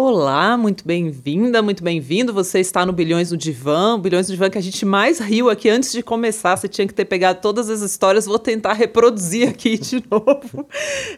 [0.00, 2.32] Olá, muito bem-vinda, muito bem-vindo.
[2.32, 5.68] Você está no Bilhões no Divã, Bilhões no Divã que a gente mais riu aqui
[5.68, 6.56] antes de começar.
[6.56, 10.68] Você tinha que ter pegado todas as histórias, vou tentar reproduzir aqui de novo.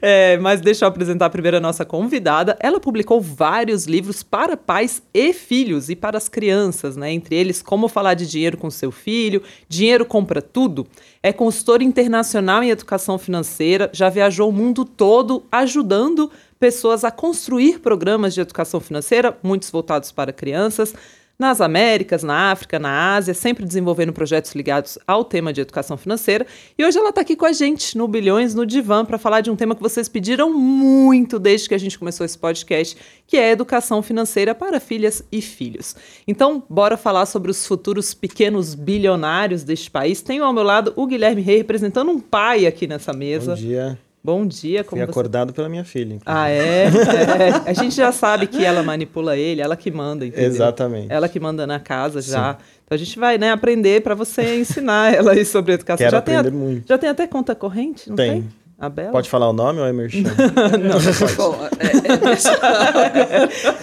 [0.01, 2.57] É, mas deixa eu apresentar primeiro a nossa convidada.
[2.59, 7.13] Ela publicou vários livros para pais e filhos e para as crianças, né?
[7.13, 10.87] Entre eles, Como Falar de Dinheiro com Seu Filho, Dinheiro Compra Tudo.
[11.23, 17.81] É consultora internacional em educação financeira, já viajou o mundo todo ajudando pessoas a construir
[17.81, 20.95] programas de educação financeira, muitos voltados para crianças,
[21.39, 26.47] nas Américas, na África, na Ásia, sempre desenvolvendo projetos ligados ao tema de educação financeira.
[26.77, 29.51] E hoje ela está aqui com a gente no Bilhões no Divã para falar de
[29.51, 32.95] um tema que vocês pediram muito desde que a gente começou esse podcast,
[33.27, 35.97] que é educação financeira para filhas e filhos.
[36.29, 40.21] Então, bora falar sobre os futuros pequenos bilionários deste país.
[40.21, 43.55] Tenho ao meu lado o Guilherme Rey representando um pai aqui nessa mesa.
[43.55, 44.10] Bom dia.
[44.23, 44.85] Bom dia.
[44.85, 45.11] Como Fui você...
[45.11, 46.15] acordado pela minha filha.
[46.15, 46.25] Inclusive.
[46.27, 46.85] Ah, é?
[46.85, 47.71] é?
[47.71, 50.47] A gente já sabe que ela manipula ele, ela que manda, entendeu?
[50.47, 51.07] Exatamente.
[51.11, 52.55] Ela que manda na casa já.
[52.55, 52.59] Sim.
[52.85, 55.99] Então a gente vai né, aprender para você ensinar ela aí sobre educação.
[55.99, 56.63] Quero já aprender tem a...
[56.63, 56.89] muito.
[56.89, 58.43] Já tem até conta corrente, não tem?
[58.43, 58.49] tem?
[58.81, 59.13] A Bela?
[59.13, 60.23] Pode falar o nome ou é merchan?
[60.81, 61.75] não, não pode.
[61.79, 62.59] é, é merchan.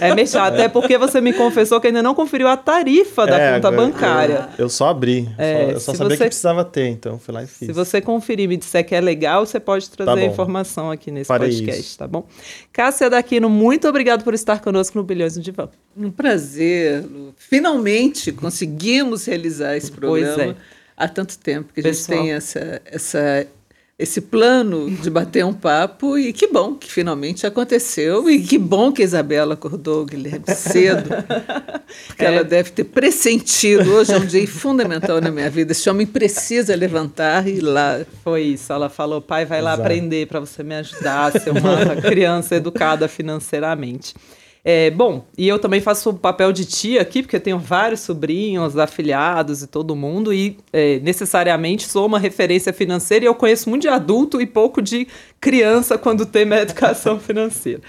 [0.00, 3.54] é merchan, até porque você me confessou que ainda não conferiu a tarifa da é,
[3.54, 4.48] conta bancária.
[4.58, 7.16] Eu, eu só abri, É, só, eu só se sabia você- que precisava ter, então
[7.18, 7.66] fui lá e fiz.
[7.68, 10.90] Se você conferir e me disser que é legal, você pode trazer Tá a informação
[10.90, 11.98] aqui nesse Farei podcast, isso.
[11.98, 12.26] tá bom?
[12.72, 15.68] Cássia Daquino, muito obrigado por estar conosco no Bilhões no Divã.
[15.96, 17.32] Um prazer, Lu.
[17.36, 20.56] Finalmente conseguimos realizar esse Pois programa é.
[20.96, 22.18] há tanto tempo que a gente Pessoal.
[22.18, 23.46] tem essa, essa,
[23.98, 28.92] esse plano de bater um papo e que bom que finalmente aconteceu e que bom
[28.92, 31.08] que a Isabela acordou o Guilherme cedo,
[32.06, 32.26] porque É.
[32.26, 33.90] ela deve ter pressentido.
[33.94, 35.72] Hoje é um dia fundamental na minha vida.
[35.72, 38.00] Esse homem precisa levantar e ir lá.
[38.22, 38.72] Foi isso.
[38.72, 39.82] Ela falou, pai, vai lá Exato.
[39.82, 44.14] aprender para você me ajudar a ser uma criança educada financeiramente.
[44.64, 48.00] É, bom, e eu também faço o papel de tia aqui, porque eu tenho vários
[48.00, 53.70] sobrinhos, afilhados e todo mundo, e é, necessariamente sou uma referência financeira e eu conheço
[53.70, 55.06] muito de adulto e pouco de
[55.40, 57.80] criança quando o tema é educação financeira.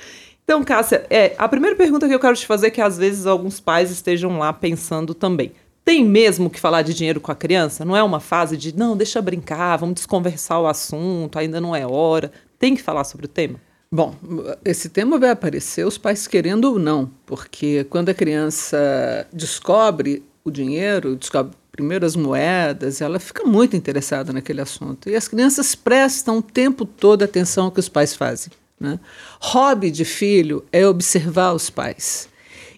[0.43, 3.25] Então, Cássia, é, a primeira pergunta que eu quero te fazer é que às vezes
[3.25, 5.51] alguns pais estejam lá pensando também.
[5.85, 7.83] Tem mesmo que falar de dinheiro com a criança?
[7.83, 11.85] Não é uma fase de, não, deixa brincar, vamos desconversar o assunto, ainda não é
[11.85, 12.31] hora.
[12.57, 13.59] Tem que falar sobre o tema?
[13.91, 14.15] Bom,
[14.63, 20.51] esse tema vai aparecer os pais querendo ou não, porque quando a criança descobre o
[20.51, 25.09] dinheiro, descobre primeiro as moedas, ela fica muito interessada naquele assunto.
[25.09, 28.53] E as crianças prestam o tempo todo atenção ao que os pais fazem.
[28.79, 28.99] Né?
[29.41, 32.29] Hobby de filho é observar os pais.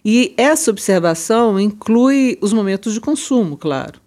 [0.02, 4.00] E essa observação inclui os momentos de consumo, claro.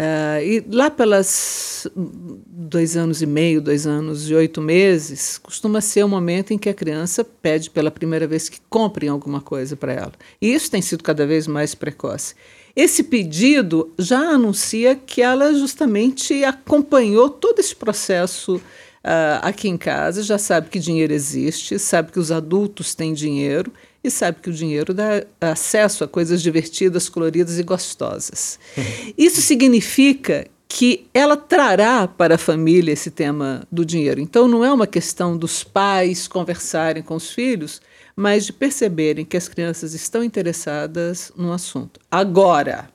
[0.00, 6.04] Ah, e lá pelas dois anos e meio, dois anos e oito meses, costuma ser
[6.04, 9.92] o momento em que a criança pede pela primeira vez que comprem alguma coisa para
[9.92, 10.12] ela.
[10.40, 12.36] E isso tem sido cada vez mais precoce.
[12.76, 18.60] Esse pedido já anuncia que ela justamente acompanhou todo esse processo
[19.02, 23.72] ah, aqui em casa, já sabe que dinheiro existe, sabe que os adultos têm dinheiro
[24.02, 28.58] e sabe que o dinheiro dá acesso a coisas divertidas, coloridas e gostosas.
[29.16, 34.20] Isso significa que ela trará para a família esse tema do dinheiro.
[34.20, 37.80] Então, não é uma questão dos pais conversarem com os filhos,
[38.14, 41.98] mas de perceberem que as crianças estão interessadas no assunto.
[42.10, 42.90] Agora,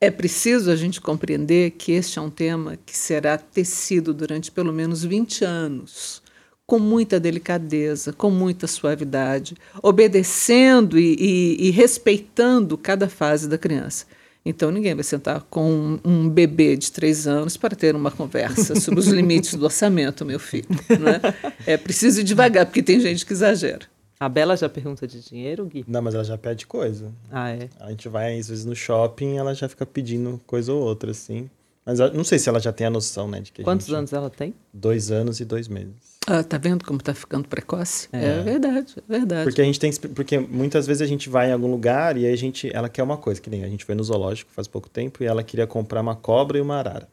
[0.00, 4.72] é preciso a gente compreender que este é um tema que será tecido durante pelo
[4.72, 6.22] menos 20 anos,
[6.68, 14.04] com muita delicadeza, com muita suavidade, obedecendo e, e- e respeitando cada fase da criança.
[14.44, 18.78] Então, ninguém vai sentar com um, um bebê de três anos para ter uma conversa
[18.78, 20.68] sobre os limites do orçamento, meu filho.
[20.90, 21.20] Né?
[21.66, 23.86] É preciso ir devagar, porque tem gente que exagera.
[24.20, 25.84] A Bela já pergunta de dinheiro, Gui?
[25.88, 27.10] Não, mas ela já pede coisa.
[27.30, 27.68] Ah, é.
[27.80, 31.48] A gente vai, às vezes, no shopping ela já fica pedindo coisa ou outra, assim.
[31.88, 33.40] Mas eu não sei se ela já tem a noção, né?
[33.40, 34.52] De que Quantos gente- anos ela tem?
[34.74, 35.94] Dois anos e dois meses.
[36.26, 38.08] Ah, tá vendo como está ficando precoce?
[38.12, 39.44] É, verdade, é verdade.
[39.44, 42.32] Porque a gente tem porque muitas vezes a gente vai em algum lugar e aí
[42.34, 44.86] a gente ela quer uma coisa, que nem a gente foi no zoológico faz pouco
[44.90, 47.08] tempo e ela queria comprar uma cobra e uma arara.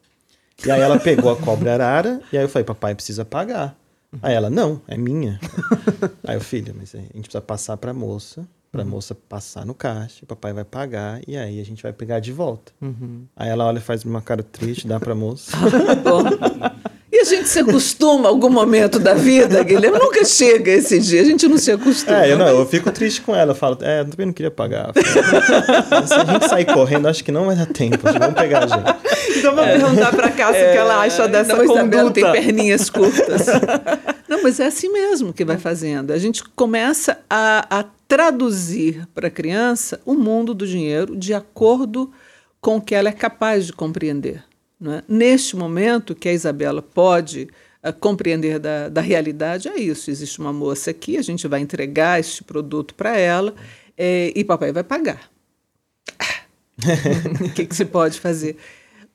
[0.65, 3.23] E aí ela pegou a cobra e a arara e aí eu falei, papai precisa
[3.23, 3.77] pagar.
[4.21, 5.39] Aí ela, não, é minha.
[6.27, 8.45] aí eu, filha, mas a gente precisa passar pra moça,
[8.75, 12.19] pra moça passar no caixa, o papai vai pagar e aí a gente vai pegar
[12.19, 12.73] de volta.
[13.35, 15.51] Aí ela olha, faz uma cara triste, dá pra moça.
[17.15, 19.97] E a gente se acostuma a algum momento da vida, Guilherme?
[19.97, 22.25] Nunca chega esse dia, a gente não se acostuma.
[22.25, 23.51] É, eu não, eu fico triste com ela.
[23.51, 24.91] Eu falo, é, eu também não queria pagar.
[24.93, 27.99] Se a gente sair correndo, acho que não vai dar tempo.
[28.01, 29.37] Vamos pegar a gente.
[29.37, 32.11] Então vou perguntar pra Cássia o que ela acha dessa não, conduta.
[32.11, 33.45] tem perninhas curtas.
[34.27, 36.11] Não, mas é assim mesmo que vai fazendo.
[36.11, 42.11] A gente começa a, a traduzir para a criança o mundo do dinheiro de acordo
[42.59, 44.43] com o que ela é capaz de compreender.
[44.83, 45.03] É?
[45.07, 47.47] Neste momento que a Isabela pode
[47.83, 50.09] uh, compreender da, da realidade, é isso.
[50.09, 53.53] Existe uma moça aqui, a gente vai entregar este produto para ela
[53.97, 55.29] é, e papai vai pagar.
[57.41, 58.57] o que, que se pode fazer?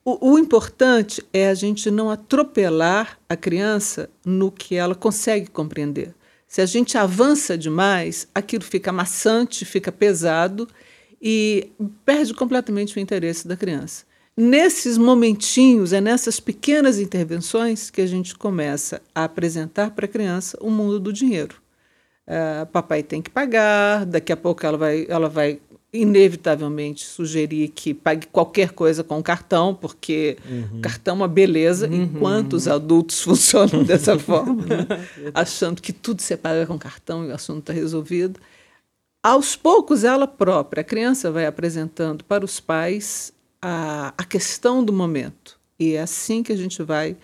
[0.03, 6.15] O, o, importante é a gente não atropelar a criança no que ela consegue compreender.
[6.47, 10.67] Se a gente avança demais, aquilo fica maçante, fica pesado
[11.21, 11.71] e
[12.03, 14.03] perde completamente o interesse da criança.
[14.35, 20.57] Nesses momentinhos, é nessas pequenas intervenções que a gente começa a apresentar para a criança
[20.59, 21.61] o mundo do dinheiro.
[22.27, 25.59] Uh, papai tem que pagar, daqui a pouco ela vai, ela vai
[25.93, 30.79] inevitavelmente sugerir que pague qualquer coisa com cartão, porque uhum.
[30.81, 32.03] cartão é uma beleza, uhum.
[32.03, 34.87] enquanto os adultos funcionam dessa forma, né?
[35.33, 38.39] achando que tudo se paga com cartão e o assunto está resolvido.
[39.23, 44.93] Aos poucos, ela própria, a criança vai apresentando para os pais a, a questão do
[44.93, 45.59] momento.
[45.77, 47.17] E é assim que a gente vai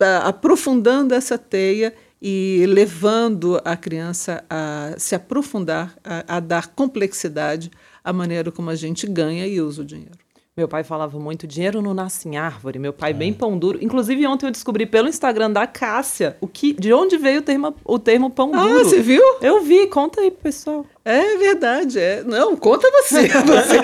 [0.00, 7.70] a, aprofundando essa teia e levando a criança a se aprofundar, a, a dar complexidade
[8.04, 10.29] à maneira como a gente ganha e usa o dinheiro.
[10.56, 12.76] Meu pai falava muito, dinheiro não nasce em árvore.
[12.76, 13.14] Meu pai é.
[13.14, 13.78] bem pão duro.
[13.80, 17.72] Inclusive, ontem eu descobri pelo Instagram da Cássia o que, de onde veio o termo,
[17.84, 18.80] o termo pão ah, duro.
[18.80, 19.22] Ah, você viu?
[19.40, 20.84] Eu vi, conta aí pro pessoal.
[21.04, 22.24] É verdade, é.
[22.24, 23.28] Não, conta você.
[23.46, 23.76] você.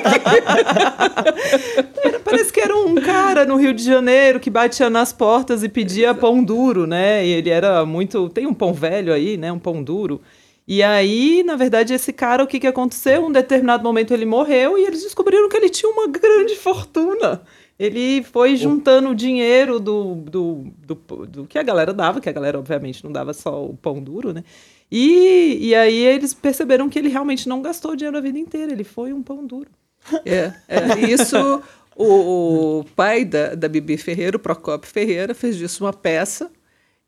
[2.04, 5.68] era, parece que era um cara no Rio de Janeiro que batia nas portas e
[5.68, 7.24] pedia pão duro, né?
[7.24, 8.28] E ele era muito.
[8.28, 9.52] Tem um pão velho aí, né?
[9.52, 10.20] Um pão duro.
[10.68, 13.24] E aí, na verdade, esse cara, o que, que aconteceu?
[13.24, 17.42] Um determinado momento ele morreu e eles descobriram que ele tinha uma grande fortuna.
[17.78, 20.94] Ele foi juntando o dinheiro do, do, do,
[21.26, 24.32] do, que a galera dava, que a galera, obviamente, não dava só o pão duro,
[24.32, 24.42] né?
[24.90, 28.84] E, e aí eles perceberam que ele realmente não gastou dinheiro a vida inteira, ele
[28.84, 29.70] foi um pão duro.
[30.24, 31.36] É, é isso.
[31.94, 36.50] O, o, pai da, da Bibi Ferreira, o Procopio Ferreira, fez disso uma peça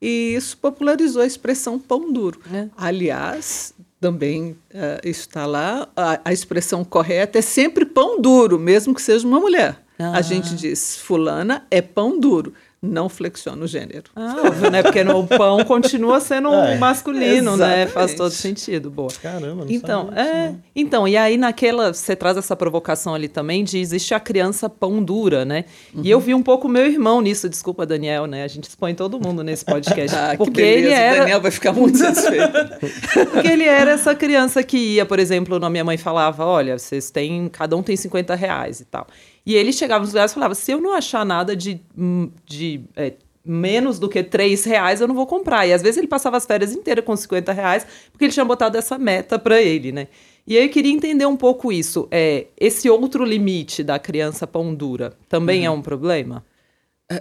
[0.00, 2.40] e isso popularizou a expressão pão duro.
[2.52, 2.68] É.
[2.76, 9.02] Aliás, também uh, está lá, a, a, expressão correta é sempre pão duro, mesmo que
[9.02, 9.82] seja uma mulher.
[9.98, 10.18] Ah.
[10.18, 14.04] A gente diz, fulana é pão duro não flexiona o gênero.
[14.14, 14.82] Ah, óbvio, né?
[14.82, 17.78] Porque no pão continua sendo é, masculino, exatamente.
[17.78, 17.86] né?
[17.88, 18.88] Faz todo sentido.
[18.88, 19.08] Boa.
[19.20, 23.64] Caramba, não então, é, isso, Então, e aí naquela, você traz essa provocação ali também
[23.64, 25.64] de existe a criança pão dura, né?
[25.92, 26.02] Uhum.
[26.04, 28.44] E eu vi um pouco meu irmão nisso, desculpa, Daniel, né?
[28.44, 30.14] A gente expõe todo mundo nesse podcast.
[30.16, 31.16] ah, porque ele era.
[31.16, 32.52] O Daniel vai ficar muito satisfeito.
[33.32, 37.10] porque ele era essa criança que ia, por exemplo, a minha mãe falava: olha, vocês
[37.10, 39.06] têm, cada um tem 50 reais e tal.
[39.48, 42.82] E ele chegava nos lugares e falava: se eu não achar nada de, hum, de
[42.94, 45.66] é, menos do que 3 reais, eu não vou comprar.
[45.66, 48.76] E às vezes ele passava as férias inteiras com 50 reais, porque ele tinha botado
[48.76, 50.08] essa meta para ele, né?
[50.46, 52.06] E aí eu queria entender um pouco isso.
[52.10, 55.76] É, esse outro limite da criança pão dura também é uhum.
[55.76, 56.44] é um problema?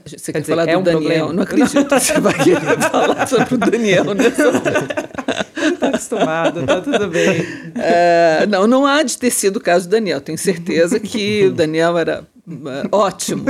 [0.06, 1.02] Você quer, quer dizer, falar é do um Daniel?
[1.02, 1.34] Problema?
[1.34, 4.52] Não acredito que você vai querer falar sobre o Daniel nessa
[5.56, 7.46] Está acostumado, tá tudo bem.
[7.76, 10.22] É, não, não há de ter sido o caso do Daniel.
[10.22, 13.46] Tenho certeza que o Daniel era uh, ótimo.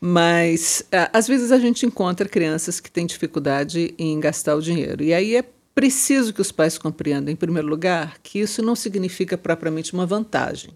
[0.00, 5.02] Mas uh, às vezes a gente encontra crianças que têm dificuldade em gastar o dinheiro.
[5.02, 5.44] E aí é
[5.74, 10.70] preciso que os pais compreendam, em primeiro lugar, que isso não significa propriamente uma vantagem.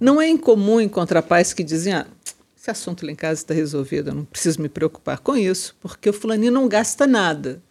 [0.00, 2.06] Não é incomum encontrar pais que dizem: ah,
[2.56, 6.10] esse assunto lá em casa está resolvido, eu não preciso me preocupar com isso, porque
[6.10, 7.62] o fulaninho não gasta nada.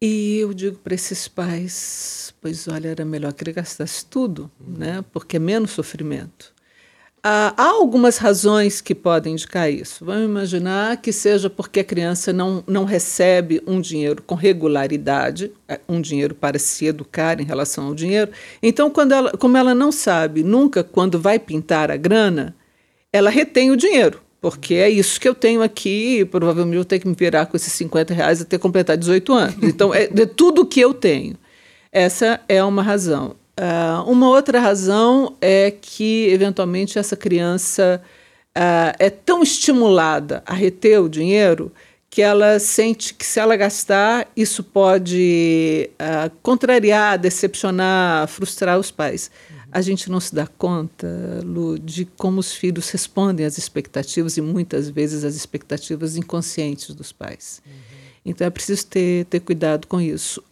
[0.00, 4.78] E eu digo para esses pais, pois olha, era melhor que ele gastasse tudo, uhum.
[4.78, 5.04] né?
[5.12, 6.54] porque é menos sofrimento.
[7.20, 10.04] Há, há algumas razões que podem indicar isso.
[10.04, 15.80] Vamos imaginar que seja porque a criança não, não recebe um dinheiro com regularidade, é,
[15.88, 18.30] um dinheiro para se educar em relação ao dinheiro.
[18.62, 22.54] Então, quando ela, como ela não sabe nunca quando vai pintar a grana,
[23.12, 26.98] ela retém o dinheiro, porque é isso que eu tenho aqui, provavelmente eu vou ter
[26.98, 29.56] que me virar com esses 50 reais até completar 18 anos.
[29.62, 31.34] Então, é de tudo que eu tenho.
[31.90, 33.34] Essa é uma razão.
[33.58, 38.00] Uh, uma outra razão é que, eventualmente, essa criança
[38.56, 41.72] uh, é tão estimulada a reter o dinheiro
[42.08, 49.30] que ela sente que, se ela gastar, isso pode uh, contrariar, decepcionar, frustrar os pais
[49.70, 51.06] a gente não se dá conta,
[51.44, 57.12] Lu, de como os filhos respondem às expectativas e muitas vezes às expectativas inconscientes dos
[57.12, 57.60] pais.
[57.66, 57.72] Uhum.
[58.24, 60.42] Então é preciso ter, ter cuidado com isso.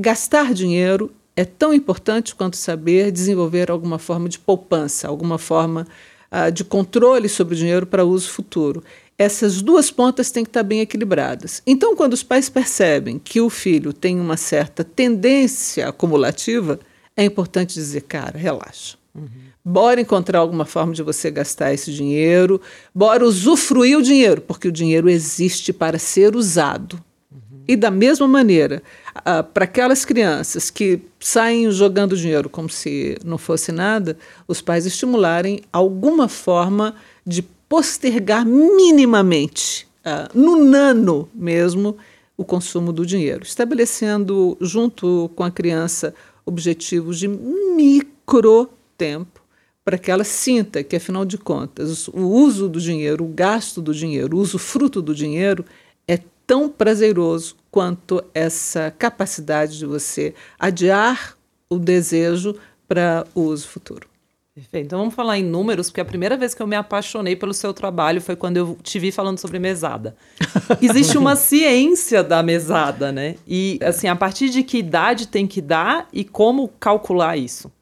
[0.00, 5.86] Gastar dinheiro é tão importante quanto saber desenvolver alguma forma de poupança, alguma forma
[6.30, 8.82] uh, de controle sobre o dinheiro para uso futuro.
[9.18, 11.62] essas duas pontas têm que estar bem equilibradas.
[11.66, 16.80] Então, quando os pais percebem que o filho tem uma certa tendência acumulativa,
[17.16, 18.96] é importante dizer, cara, relaxa.
[19.14, 19.28] Uhum.
[19.64, 22.60] Bora encontrar alguma forma de você gastar esse dinheiro,
[22.94, 26.98] bora usufruir o dinheiro, porque o dinheiro existe para ser usado.
[27.30, 27.62] Uhum.
[27.68, 28.82] E da mesma maneira,
[29.18, 34.16] uh, para aquelas crianças que saem jogando dinheiro como se não fosse nada,
[34.48, 41.96] os pais estimularem alguma forma de postergar minimamente, uh, no nano mesmo,
[42.36, 46.12] o consumo do dinheiro, estabelecendo junto com a criança
[46.44, 49.40] objetivos de micro tempo
[49.84, 53.92] para que ela sinta que, afinal de contas, o uso do dinheiro, o gasto do
[53.92, 55.64] dinheiro, o uso fruto do dinheiro
[56.06, 61.36] é tão prazeroso quanto essa capacidade de você adiar
[61.68, 62.54] o desejo
[62.86, 64.11] para o uso futuro.
[64.54, 64.84] Perfeito.
[64.84, 67.72] Então vamos falar em números, porque a primeira vez que eu me apaixonei pelo seu
[67.72, 70.14] trabalho foi quando eu te vi falando sobre mesada.
[70.80, 73.36] Existe uma ciência da mesada, né?
[73.48, 77.72] E assim, a partir de que idade tem que dar e como calcular isso?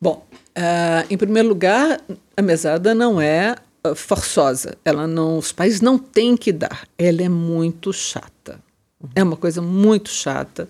[0.00, 0.26] Bom,
[0.58, 2.00] uh, em primeiro lugar,
[2.36, 3.54] a mesada não é
[3.86, 4.76] uh, forçosa.
[4.84, 6.88] Ela não, os pais não têm que dar.
[6.98, 8.58] Ela é muito chata.
[9.14, 10.68] É uma coisa muito chata.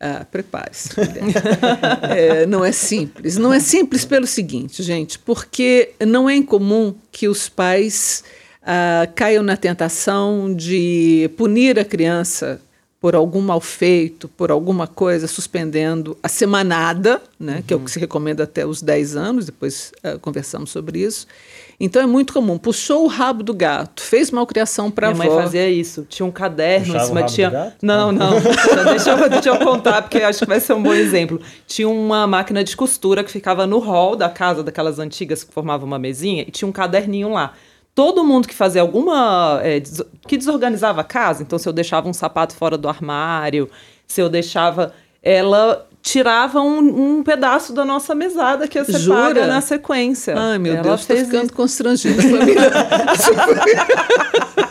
[0.00, 0.90] Ah, Prepare-se.
[2.16, 3.36] é, não é simples.
[3.36, 8.22] Não é simples pelo seguinte, gente, porque não é incomum que os pais
[8.62, 12.60] ah, caiam na tentação de punir a criança
[13.00, 17.62] por algum mal feito, por alguma coisa, suspendendo a semanada, né, uhum.
[17.62, 21.26] que é o que se recomenda até os 10 anos, depois uh, conversamos sobre isso.
[21.80, 22.58] Então é muito comum.
[22.58, 25.22] Puxou o rabo do gato, fez malcriação para a avó.
[25.22, 26.04] Minha mãe fazia isso.
[26.08, 27.50] Tinha um caderno Puxava em cima.
[27.50, 27.76] tinha...
[27.80, 28.32] Não, não.
[28.90, 31.40] deixa, eu, deixa eu contar, porque acho que vai ser um bom exemplo.
[31.68, 35.86] Tinha uma máquina de costura que ficava no hall da casa, daquelas antigas que formavam
[35.86, 37.54] uma mesinha, e tinha um caderninho lá
[37.98, 39.58] todo mundo que fazia alguma.
[39.60, 43.68] É, des que desorganizava a casa, então se eu deixava um sapato fora do armário,
[44.06, 44.92] se eu deixava.
[45.20, 49.18] Ela tirava um, um, pedaço da nossa mesada que você Jura?
[49.18, 50.38] paga na sequência.
[50.38, 51.54] Ai, meu Ela Deus, estou ficando isso.
[51.54, 52.22] constrangida.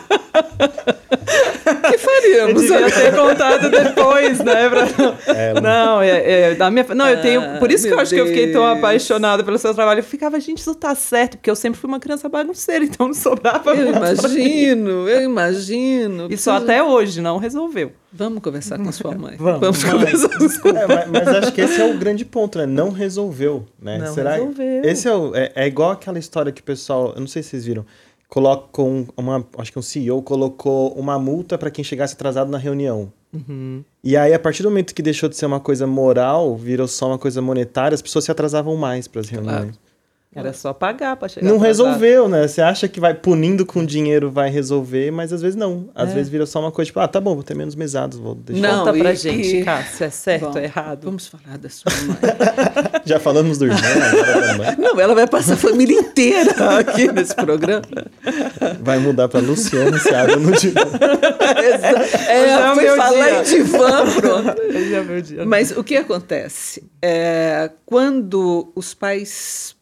[1.90, 2.62] que faríamos?
[2.64, 4.68] Eu devia ter contado depois, né?
[4.68, 4.88] Pra...
[5.28, 7.58] É, não, é, é, da minha, não, eu tenho.
[7.58, 8.28] Por isso que eu acho Deus.
[8.28, 10.00] que eu fiquei tão apaixonada pelo seu trabalho.
[10.00, 13.14] Eu ficava, gente, isso tá certo, porque eu sempre fui uma criança bagunceira, então não
[13.14, 16.28] sobrava Eu imagino, eu imagino.
[16.30, 17.92] Isso até hoje não resolveu.
[18.10, 19.36] Vamos conversar com a sua mãe.
[19.36, 22.64] Vamos, Vamos conversar com é, mas, mas, acho que esse é o grande ponto, né?
[22.64, 23.98] Não resolveu, né?
[23.98, 24.32] Não Será?
[24.32, 24.82] resolveu.
[24.82, 27.50] Esse é, o, é, é, igual aquela história que o pessoal, eu não sei se
[27.50, 27.84] vocês viram,
[28.28, 33.12] colocou uma, acho que um CEO colocou uma multa para quem chegasse atrasado na reunião.
[33.32, 33.82] Uhum.
[34.02, 37.08] E aí, a partir do momento que deixou de ser uma coisa moral, virou só
[37.08, 39.76] uma coisa monetária, as pessoas se atrasavam mais para as reuniões.
[39.76, 39.87] Claro.
[40.38, 41.46] Era só pagar para chegar.
[41.46, 41.88] Não atrasado.
[41.88, 42.46] resolveu, né?
[42.46, 45.88] Você acha que vai punindo com dinheiro vai resolver, mas às vezes não.
[45.94, 46.14] Às é.
[46.14, 48.60] vezes vira só uma coisa tipo, ah, tá bom, vou ter menos mesados, vou deixar.
[48.60, 49.64] Não, Conta pra e, gente, e...
[49.64, 51.04] cara, se é certo ou errado.
[51.04, 52.16] Vamos falar da sua mãe.
[53.04, 54.76] Já falamos do irmão, agora da mãe.
[54.78, 57.82] Não, ela vai passar a família inteira aqui nesse programa.
[58.80, 60.80] Vai mudar para Luciana se abre no divã.
[62.28, 63.40] é, é foi falar dia.
[63.40, 64.62] em divã, pronto.
[64.62, 65.46] É dia.
[65.46, 66.84] Mas o que acontece?
[67.02, 69.76] É, quando os pais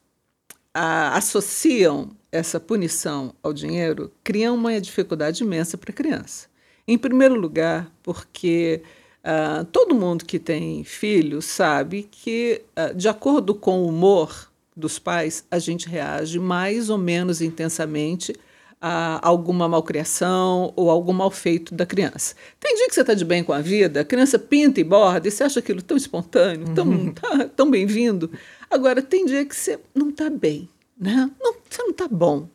[0.76, 6.48] a, associam essa punição ao dinheiro, criam uma dificuldade imensa para a criança.
[6.86, 8.82] Em primeiro lugar, porque
[9.24, 14.98] uh, todo mundo que tem filho sabe que, uh, de acordo com o humor dos
[14.98, 18.34] pais, a gente reage mais ou menos intensamente
[18.78, 22.34] a alguma malcriação ou algum mal feito da criança.
[22.60, 25.26] Tem dia que você está de bem com a vida, a criança pinta e borda
[25.26, 27.12] e você acha aquilo tão espontâneo, tão, uhum.
[27.14, 28.30] tá, tão bem-vindo.
[28.70, 30.68] Agora, tem dia que você não está bem,
[30.98, 31.30] né?
[31.40, 32.48] Não, você não está bom.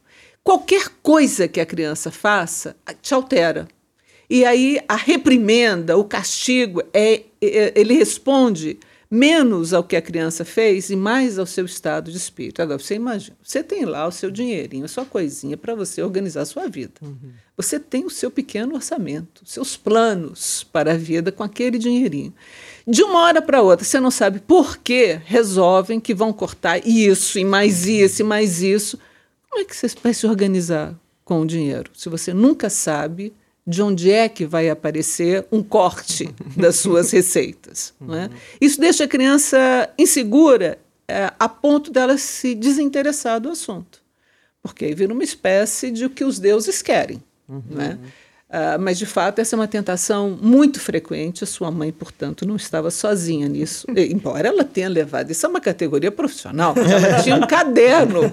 [0.44, 3.68] Qualquer coisa que a criança faça te altera.
[4.30, 8.80] E aí a reprimenda, o castigo, é, é, ele responde
[9.12, 12.62] menos ao que a criança fez e mais ao seu estado de espírito.
[12.62, 16.44] Agora, você imagina, você tem lá o seu dinheirinho, a sua coisinha para você organizar
[16.44, 16.94] a sua vida.
[17.02, 17.32] Uhum.
[17.58, 22.34] Você tem o seu pequeno orçamento, seus planos para a vida com aquele dinheirinho.
[22.92, 27.40] De uma hora para outra, você não sabe por que resolvem que vão cortar isso
[27.40, 29.00] e mais isso e mais isso.
[29.50, 30.94] Como é que você vai se organizar
[31.24, 33.34] com o dinheiro se você nunca sabe
[33.66, 37.94] de onde é que vai aparecer um corte das suas receitas?
[38.02, 38.30] Né?
[38.60, 44.02] Isso deixa a criança insegura é, a ponto dela se desinteressar do assunto,
[44.62, 47.24] porque aí vira uma espécie de o que os deuses querem.
[47.48, 47.64] Uhum.
[47.70, 47.98] Né?
[48.52, 51.42] Uh, mas, de fato, essa é uma tentação muito frequente.
[51.42, 53.88] A sua mãe, portanto, não estava sozinha nisso.
[53.96, 56.74] Embora ela tenha levado isso a uma categoria profissional.
[56.76, 58.24] Ela tinha um caderno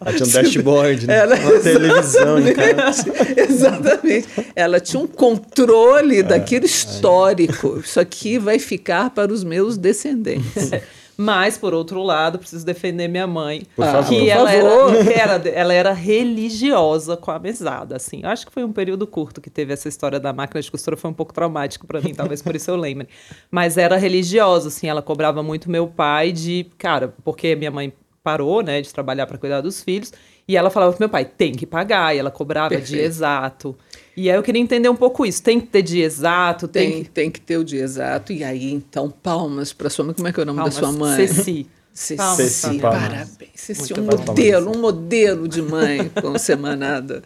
[0.00, 1.18] Ela tinha um dashboard, né?
[1.18, 3.04] Ela- Uma televisão em casa.
[3.36, 4.28] Exatamente.
[4.54, 7.78] Ela tinha um controle daquilo histórico.
[7.84, 10.70] Isso aqui vai ficar para os meus descendentes.
[11.16, 13.62] Mas, por outro lado, preciso defender minha mãe.
[13.74, 14.08] Por Ah, favor.
[14.10, 14.94] Que por ela favor.
[14.94, 18.20] era, era- ela era religiosa com a mesada, assim.
[18.22, 20.96] Eu Acho que foi um período curto que teve essa história da máquina de costura,
[20.96, 23.08] foi um pouco traumático pra mim, talvez por isso eu lembre.
[23.50, 27.92] Mas era religiosa, assim, ela cobrava muito meu pai de, cara, porque minha mãe
[28.22, 30.12] parou, né, de trabalhar pra cuidar dos filhos,
[30.48, 33.04] e ela falava pro meu pai, tem que pagar, e ela cobrava Perfeito.
[33.04, 33.76] exato.
[34.16, 37.04] E aí eu queria entender um pouco isso, tem que ter dia exato, tem, Tem,
[37.04, 37.10] que...
[37.10, 38.32] tem que ter o dia exato.
[38.32, 40.14] E aí, então, palmas para sua mãe.
[40.14, 41.26] Como é que é o nome Palmas, da sua mãe?
[41.26, 41.66] Ceci.
[41.92, 43.50] Ceci, Palmas, Ceci, parabéns.
[43.54, 44.26] Ceci, Muito um palmas.
[44.26, 47.22] modelo, um modelo de mãe com semanada.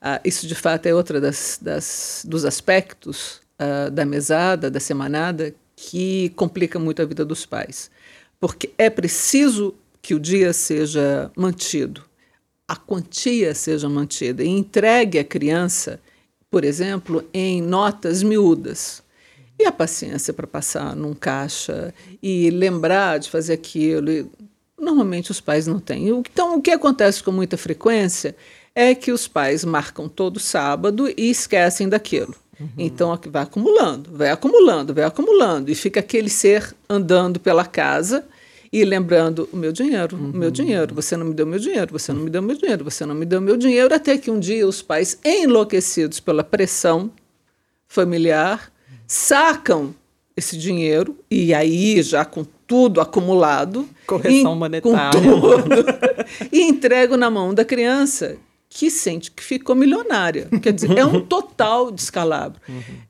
[0.00, 5.54] Ah, isso, de fato, é outra das, das- dos aspectos ah, da mesada, da semanada,
[5.76, 7.90] que complica muito a vida dos pais.
[8.38, 12.02] Porque é preciso que o dia seja mantido,
[12.66, 16.00] a quantia seja mantida e entregue à criança,
[16.50, 19.02] por exemplo, em notas miúdas.
[19.58, 24.30] E a paciência para passar num caixa e lembrar de fazer aquilo.
[24.78, 26.08] Normalmente os pais não têm.
[26.08, 28.34] Então, o que acontece com muita frequência
[28.74, 32.34] é que os pais marcam todo sábado e esquecem daquilo.
[32.76, 35.70] Então, aqui vai acumulando, vai acumulando, vai acumulando.
[35.70, 38.26] E fica aquele ser andando pela casa
[38.72, 42.12] e lembrando o meu dinheiro, o meu dinheiro, você não me deu meu dinheiro, você
[42.12, 44.66] não me deu meu dinheiro, você não me deu meu dinheiro, até que um dia
[44.66, 47.10] os pais, enlouquecidos pela pressão
[47.88, 48.70] familiar,
[49.06, 49.94] sacam
[50.36, 55.20] esse dinheiro e aí já com tudo acumulado, Correção em- monetária.
[55.20, 55.84] com tudo,
[56.52, 58.36] e entregam na mão da criança
[58.68, 60.48] que sente que ficou milionária.
[60.62, 62.60] Quer dizer, é um total descalabro.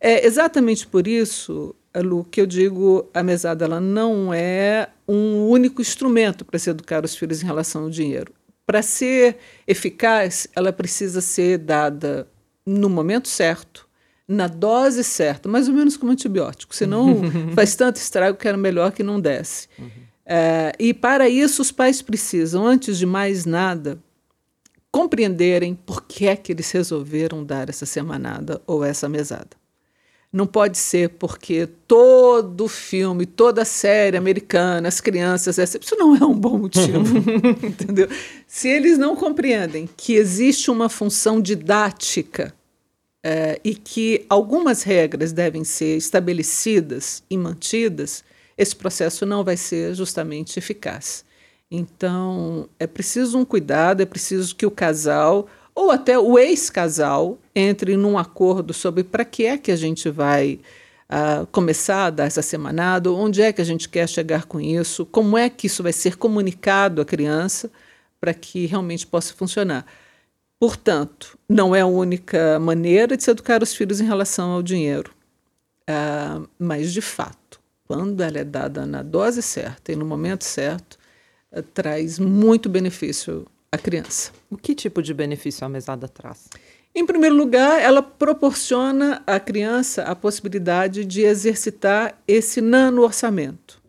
[0.01, 5.83] É exatamente por isso, Lu, que eu digo a mesada ela não é um único
[5.83, 8.33] instrumento para se educar os filhos em relação ao dinheiro.
[8.65, 12.29] Para ser eficaz, ela precisa ser dada
[12.65, 13.89] no momento certo,
[14.29, 16.75] na dose certa, mais ou menos como antibiótico.
[16.75, 17.23] Senão
[17.57, 19.69] faz tanto estrago que era melhor que não desse.
[20.25, 23.99] É, e para isso, os pais precisam, antes de mais nada,
[24.93, 29.60] compreenderem por que é que eles resolveram dar essa semanada ou essa mesada.
[30.33, 36.39] Não pode ser porque todo filme, toda série americana, as crianças, isso não é um
[36.39, 37.19] bom motivo,
[37.67, 38.09] entendeu?
[38.47, 42.55] Se eles não compreendem que existe uma função didática
[43.25, 48.23] eh, e que algumas regras devem ser estabelecidas e mantidas,
[48.57, 51.25] esse processo não vai ser justamente eficaz.
[51.71, 57.97] Então, é preciso um cuidado, é preciso que o casal ou até o ex-casal entre
[57.97, 60.61] num acordo sobre para que é que a gente vai
[61.09, 65.05] ah, começar a dar essa semanada, onde é que a gente quer chegar com isso,
[65.07, 67.71] como é que isso vai ser comunicado à criança
[68.21, 69.85] para que realmente possa funcionar.
[70.59, 75.13] Portanto, não é a única maneira de se educar os filhos em relação ao dinheiro.
[75.89, 80.99] Ah, mas, de fato, quando ela é dada na dose certa e no momento certo,
[81.51, 84.33] ah, traz muito benefício à criança.
[84.51, 86.49] O que tipo de benefício a mesada traz?
[86.95, 93.81] Em primeiro lugar, ela proporciona à criança a possibilidade de exercitar esse nano-orçamento.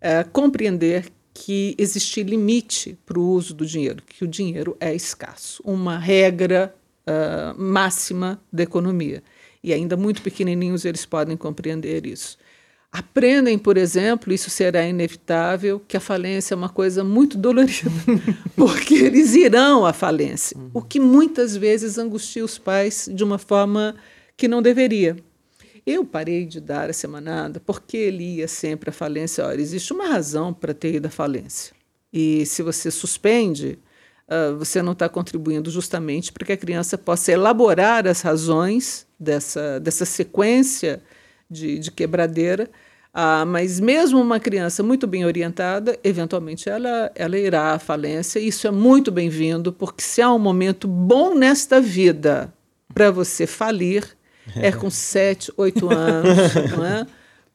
[0.00, 5.62] É, compreender que existe limite para o uso do dinheiro, que o dinheiro é escasso,
[5.64, 6.74] uma regra
[7.06, 9.22] ah, máxima da economia.
[9.64, 12.38] E ainda muito pequenininhos eles podem compreender isso.
[12.92, 17.88] Aprendem, por exemplo, isso será inevitável, que a falência é uma coisa muito dolorida,
[18.56, 23.94] porque eles irão à falência, o que muitas vezes angustia os pais de uma forma
[24.36, 25.16] que não deveria.
[25.86, 29.46] Eu parei de dar a semanada porque ele ia sempre à falência.
[29.46, 31.72] Olha, existe uma razão para ter ido à falência.
[32.12, 33.78] E se você suspende,
[34.28, 39.78] uh, você não está contribuindo justamente para que a criança possa elaborar as razões dessa,
[39.80, 41.02] dessa sequência
[41.50, 42.70] de, de quebradeira.
[43.12, 48.38] Ah, mas mesmo uma criança muito bem orientada, eventualmente ela, ela irá à falência.
[48.38, 52.52] Isso é muito bem-vindo, porque se há um momento bom nesta vida
[52.94, 54.04] para você falir,
[54.54, 57.06] é com sete, oito anos, não é?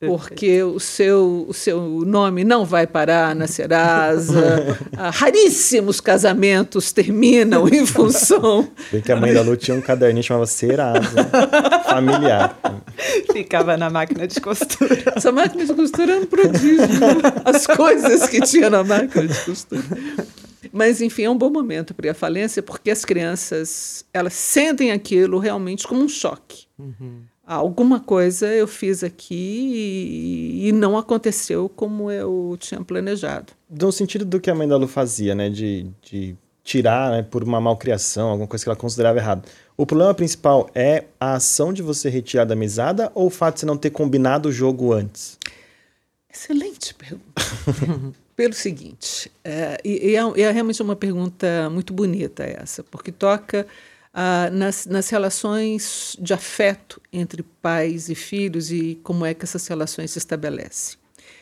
[0.08, 4.76] Porque o seu, o seu nome não vai parar na Serasa.
[4.98, 8.70] Ah, raríssimos casamentos terminam em função.
[8.92, 11.30] Bem que a mãe da Lu tinha um caderninho que chamava Serasa,
[11.84, 12.58] familiar.
[13.32, 14.98] Ficava na máquina de costura.
[15.16, 16.88] Essa máquina de costura era um prodígio.
[17.44, 19.84] As coisas que tinha na máquina de costura.
[20.72, 25.40] Mas, enfim, é um bom momento para à falência, porque as crianças elas sentem aquilo
[25.40, 26.66] realmente como um choque.
[26.78, 27.22] Uhum.
[27.46, 33.54] Alguma coisa eu fiz aqui e, e, não aconteceu como eu tinha planejado.
[33.70, 35.50] No sentido do que a mãe da Lu fazia, né?
[35.50, 39.48] De, de tirar né, por uma malcriação, alguma coisa que ela considerava errado.
[39.78, 43.60] O problema principal é a ação de você retirar da mesada ou o fato de
[43.60, 45.38] você não ter combinado o jogo antes?
[46.34, 47.24] Excelente pergunta.
[48.36, 53.66] Pelo seguinte, é, e, é, é, realmente uma pergunta muito bonita essa, porque toca
[54.18, 59.68] ah, nas, nas relações de afeto entre pais e filhos e como é que essas
[59.68, 60.98] relações se estabelecem.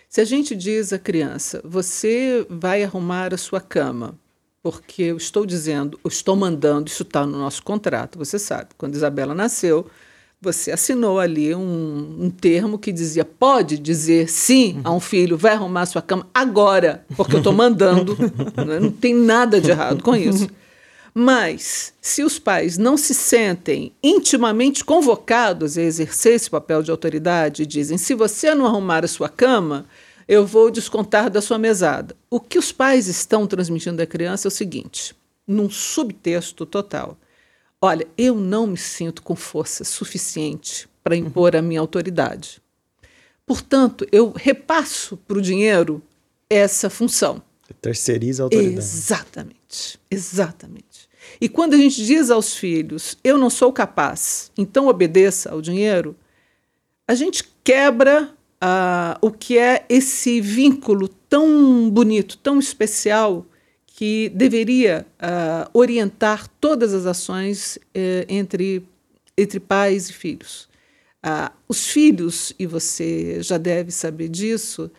[0.09, 4.15] Se a gente diz à criança, você vai arrumar a sua cama,
[4.63, 8.69] porque eu estou dizendo, eu estou mandando, isso está no nosso contrato, você sabe.
[8.75, 9.85] Quando Isabela nasceu,
[10.41, 15.53] você assinou ali um, um termo que dizia: pode dizer sim a um filho, vai
[15.53, 18.17] arrumar a sua cama agora, porque eu estou mandando.
[18.65, 18.79] Né?
[18.79, 20.47] não tem nada de errado com isso.
[21.13, 27.67] Mas, se os pais não se sentem intimamente convocados a exercer esse papel de autoridade,
[27.67, 29.85] dizem: se você não arrumar a sua cama,
[30.27, 32.15] eu vou descontar da sua mesada.
[32.29, 37.17] O que os pais estão transmitindo à criança é o seguinte, num subtexto total.
[37.79, 42.61] Olha, eu não me sinto com força suficiente para impor a minha autoridade.
[43.45, 46.01] Portanto, eu repasso para o dinheiro
[46.49, 47.41] essa função.
[47.81, 48.77] Terceiriza a autoridade.
[48.77, 50.92] Exatamente, exatamente.
[51.43, 56.15] E quando a gente diz aos filhos, eu não sou capaz, então obedeça ao dinheiro,
[57.05, 63.45] a gente quebra uh, o que é esse vínculo tão bonito, tão especial,
[63.85, 68.81] que deveria uh, orientar todas as ações uh, entre,
[69.37, 70.69] entre pais e filhos.
[71.25, 74.89] Uh, os filhos, e você já deve saber disso,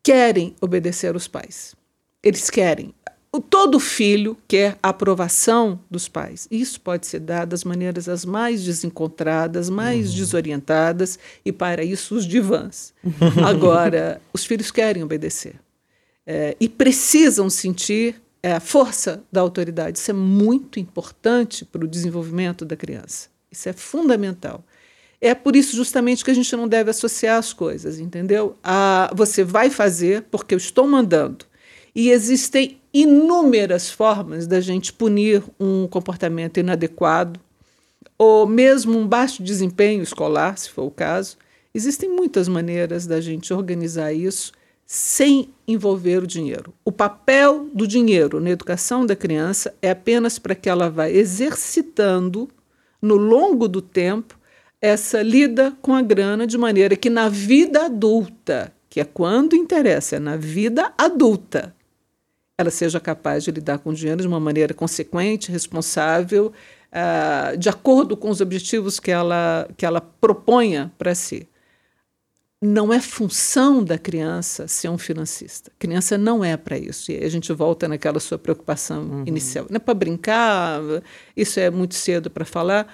[0.00, 1.74] querem obedecer aos pais.
[2.22, 2.94] Eles querem.
[3.34, 6.46] O, todo filho quer a aprovação dos pais.
[6.50, 10.16] Isso pode ser dado das maneiras as mais desencontradas, mais uhum.
[10.16, 12.92] desorientadas, e para isso os divãs.
[13.42, 15.54] Agora, os filhos querem obedecer.
[16.26, 19.98] É, e precisam sentir é, a força da autoridade.
[19.98, 23.28] Isso é muito importante para o desenvolvimento da criança.
[23.50, 24.62] Isso é fundamental.
[25.22, 28.58] É por isso justamente que a gente não deve associar as coisas, entendeu?
[28.62, 31.46] A, você vai fazer porque eu estou mandando.
[31.94, 37.40] E existem inúmeras formas da gente punir um comportamento inadequado,
[38.18, 41.36] ou mesmo um baixo desempenho escolar, se for o caso.
[41.74, 44.52] Existem muitas maneiras da gente organizar isso
[44.86, 46.74] sem envolver o dinheiro.
[46.84, 52.48] O papel do dinheiro na educação da criança é apenas para que ela vá exercitando
[53.00, 54.38] no longo do tempo
[54.80, 60.16] essa lida com a grana de maneira que na vida adulta, que é quando interessa,
[60.16, 61.74] é na vida adulta,
[62.62, 66.52] ela seja capaz de lidar com o dinheiro de uma maneira consequente, responsável,
[66.92, 71.48] uh, de acordo com os objetivos que ela, que ela proponha para si.
[72.64, 75.72] Não é função da criança ser um financista.
[75.80, 77.10] Criança não é para isso.
[77.10, 79.24] E a gente volta naquela sua preocupação uhum.
[79.26, 79.66] inicial.
[79.68, 80.80] Não é para brincar,
[81.36, 82.86] isso é muito cedo para falar.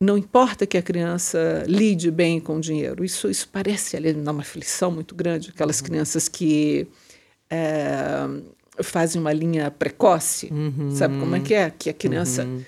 [0.00, 3.04] Não importa que a criança lide bem com o dinheiro.
[3.04, 5.50] Isso, isso parece ali dar uma aflição muito grande.
[5.50, 5.86] Aquelas uhum.
[5.86, 6.88] crianças que
[7.50, 8.26] é,
[8.82, 10.90] fazem uma linha precoce, uhum.
[10.94, 11.70] sabe como é que é?
[11.70, 12.44] Que a criança.
[12.44, 12.62] Uhum.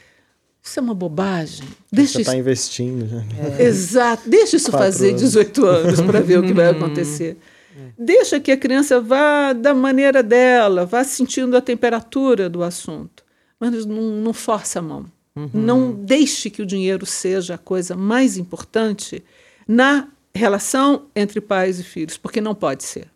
[0.62, 1.66] Isso é uma bobagem.
[1.90, 3.08] Deixa Você está investindo.
[3.08, 3.24] Já.
[3.58, 3.62] É.
[3.64, 4.28] Exato.
[4.28, 5.22] Deixa isso Quatro fazer anos.
[5.22, 7.38] 18 anos para ver o que vai acontecer.
[7.76, 7.80] É.
[7.98, 13.24] Deixa que a criança vá da maneira dela, vá sentindo a temperatura do assunto.
[13.58, 15.06] Mas não, não força a mão.
[15.34, 15.50] Uhum.
[15.54, 19.24] Não deixe que o dinheiro seja a coisa mais importante
[19.66, 23.08] na relação entre pais e filhos, porque não pode ser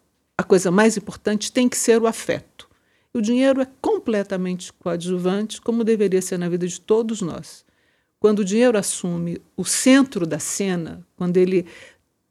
[0.52, 2.68] coisa mais importante tem que ser o afeto.
[3.14, 7.64] E o dinheiro é completamente coadjuvante, como deveria ser na vida de todos nós.
[8.20, 11.64] Quando o dinheiro assume o centro da cena, quando ele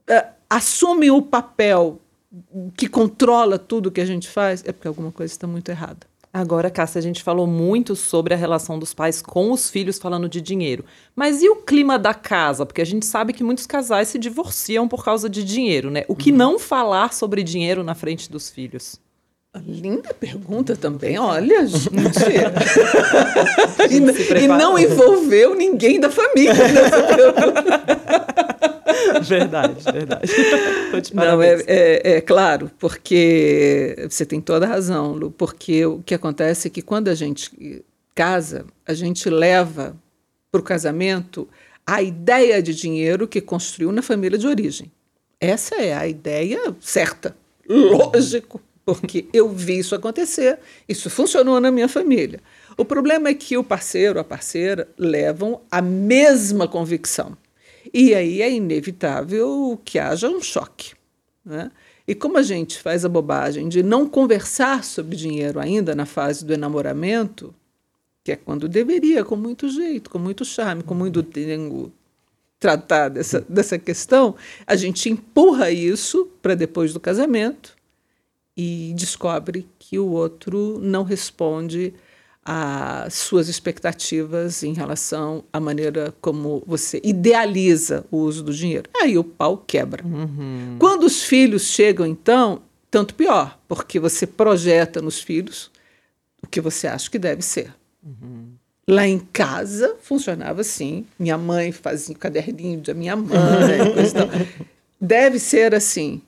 [0.08, 2.00] uh, assume o papel
[2.78, 6.06] que controla tudo que a gente faz, é porque alguma coisa está muito errada.
[6.34, 10.30] Agora, Cássia, a gente falou muito sobre a relação dos pais com os filhos falando
[10.30, 10.86] de dinheiro.
[11.14, 12.66] Mas e o clima da casa?
[12.66, 16.06] Porque a gente sabe que muitos casais se divorciam por causa de dinheiro, né?
[16.08, 16.38] O que uhum.
[16.38, 18.98] não falar sobre dinheiro na frente dos filhos?
[19.68, 21.92] Linda pergunta também, olha, gente.
[23.90, 28.26] e, e, não envolveu ninguém da família nessa pergunta.
[29.24, 30.32] verdade, verdade.
[31.14, 36.14] Não, é, é, é, claro, porque você tem toda a razão, Lu, porque o que
[36.14, 37.84] acontece é que quando a gente
[38.14, 39.96] casa, a gente leva
[40.52, 41.48] para o casamento
[41.86, 44.92] a ideia de dinheiro que construiu na família de origem.
[45.40, 47.36] Essa é a ideia certa.
[47.68, 52.40] Lógico, porque eu vi isso acontecer, isso funcionou na minha família.
[52.78, 57.38] O problema é que o parceiro, a parceira, levam a mesma convicção.
[57.94, 60.94] E aí é inevitável que haja um choque.
[61.44, 61.72] Né?
[62.08, 66.46] E como a gente faz a bobagem de não conversar sobre dinheiro ainda na fase
[66.46, 67.54] do enamoramento,
[68.24, 71.92] que é quando deveria, com muito jeito, com muito charme, com muito tempo,
[72.60, 74.36] tratar dessa, dessa questão,
[74.68, 77.76] a gente empurra isso para depois do casamento
[78.56, 81.94] e descobre que o outro não responde
[82.44, 88.90] às suas expectativas em relação à maneira como você idealiza o uso do dinheiro.
[89.00, 90.04] Aí o pau quebra.
[90.06, 90.78] Uhum.
[90.80, 95.72] Quando os filhos chegam, então, tanto pior, porque você projeta nos filhos
[96.42, 97.74] o que você acha que deve ser.
[98.04, 98.54] Uhum.
[98.88, 101.06] Lá em casa funcionava assim.
[101.18, 103.30] Minha mãe fazia o caderninho da minha mãe.
[105.00, 106.22] Deve ser assim.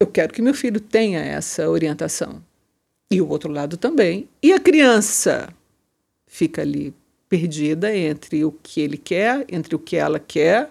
[0.00, 2.42] Eu quero que meu filho tenha essa orientação.
[3.14, 4.28] E o outro lado também.
[4.42, 5.52] E a criança
[6.26, 6.94] fica ali
[7.28, 10.70] perdida entre o que ele quer, entre o que ela quer,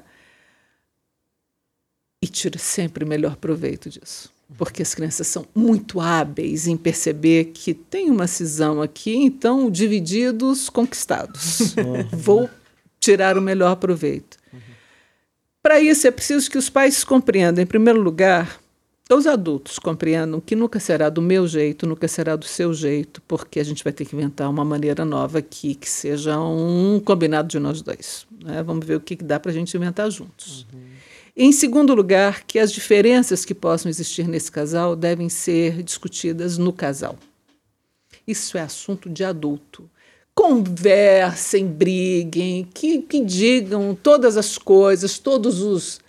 [2.24, 7.46] e tira sempre o melhor proveito disso porque as crianças são muito hábeis em perceber
[7.46, 11.76] que tem uma cisão aqui, então divididos, conquistados.
[11.78, 12.08] Uhum.
[12.12, 12.50] Vou
[13.00, 14.38] tirar o melhor proveito.
[14.52, 14.60] Uhum.
[15.64, 18.61] Para isso é preciso que os pais compreendam, em primeiro lugar,
[19.18, 23.60] os adultos compreendam que nunca será do meu jeito, nunca será do seu jeito, porque
[23.60, 27.60] a gente vai ter que inventar uma maneira nova aqui que seja um combinado de
[27.60, 28.26] nós dois.
[28.44, 28.62] Né?
[28.64, 30.66] Vamos ver o que dá para a gente inventar juntos.
[30.74, 30.80] Uhum.
[31.36, 36.74] Em segundo lugar, que as diferenças que possam existir nesse casal devem ser discutidas no
[36.74, 37.18] casal.
[38.28, 39.90] Isso é assunto de adulto.
[40.36, 46.00] Conversem, briguem, que, que digam todas as coisas, todos os.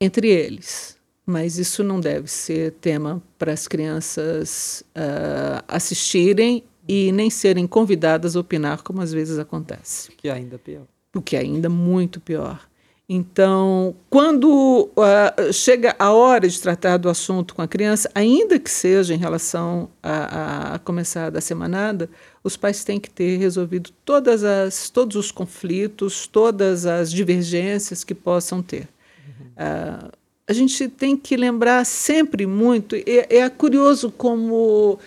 [0.00, 0.95] entre eles.
[1.26, 8.36] Mas isso não deve ser tema para as crianças uh, assistirem e nem serem convidadas
[8.36, 10.12] a opinar, como às vezes acontece.
[10.12, 10.84] Que é ainda pior.
[11.14, 12.60] O que é ainda muito pior.
[13.08, 18.70] Então, quando uh, chega a hora de tratar do assunto com a criança, ainda que
[18.70, 22.10] seja em relação a, a começar da semanada,
[22.42, 28.14] os pais têm que ter resolvido todas as, todos os conflitos, todas as divergências que
[28.14, 28.88] possam ter.
[29.24, 29.46] Uhum.
[29.56, 30.12] Uh,
[30.48, 34.98] a gente tem que lembrar sempre muito, é, é curioso como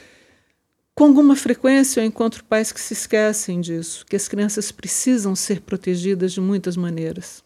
[0.93, 5.61] com alguma frequência eu encontro pais que se esquecem disso, que as crianças precisam ser
[5.61, 7.41] protegidas de muitas maneiras.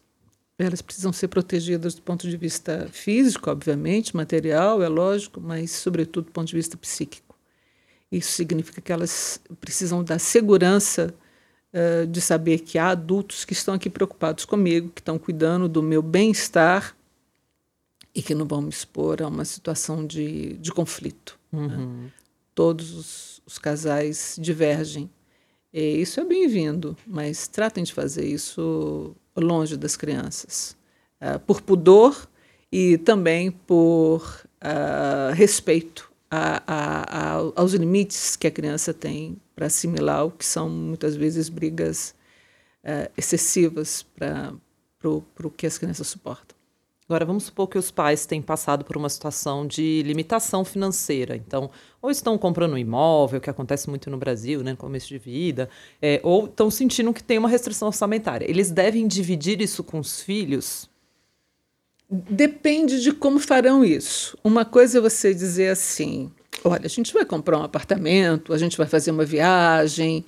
[0.58, 6.26] Elas precisam ser protegidas do ponto de vista físico, obviamente, material, é lógico, mas, sobretudo,
[6.26, 7.36] do ponto de vista psíquico.
[8.10, 11.14] Isso significa que elas precisam da segurança
[11.72, 15.82] uh, de saber que há adultos que estão aqui preocupados comigo, que estão cuidando do
[15.82, 16.96] meu bem-estar
[18.14, 21.38] e que não vão me expor a uma situação de, de conflito.
[21.52, 21.58] Né?
[21.60, 22.02] Uhum.
[22.04, 22.10] Né?
[22.54, 25.10] Todos os, os casais divergem.
[25.72, 30.76] E isso é bem-vindo, mas tratem de fazer isso longe das crianças,
[31.20, 32.28] uh, por pudor
[32.70, 39.66] e também por uh, respeito a, a, a, aos limites que a criança tem para
[39.66, 42.14] assimilar o que são muitas vezes brigas
[42.84, 44.52] uh, excessivas para
[45.04, 46.53] o que as crianças suportam.
[47.06, 51.36] Agora, vamos supor que os pais têm passado por uma situação de limitação financeira.
[51.36, 55.18] Então, ou estão comprando um imóvel, que acontece muito no Brasil, né, no começo de
[55.18, 55.68] vida,
[56.00, 58.48] é, ou estão sentindo que tem uma restrição orçamentária.
[58.48, 60.88] Eles devem dividir isso com os filhos?
[62.08, 64.38] Depende de como farão isso.
[64.42, 66.30] Uma coisa é você dizer assim:
[66.64, 70.24] olha, a gente vai comprar um apartamento, a gente vai fazer uma viagem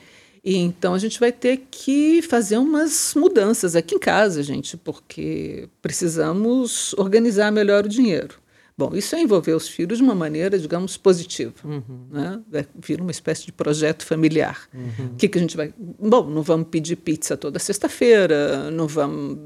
[0.47, 5.69] e então a gente vai ter que fazer umas mudanças aqui em casa, gente, porque
[5.83, 8.37] precisamos organizar melhor o dinheiro.
[8.79, 11.55] Bom, isso é envolver os filhos de uma maneira, digamos, positiva.
[11.65, 12.07] Uhum.
[12.11, 12.67] Né?
[12.79, 14.69] Vira uma espécie de projeto familiar.
[14.73, 15.15] O uhum.
[15.19, 15.75] que, que a gente vai.
[15.77, 19.39] Bom, não vamos pedir pizza toda sexta-feira, não vamos.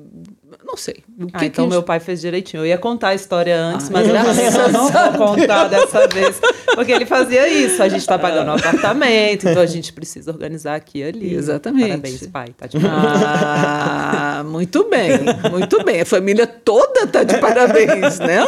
[0.70, 1.02] Não sei.
[1.18, 1.72] O que ah, então gente...
[1.72, 2.60] meu pai fez direitinho.
[2.60, 4.14] Eu ia contar a história antes, ah, mas eu
[4.70, 6.40] não vou contar dessa vez.
[6.76, 7.82] Porque ele fazia isso.
[7.82, 11.34] A gente está pagando um apartamento, então a gente precisa organizar aqui e ali.
[11.34, 11.88] Exatamente.
[11.88, 12.48] Parabéns, pai.
[12.56, 15.10] Tá de Ah, muito bem,
[15.50, 16.02] muito bem.
[16.02, 18.44] A família toda tá de parabéns, né?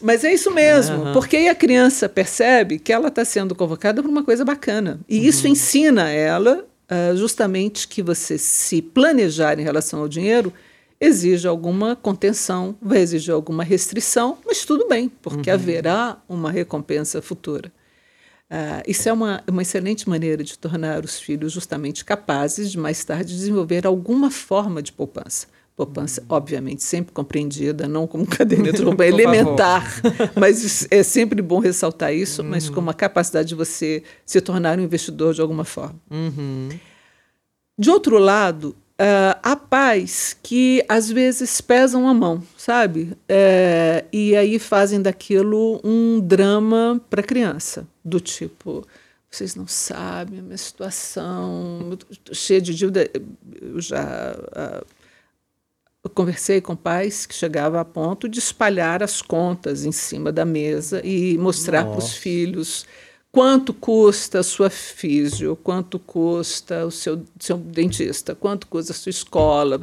[0.00, 1.12] Mas é isso mesmo, uhum.
[1.12, 5.00] porque aí a criança percebe que ela está sendo convocada por uma coisa bacana.
[5.08, 5.24] E uhum.
[5.24, 10.52] isso ensina ela uh, justamente que você se planejar em relação ao dinheiro
[11.02, 15.54] exige alguma contenção, vai exigir alguma restrição, mas tudo bem, porque uhum.
[15.54, 17.72] haverá uma recompensa futura.
[18.48, 23.02] Uh, isso é uma, uma excelente maneira de tornar os filhos justamente capazes de mais
[23.02, 29.04] tarde desenvolver alguma forma de poupança poupança, obviamente, sempre compreendida, não como caderneta de roupa
[29.06, 29.90] elementar,
[30.38, 32.48] mas é sempre bom ressaltar isso, uhum.
[32.50, 35.98] mas como a capacidade de você se tornar um investidor de alguma forma.
[36.10, 36.68] Uhum.
[37.78, 43.16] De outro lado, Uh, há pais que às vezes pesam a mão, sabe?
[43.28, 48.86] É, e aí fazem daquilo um drama para a criança, do tipo,
[49.30, 51.98] vocês não sabem a minha situação,
[52.32, 53.10] cheia de dívida.
[53.60, 54.86] Eu já uh,
[56.04, 60.44] eu conversei com pais que chegavam a ponto de espalhar as contas em cima da
[60.44, 62.84] mesa e mostrar para os filhos
[63.32, 65.56] Quanto custa a sua físio?
[65.56, 68.34] Quanto custa o seu, seu dentista?
[68.34, 69.80] Quanto custa a sua escola?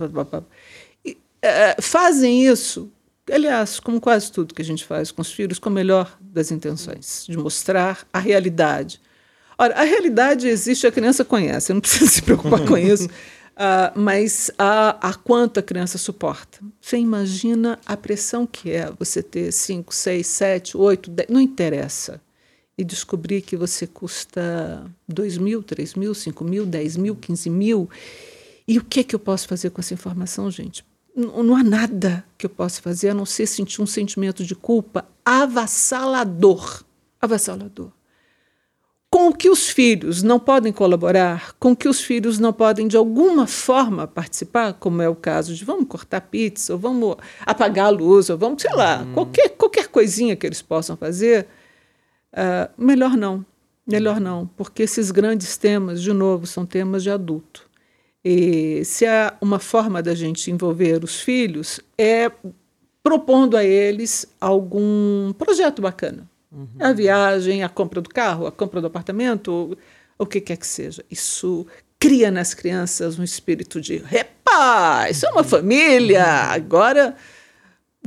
[1.04, 2.92] E, é, fazem isso,
[3.30, 6.52] aliás, como quase tudo que a gente faz com os filhos, com a melhor das
[6.52, 9.02] intenções, de mostrar a realidade.
[9.58, 13.08] Ora, a realidade existe, a criança conhece, não precisa se preocupar com isso.
[13.08, 16.60] Uh, mas a, a quanto a criança suporta.
[16.80, 22.22] Você imagina a pressão que é você ter 5, 6, 7, 8, 10, não interessa
[22.80, 27.89] e descobrir que você custa 2 mil, 3 mil, 5 mil, 10 mil, 15 mil.
[28.65, 30.86] E o que, é que eu posso fazer com essa informação, gente?
[31.13, 34.56] Não, não há nada que eu possa fazer a não ser sentir um sentimento de
[34.56, 36.86] culpa avassalador.
[37.22, 37.92] Avassalador.
[39.12, 42.88] Com o que os filhos não podem colaborar, com o que os filhos não podem
[42.88, 47.88] de alguma forma participar, como é o caso de vamos cortar pizza, ou vamos apagar
[47.88, 49.13] a luz, ou vamos, sei lá, uhum.
[49.15, 51.46] qualquer, qualquer coisinha que eles possam fazer,
[52.34, 53.46] Uh, melhor não,
[53.86, 57.70] melhor não, porque esses grandes temas, de novo, são temas de adulto.
[58.24, 62.32] E se há uma forma da gente envolver os filhos, é
[63.02, 66.30] propondo a eles algum projeto bacana.
[66.52, 66.68] Uhum.
[66.80, 69.78] A viagem, a compra do carro, a compra do apartamento,
[70.18, 71.04] o que quer que seja.
[71.10, 71.65] Isso
[72.00, 76.24] cria nas crianças um espírito de repa, isso é uma família.
[76.24, 77.15] Agora,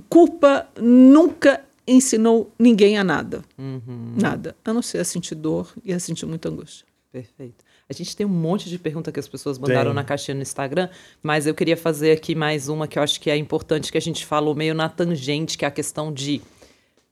[0.08, 3.44] culpa nunca ensinou ninguém a nada.
[3.58, 4.14] Uhum.
[4.16, 4.56] Nada.
[4.64, 6.86] A não ser a sentir dor e a sentir muita angústia.
[7.10, 7.64] Perfeito.
[7.88, 9.94] A gente tem um monte de pergunta que as pessoas mandaram tem.
[9.94, 10.88] na caixinha no Instagram,
[11.22, 14.00] mas eu queria fazer aqui mais uma que eu acho que é importante, que a
[14.00, 16.40] gente falou meio na tangente, que é a questão de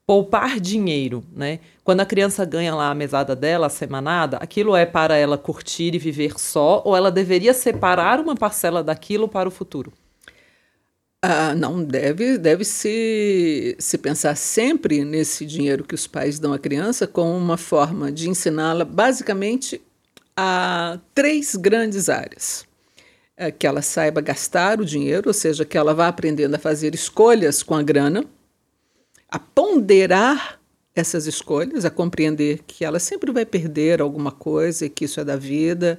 [0.07, 1.61] poupar dinheiro, né?
[1.85, 5.95] Quando a criança ganha lá a mesada dela, a semanada, aquilo é para ela curtir
[5.95, 9.93] e viver só, ou ela deveria separar uma parcela daquilo para o futuro?
[11.23, 16.59] Ah, não, deve, deve se, se pensar sempre nesse dinheiro que os pais dão à
[16.59, 19.83] criança como uma forma de ensiná-la basicamente
[20.35, 22.67] a três grandes áreas.
[23.37, 26.95] É que ela saiba gastar o dinheiro, ou seja, que ela vá aprendendo a fazer
[26.95, 28.25] escolhas com a grana,
[29.29, 30.59] a ponderar
[30.95, 35.25] essas escolhas, a compreender que ela sempre vai perder alguma coisa e que isso é
[35.25, 35.99] da vida,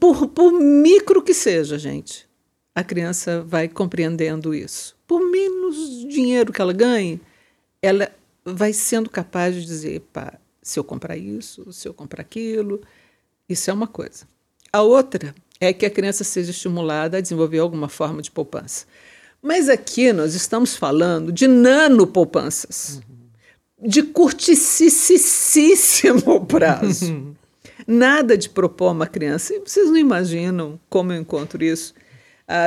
[0.00, 2.29] por, por micro que seja, gente
[2.74, 4.96] a criança vai compreendendo isso.
[5.06, 7.20] Por menos dinheiro que ela ganhe,
[7.82, 8.10] ela
[8.44, 12.80] vai sendo capaz de dizer: pá, se eu comprar isso, se eu comprar aquilo,
[13.48, 14.26] isso é uma coisa.
[14.72, 18.86] A outra é que a criança seja estimulada a desenvolver alguma forma de poupança.
[19.42, 23.88] Mas aqui nós estamos falando de nano-poupanças, uhum.
[23.88, 25.16] de curtíssimo
[26.46, 27.34] prazo.
[27.86, 29.54] Nada de propor uma criança.
[29.64, 31.94] Vocês não imaginam como eu encontro isso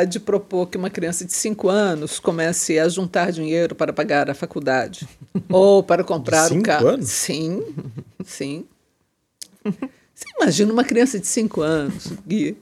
[0.07, 4.33] de propor que uma criança de 5 anos comece a juntar dinheiro para pagar a
[4.33, 5.07] faculdade
[5.49, 6.87] ou para comprar um carro.
[6.87, 7.09] Anos?
[7.09, 7.61] Sim,
[8.23, 8.65] sim.
[9.63, 12.57] Você imagina uma criança de 5 anos, Gui,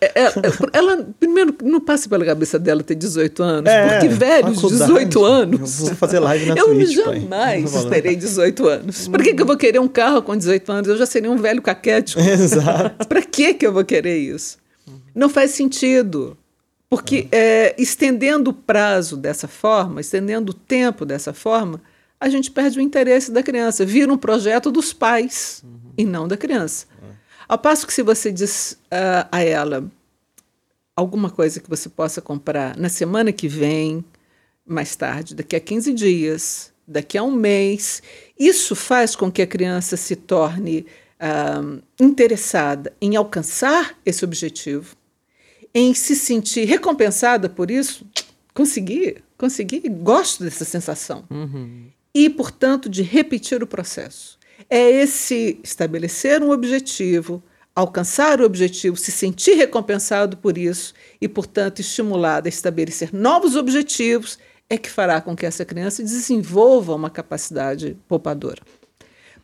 [0.00, 0.32] é, é,
[0.72, 5.24] ela, primeiro, não passa pela cabeça dela ter 18 anos, é, porque velhos de 18
[5.24, 5.80] anos.
[5.80, 6.96] Eu vou fazer live na eu Twitch.
[6.96, 9.08] Eu jamais terei 18 anos.
[9.08, 10.88] Para que, que eu vou querer um carro com 18 anos?
[10.88, 12.20] Eu já seria um velho caquético.
[12.22, 13.06] Exato.
[13.06, 14.58] Para que, que eu vou querer isso?
[15.14, 16.36] Não faz sentido.
[16.94, 21.82] Porque é, estendendo o prazo dessa forma, estendendo o tempo dessa forma,
[22.20, 25.92] a gente perde o interesse da criança, vira um projeto dos pais uhum.
[25.98, 26.86] e não da criança.
[27.02, 27.08] Uhum.
[27.48, 29.90] Ao passo que se você diz uh, a ela
[30.94, 34.04] alguma coisa que você possa comprar na semana que vem,
[34.64, 38.04] mais tarde, daqui a 15 dias, daqui a um mês,
[38.38, 40.86] isso faz com que a criança se torne
[41.18, 44.94] uh, interessada em alcançar esse objetivo
[45.74, 48.06] em se sentir recompensada por isso,
[48.54, 51.24] consegui, consegui, gosto dessa sensação.
[51.28, 51.86] Uhum.
[52.14, 54.38] E, portanto, de repetir o processo.
[54.70, 57.42] É esse estabelecer um objetivo,
[57.74, 64.38] alcançar o objetivo, se sentir recompensado por isso e, portanto, estimulado a estabelecer novos objetivos,
[64.70, 68.62] é que fará com que essa criança desenvolva uma capacidade poupadora.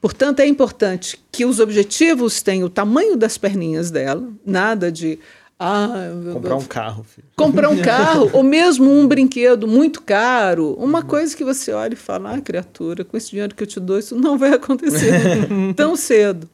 [0.01, 5.19] Portanto, é importante que os objetivos tenham o tamanho das perninhas dela, nada de
[5.63, 5.89] ah,
[6.33, 7.05] comprar um carro.
[7.05, 7.29] Filho.
[7.37, 10.73] Comprar um carro, ou mesmo um brinquedo muito caro.
[10.79, 13.79] Uma coisa que você olha e fala, ah, criatura, com esse dinheiro que eu te
[13.79, 15.13] dou, isso não vai acontecer
[15.77, 16.49] tão cedo.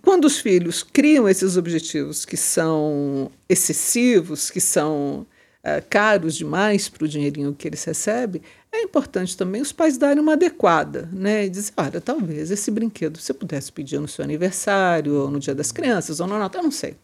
[0.00, 5.26] quando os filhos criam esses objetivos que são excessivos, que são
[5.64, 8.40] uh, caros demais para o dinheirinho que eles recebem,
[8.70, 11.46] é importante também os pais darem uma adequada, né?
[11.46, 15.56] E dizer, olha, talvez esse brinquedo você pudesse pedir no seu aniversário, ou no dia
[15.56, 16.96] das crianças, ou no Natal, eu não sei.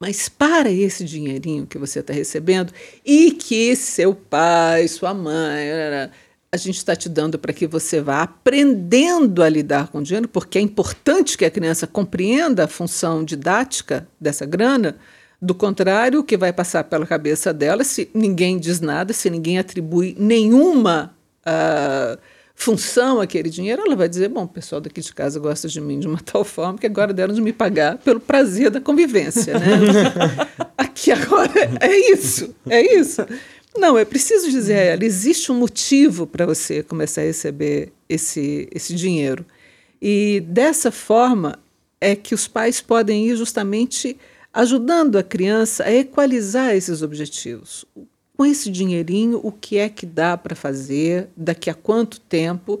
[0.00, 2.72] Mas para esse dinheirinho que você está recebendo
[3.04, 6.10] e que seu pai, sua mãe,
[6.52, 10.28] a gente está te dando para que você vá aprendendo a lidar com o dinheiro,
[10.28, 14.96] porque é importante que a criança compreenda a função didática dessa grana.
[15.42, 19.58] Do contrário, o que vai passar pela cabeça dela, se ninguém diz nada, se ninguém
[19.58, 21.14] atribui nenhuma
[21.46, 22.18] uh,
[22.58, 26.00] função àquele dinheiro, ela vai dizer: bom, o pessoal daqui de casa gosta de mim
[26.00, 29.54] de uma tal forma que agora deram de me pagar pelo prazer da convivência.
[29.58, 29.66] Né?
[30.76, 33.24] Aqui agora é isso, é isso.
[33.76, 38.68] Não, é preciso dizer a ela: existe um motivo para você começar a receber esse,
[38.74, 39.46] esse dinheiro.
[40.02, 41.58] E dessa forma
[42.00, 44.16] é que os pais podem ir justamente
[44.52, 47.84] ajudando a criança a equalizar esses objetivos.
[48.38, 52.80] Com esse dinheirinho, o que é que dá para fazer, daqui a quanto tempo,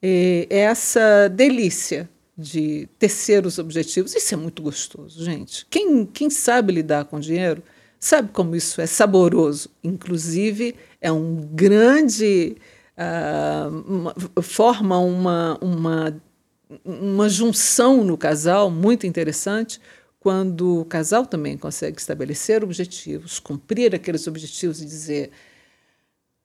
[0.00, 4.14] é essa delícia de tecer os objetivos.
[4.14, 5.66] Isso é muito gostoso, gente.
[5.68, 7.62] Quem, quem sabe lidar com dinheiro
[8.00, 9.68] sabe como isso é saboroso.
[9.84, 12.56] Inclusive, é um grande.
[12.96, 16.22] Uh, uma, forma uma, uma,
[16.82, 19.78] uma junção no casal muito interessante,
[20.24, 25.30] quando o casal também consegue estabelecer objetivos, cumprir aqueles objetivos e dizer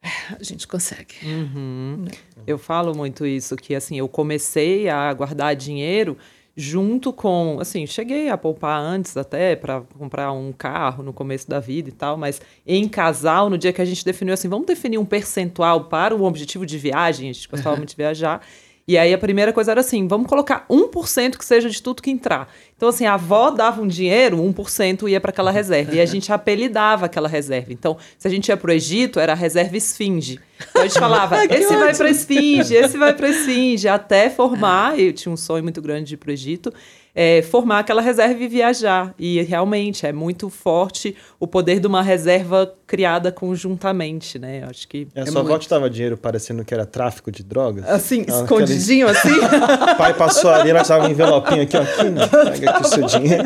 [0.03, 1.15] ah, a gente consegue.
[1.23, 2.03] Uhum.
[2.03, 2.11] Né?
[2.45, 6.17] Eu falo muito isso, que assim, eu comecei a guardar dinheiro
[6.57, 11.61] junto com, assim, cheguei a poupar antes até para comprar um carro no começo da
[11.61, 14.97] vida e tal, mas em casal, no dia que a gente definiu assim, vamos definir
[14.97, 18.45] um percentual para o objetivo de viagem, a gente gostava muito de viajar,
[18.89, 22.09] e aí a primeira coisa era assim, vamos colocar 1% que seja de tudo que
[22.09, 22.51] entrar.
[22.75, 25.93] Então, assim, a avó dava um dinheiro, 1% ia para aquela reserva.
[25.93, 27.71] E a gente apelidava aquela reserva.
[27.71, 30.39] Então, se a gente ia para o Egito, era a reserva esfinge.
[30.71, 31.79] Então, a gente falava, esse ótimo.
[31.81, 34.99] vai para esfinge, esse vai para esfinge, até formar.
[34.99, 36.73] Eu tinha um sonho muito grande de ir para o Egito
[37.13, 39.13] é, formar aquela reserva e viajar.
[39.17, 44.65] E realmente é muito forte o poder de uma reserva criada conjuntamente, né?
[44.69, 45.07] Acho que.
[45.13, 45.53] É, é sua muito...
[45.53, 47.87] avó te dava dinheiro parecendo que era tráfico de drogas?
[47.87, 49.31] Assim, ela escondidinho assim?
[49.31, 52.27] o pai passou ali, ela estava um envelopinho aqui, ó, aqui, né?
[52.27, 53.43] Pega aqui o seu dinheiro.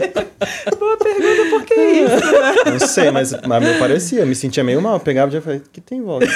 [0.80, 2.32] Boa pergunta, por que isso?
[2.32, 2.72] Né?
[2.72, 4.95] Não sei, mas, mas me parecia, eu me sentia meio mal.
[4.95, 6.28] Eu pegava e falei, que tem volta?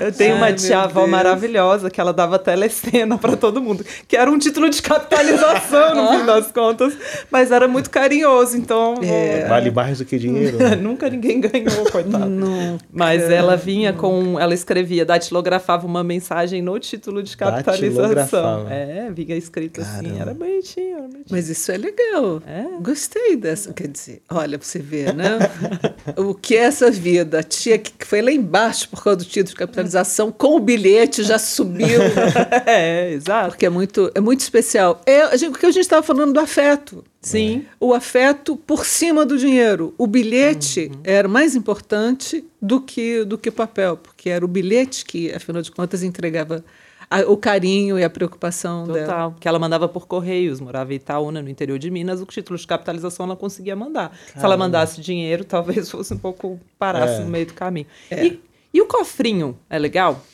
[0.00, 4.30] Eu tenho Ai, uma tia-avó maravilhosa que ela dava telecena para todo mundo, que era
[4.30, 6.94] um título de capitalização, no fim das contas,
[7.30, 8.94] mas era muito carinhoso, então...
[9.02, 9.46] É.
[9.48, 10.58] Vale mais do que dinheiro.
[10.58, 10.76] Né?
[10.80, 12.26] Nunca ninguém ganhou, coitado.
[12.28, 12.84] Nunca.
[12.92, 14.38] Mas ela vinha com...
[14.38, 18.68] Ela escrevia, datilografava uma mensagem no título de capitalização.
[18.68, 20.10] É, vinha escrito assim, Caramba.
[20.10, 21.24] assim, era bonitinho, era bonitinho.
[21.30, 22.42] Mas isso é legal.
[22.46, 22.80] É.
[22.82, 25.38] Gostei dessa, quer dizer, olha, pra você ver, né?
[26.16, 27.40] o que é essa vida?
[27.40, 31.22] A tia que foi lá embaixo por causa do título de capitalização com o bilhete
[31.22, 32.00] já subiu.
[32.66, 33.50] é, exato.
[33.50, 34.69] Porque é muito, é muito especial.
[35.06, 37.04] É, a gente, porque a gente estava falando do afeto.
[37.20, 37.66] Sim.
[37.78, 39.94] O afeto por cima do dinheiro.
[39.98, 41.00] O bilhete uhum.
[41.04, 45.70] era mais importante do que do que papel, porque era o bilhete que, afinal de
[45.70, 46.64] contas, entregava
[47.10, 49.36] a, o carinho e a preocupação Total, dela.
[49.38, 52.66] que ela mandava por correios, morava em Itaúna, no interior de Minas, o título de
[52.66, 54.10] capitalização ela conseguia mandar.
[54.10, 54.40] Caramba.
[54.40, 57.24] Se ela mandasse dinheiro, talvez fosse um pouco parasse é.
[57.24, 57.86] no meio do caminho.
[58.10, 58.24] É.
[58.24, 60.24] E e o cofrinho é legal?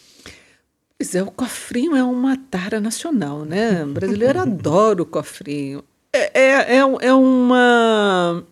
[0.99, 3.85] Pois é, o cofrinho é uma tara nacional, né?
[3.85, 5.85] O brasileiro adora o cofrinho.
[6.13, 8.45] É, é, é, é uma.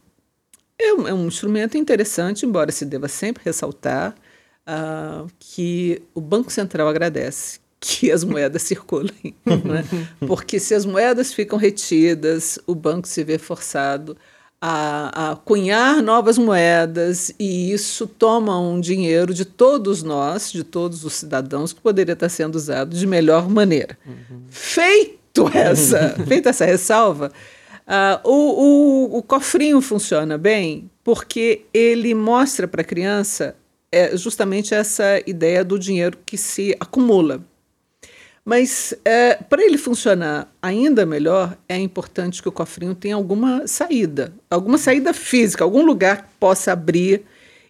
[0.78, 4.14] É um, é um, instrumento interessante, embora se deva sempre ressaltar
[4.68, 9.34] uh, que o Banco Central agradece que as moedas circulem.
[9.46, 9.84] Né?
[10.26, 14.16] Porque se as moedas ficam retidas, o banco se vê forçado
[14.66, 21.04] a, a cunhar novas moedas e isso toma um dinheiro de todos nós, de todos
[21.04, 23.98] os cidadãos, que poderia estar sendo usado de melhor maneira.
[24.06, 24.40] Uhum.
[24.48, 27.30] Feito essa, feita essa ressalva,
[27.86, 33.54] uh, o, o, o cofrinho funciona bem porque ele mostra para a criança
[33.92, 37.44] é, justamente essa ideia do dinheiro que se acumula.
[38.44, 44.34] Mas é, para ele funcionar ainda melhor, é importante que o cofrinho tenha alguma saída,
[44.50, 47.24] alguma saída física, algum lugar que possa abrir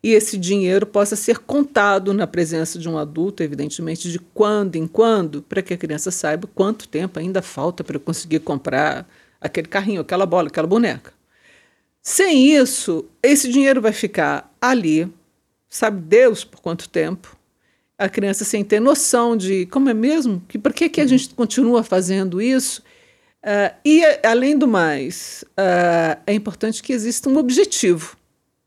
[0.04, 4.86] e esse dinheiro possa ser contado na presença de um adulto, evidentemente, de quando em
[4.86, 9.08] quando, para que a criança saiba quanto tempo ainda falta para conseguir comprar
[9.40, 11.10] aquele carrinho, aquela bola, aquela boneca.
[12.02, 15.10] Sem isso, esse dinheiro vai ficar ali,
[15.70, 17.34] sabe Deus por quanto tempo,
[17.98, 21.30] a criança sem ter noção de como é mesmo, que por que, que a gente
[21.30, 22.82] continua fazendo isso.
[23.42, 28.16] Uh, e, além do mais, uh, é importante que exista um objetivo.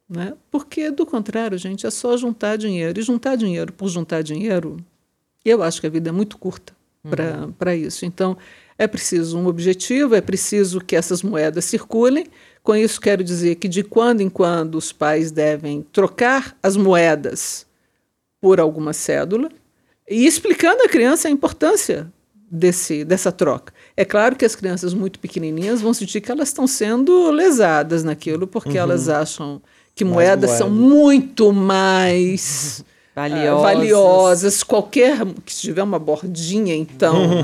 [0.09, 0.33] Né?
[0.49, 2.99] Porque, do contrário, gente, é só juntar dinheiro.
[2.99, 4.77] E juntar dinheiro por juntar dinheiro,
[5.43, 6.73] eu acho que a vida é muito curta
[7.03, 7.51] uhum.
[7.51, 8.05] para isso.
[8.05, 8.37] Então,
[8.77, 12.27] é preciso um objetivo, é preciso que essas moedas circulem.
[12.63, 17.66] Com isso, quero dizer que, de quando em quando, os pais devem trocar as moedas
[18.41, 19.49] por alguma cédula
[20.09, 22.11] e explicando à criança a importância
[22.49, 23.73] desse, dessa troca.
[23.95, 28.47] É claro que as crianças muito pequenininhas vão sentir que elas estão sendo lesadas naquilo,
[28.47, 28.83] porque uhum.
[28.83, 29.61] elas acham
[29.93, 30.63] que moedas moeda.
[30.63, 32.83] são muito mais
[33.15, 33.59] valiosas.
[33.59, 34.63] Uh, valiosas.
[34.63, 37.41] Qualquer que tiver uma bordinha, então,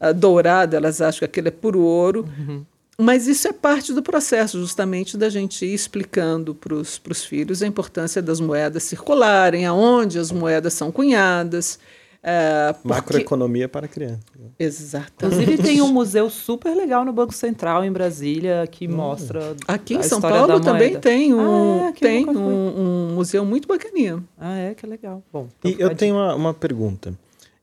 [0.00, 2.26] uh, dourada, elas acham que aquilo é puro ouro.
[2.38, 2.64] Uhum.
[3.00, 7.66] Mas isso é parte do processo, justamente, da gente ir explicando para os filhos a
[7.66, 11.78] importância das moedas circularem, aonde as moedas são cunhadas.
[12.22, 12.88] É, porque...
[12.88, 14.20] Macroeconomia para criança.
[14.58, 15.42] Exatamente.
[15.42, 18.94] Inclusive tem um museu super legal no Banco Central em Brasília que hum.
[18.96, 19.56] mostra.
[19.66, 24.22] Aqui em São Paulo também tem um, ah, é, tem um, um, museu muito bacaninha.
[24.38, 25.22] Ah, é, que legal.
[25.32, 27.14] Bom, então e eu tenho uma, uma pergunta.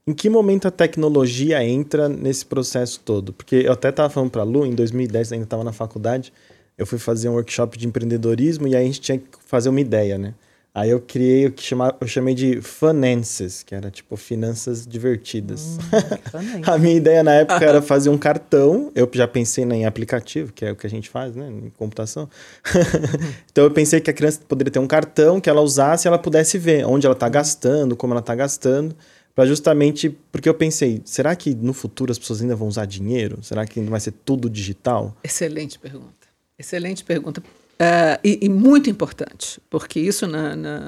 [0.08, 3.30] Em que momento a tecnologia entra nesse processo todo?
[3.30, 6.32] Porque eu até estava falando para a Lu, em 2010, ainda estava na faculdade,
[6.78, 9.82] eu fui fazer um workshop de empreendedorismo e aí a gente tinha que fazer uma
[9.82, 10.32] ideia, né?
[10.74, 15.76] Aí eu criei o que chama, eu chamei de finances, que era tipo finanças divertidas.
[15.76, 18.90] Hum, a minha ideia na época era fazer um cartão.
[18.94, 22.30] Eu já pensei em aplicativo, que é o que a gente faz, né, em computação.
[23.52, 26.18] então eu pensei que a criança poderia ter um cartão que ela usasse e ela
[26.18, 28.96] pudesse ver onde ela está gastando, como ela está gastando
[29.38, 33.38] para justamente porque eu pensei, será que no futuro as pessoas ainda vão usar dinheiro?
[33.40, 35.16] Será que ainda vai ser tudo digital?
[35.22, 36.26] Excelente pergunta.
[36.58, 37.40] Excelente pergunta.
[37.40, 40.80] Uh, e, e, muito importante, porque isso na, na,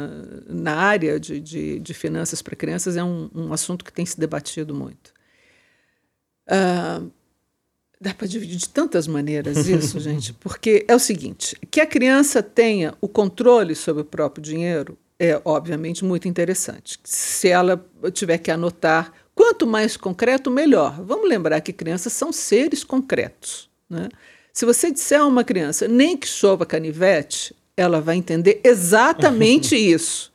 [0.49, 4.19] na área de, de, de finanças para crianças é um, um, assunto que tem se
[4.19, 5.13] debatido muito.
[6.49, 7.09] Uh,
[8.01, 12.43] dá para dividir de tantas maneiras isso, gente, porque é o seguinte: que a criança
[12.43, 16.99] tenha o controle sobre o próprio dinheiro é, obviamente, muito interessante.
[17.05, 21.05] Se ela tiver que anotar, quanto mais concreto, melhor.
[21.05, 23.69] Vamos lembrar que crianças são seres concretos.
[23.89, 24.09] Né?
[24.51, 30.33] Se você disser a uma criança, nem que chova canivete, ela vai entender exatamente isso.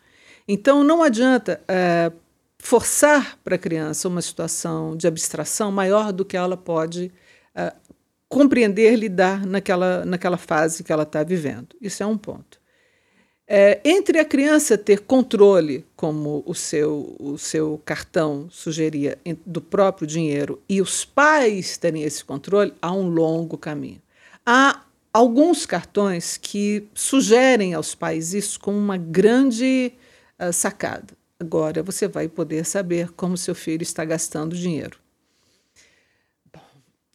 [0.48, 2.12] Então, não adianta é,
[2.60, 7.12] forçar para a criança uma situação de abstração maior do que ela pode
[7.56, 7.74] é,
[8.30, 11.70] compreender, lidar naquela, naquela fase que ela está vivendo.
[11.82, 12.64] Isso é um ponto.
[13.48, 20.08] É, entre a criança ter controle, como o seu, o seu cartão sugeria, do próprio
[20.08, 24.02] dinheiro, e os pais terem esse controle, há um longo caminho.
[24.44, 24.82] Há
[25.14, 29.94] alguns cartões que sugerem aos pais isso como uma grande
[30.40, 31.14] uh, sacada.
[31.40, 35.05] Agora você vai poder saber como seu filho está gastando dinheiro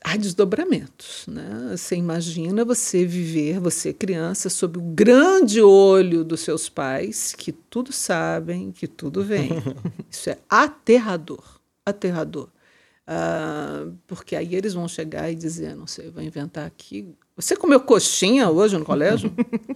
[0.05, 1.26] há desdobramentos.
[1.26, 1.76] Né?
[1.76, 7.92] Você imagina você viver, você criança, sob o grande olho dos seus pais, que tudo
[7.92, 9.51] sabem, que tudo vem.
[10.11, 12.48] Isso é aterrador, aterrador.
[13.07, 17.09] Uh, porque aí eles vão chegar e dizer, não sei, vou inventar aqui.
[17.34, 19.32] Você comeu coxinha hoje no colégio?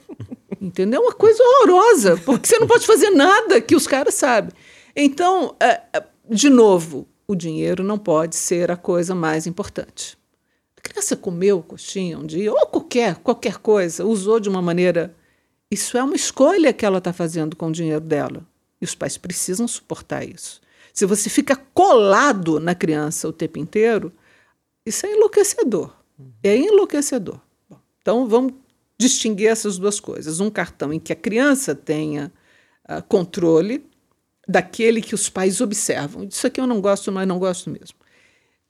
[0.61, 1.01] Entendeu?
[1.01, 4.53] É uma coisa horrorosa, porque você não pode fazer nada que os caras sabem.
[4.95, 10.19] Então, é, é de novo, o dinheiro não pode ser a coisa mais importante.
[10.77, 15.15] A criança comeu coxinha um dia, ou qualquer, qualquer coisa, usou de uma maneira.
[15.71, 18.47] Isso é uma escolha que ela está fazendo com o dinheiro dela.
[18.81, 20.61] E os pais precisam suportar isso.
[20.93, 24.13] Se você fica colado na criança o tempo inteiro,
[24.87, 25.93] isso é enlouquecedor.
[26.43, 27.41] É enlouquecedor.
[27.69, 28.53] Bom, então vamos
[28.99, 30.39] distinguir essas duas coisas.
[30.39, 32.31] Um cartão em que a criança tenha
[32.89, 33.85] uh, controle
[34.49, 36.25] daquele que os pais observam.
[36.25, 37.99] Isso aqui eu não gosto, mas não gosto mesmo.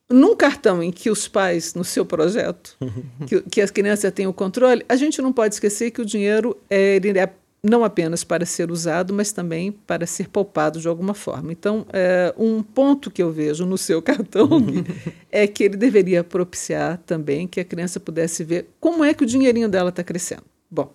[0.09, 2.77] Num cartão em que os pais, no seu projeto,
[3.27, 6.57] que, que as crianças têm o controle, a gente não pode esquecer que o dinheiro
[6.68, 11.14] é, ele é não apenas para ser usado, mas também para ser poupado de alguma
[11.14, 11.51] forma.
[11.51, 14.51] Então, é, um ponto que eu vejo no seu cartão
[15.33, 19.27] é que ele deveria propiciar também que a criança pudesse ver como é que o
[19.27, 20.45] dinheirinho dela está crescendo.
[20.70, 20.93] Bom,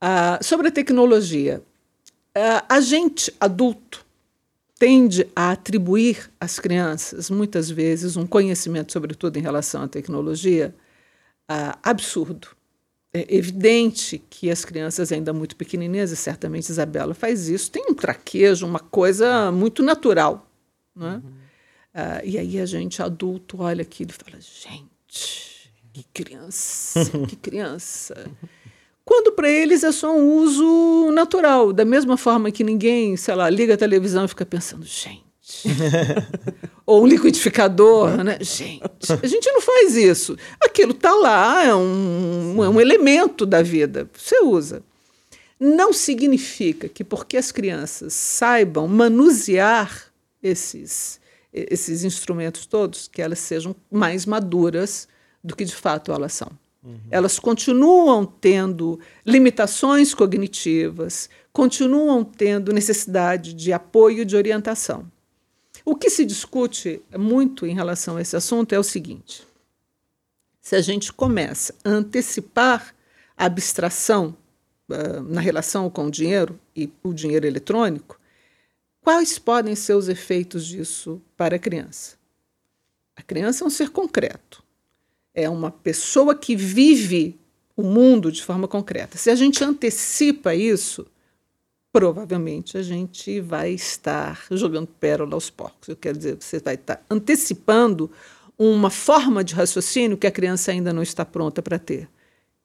[0.00, 1.62] ah, sobre a tecnologia,
[2.68, 4.04] a gente, adulto,
[4.80, 10.74] tende a atribuir às crianças, muitas vezes, um conhecimento, sobretudo em relação à tecnologia,
[11.50, 12.48] uh, absurdo.
[13.12, 17.94] É evidente que as crianças ainda muito pequenininhas, e certamente Isabela faz isso, tem um
[17.94, 20.50] traquejo, uma coisa muito natural.
[20.96, 21.20] Né?
[21.22, 21.30] Uhum.
[21.30, 28.14] Uh, e aí a gente, adulto, olha aquilo e fala: gente, que criança, que criança.
[29.04, 31.72] quando para eles é só um uso natural.
[31.72, 35.30] Da mesma forma que ninguém, sei lá, liga a televisão e fica pensando, gente.
[36.86, 38.38] Ou um liquidificador, né?
[38.40, 38.82] Gente,
[39.22, 40.36] a gente não faz isso.
[40.60, 44.08] Aquilo está lá, é um, é um elemento da vida.
[44.16, 44.82] Você usa.
[45.58, 50.10] Não significa que porque as crianças saibam manusear
[50.42, 51.20] esses,
[51.52, 55.06] esses instrumentos todos, que elas sejam mais maduras
[55.44, 56.50] do que de fato elas são.
[56.82, 56.98] Uhum.
[57.10, 65.10] Elas continuam tendo limitações cognitivas, continuam tendo necessidade de apoio e de orientação.
[65.84, 69.46] O que se discute muito em relação a esse assunto é o seguinte:
[70.60, 72.94] se a gente começa a antecipar
[73.36, 74.36] a abstração
[74.88, 78.18] uh, na relação com o dinheiro e o dinheiro eletrônico,
[79.02, 82.16] quais podem ser os efeitos disso para a criança?
[83.16, 84.64] A criança é um ser concreto
[85.34, 87.38] é uma pessoa que vive
[87.76, 89.16] o mundo de forma concreta.
[89.16, 91.06] Se a gente antecipa isso,
[91.92, 95.88] provavelmente a gente vai estar jogando pérola aos porcos.
[95.88, 98.10] Eu quero dizer, você vai estar antecipando
[98.58, 102.08] uma forma de raciocínio que a criança ainda não está pronta para ter.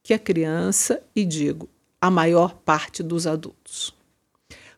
[0.03, 1.69] Que a criança, e digo,
[2.01, 3.93] a maior parte dos adultos.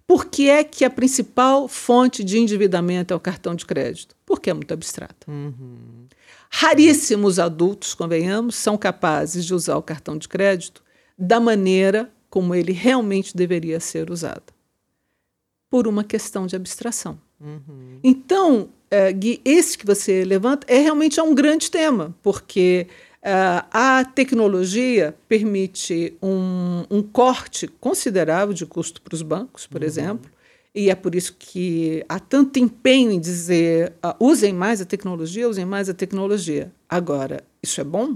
[0.05, 4.15] Por que é que a principal fonte de endividamento é o cartão de crédito?
[4.25, 5.29] Porque é muito abstrato.
[5.29, 6.05] Uhum.
[6.49, 10.83] Raríssimos adultos, convenhamos, são capazes de usar o cartão de crédito
[11.17, 14.53] da maneira como ele realmente deveria ser usado
[15.69, 17.19] por uma questão de abstração.
[17.39, 17.99] Uhum.
[18.03, 22.87] Então, é, Gui, esse que você levanta é realmente é um grande tema, porque
[23.21, 23.31] é,
[23.71, 29.87] a tecnologia permite um, um, corte considerável de custo para os bancos, por uhum.
[29.87, 30.31] exemplo,
[30.77, 35.49] e é por isso que há tanto empenho em dizer uh, usem mais a tecnologia,
[35.49, 36.71] usem mais a tecnologia.
[36.87, 38.15] Agora, isso é bom?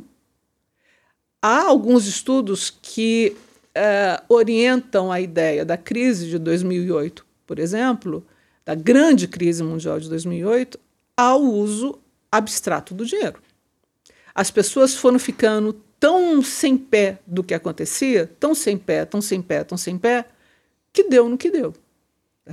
[1.42, 3.36] Há alguns estudos que
[3.76, 8.24] uh, orientam a ideia da crise de 2008, por exemplo,
[8.64, 10.80] da grande crise mundial de 2008,
[11.18, 11.98] ao uso
[12.32, 13.42] abstrato do dinheiro.
[14.36, 19.42] As pessoas foram ficando tão sem pé do que acontecia, tão sem pé, tão sem
[19.42, 20.26] pé, tão sem pé,
[20.94, 21.74] que deu no que deu.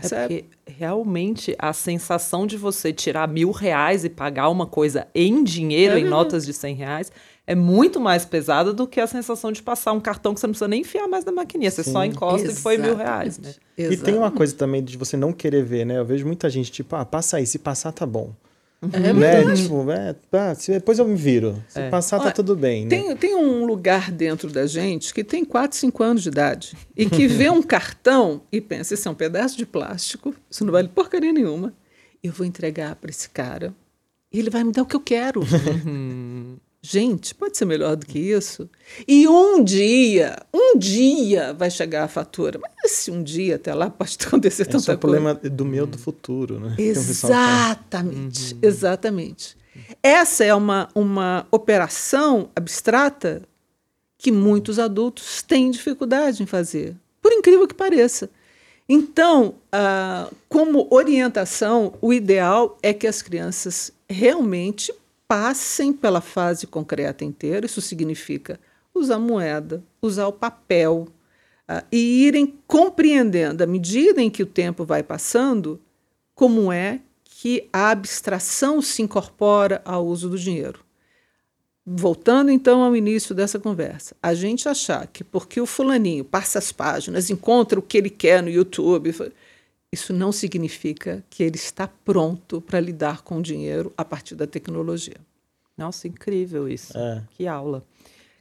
[0.03, 5.43] É porque realmente a sensação de você tirar mil reais e pagar uma coisa em
[5.43, 7.11] dinheiro, é em notas de cem reais,
[7.47, 10.53] é muito mais pesada do que a sensação de passar um cartão que você não
[10.53, 11.71] precisa nem enfiar mais na maquininha.
[11.71, 11.93] Você Sim.
[11.93, 12.59] só encosta Exatamente.
[12.59, 13.39] e foi mil reais.
[13.39, 13.55] Né?
[13.79, 15.99] E tem uma coisa também de você não querer ver, né?
[15.99, 18.35] Eu vejo muita gente, tipo, ah, passa aí, se passar tá bom.
[18.81, 19.55] É né?
[19.57, 21.61] Tipo, é, tá, depois eu me viro.
[21.69, 21.91] Se é.
[21.91, 22.85] passar, tá tudo bem.
[22.85, 22.91] Né?
[22.91, 27.11] Tem, tem um lugar dentro da gente que tem 4, 5 anos de idade e
[27.11, 30.87] que vê um cartão e pensa: isso é um pedaço de plástico, isso não vale
[30.89, 31.75] porcaria nenhuma.
[32.23, 33.75] Eu vou entregar para esse cara
[34.33, 35.43] e ele vai me dar o que eu quero.
[36.81, 38.71] Gente, pode ser melhor do que isso?
[39.07, 42.61] E um dia, um dia vai chegar a fatura.
[42.81, 45.87] Mas se um dia até lá pode acontecer Esse tanta é o problema do meu
[45.87, 46.77] do futuro, né?
[46.79, 48.61] Exatamente, uhum.
[48.63, 49.57] exatamente.
[50.03, 53.43] Essa é uma, uma operação abstrata
[54.17, 58.31] que muitos adultos têm dificuldade em fazer, por incrível que pareça.
[58.89, 64.93] Então, ah, como orientação, o ideal é que as crianças realmente
[65.29, 68.59] passem pela fase concreta inteira, isso significa
[68.95, 71.07] usar moeda, usar o papel,
[71.69, 75.79] uh, e irem compreendendo, à medida em que o tempo vai passando,
[76.35, 80.81] como é que a abstração se incorpora ao uso do dinheiro.
[81.87, 86.73] Voltando então ao início dessa conversa, a gente achar que porque o fulaninho passa as
[86.73, 89.15] páginas, encontra o que ele quer no YouTube,
[89.93, 94.47] isso não significa que ele está pronto para lidar com o dinheiro a partir da
[94.47, 95.17] tecnologia.
[95.77, 96.97] Nossa, incrível isso.
[96.97, 97.23] É.
[97.31, 97.85] Que aula.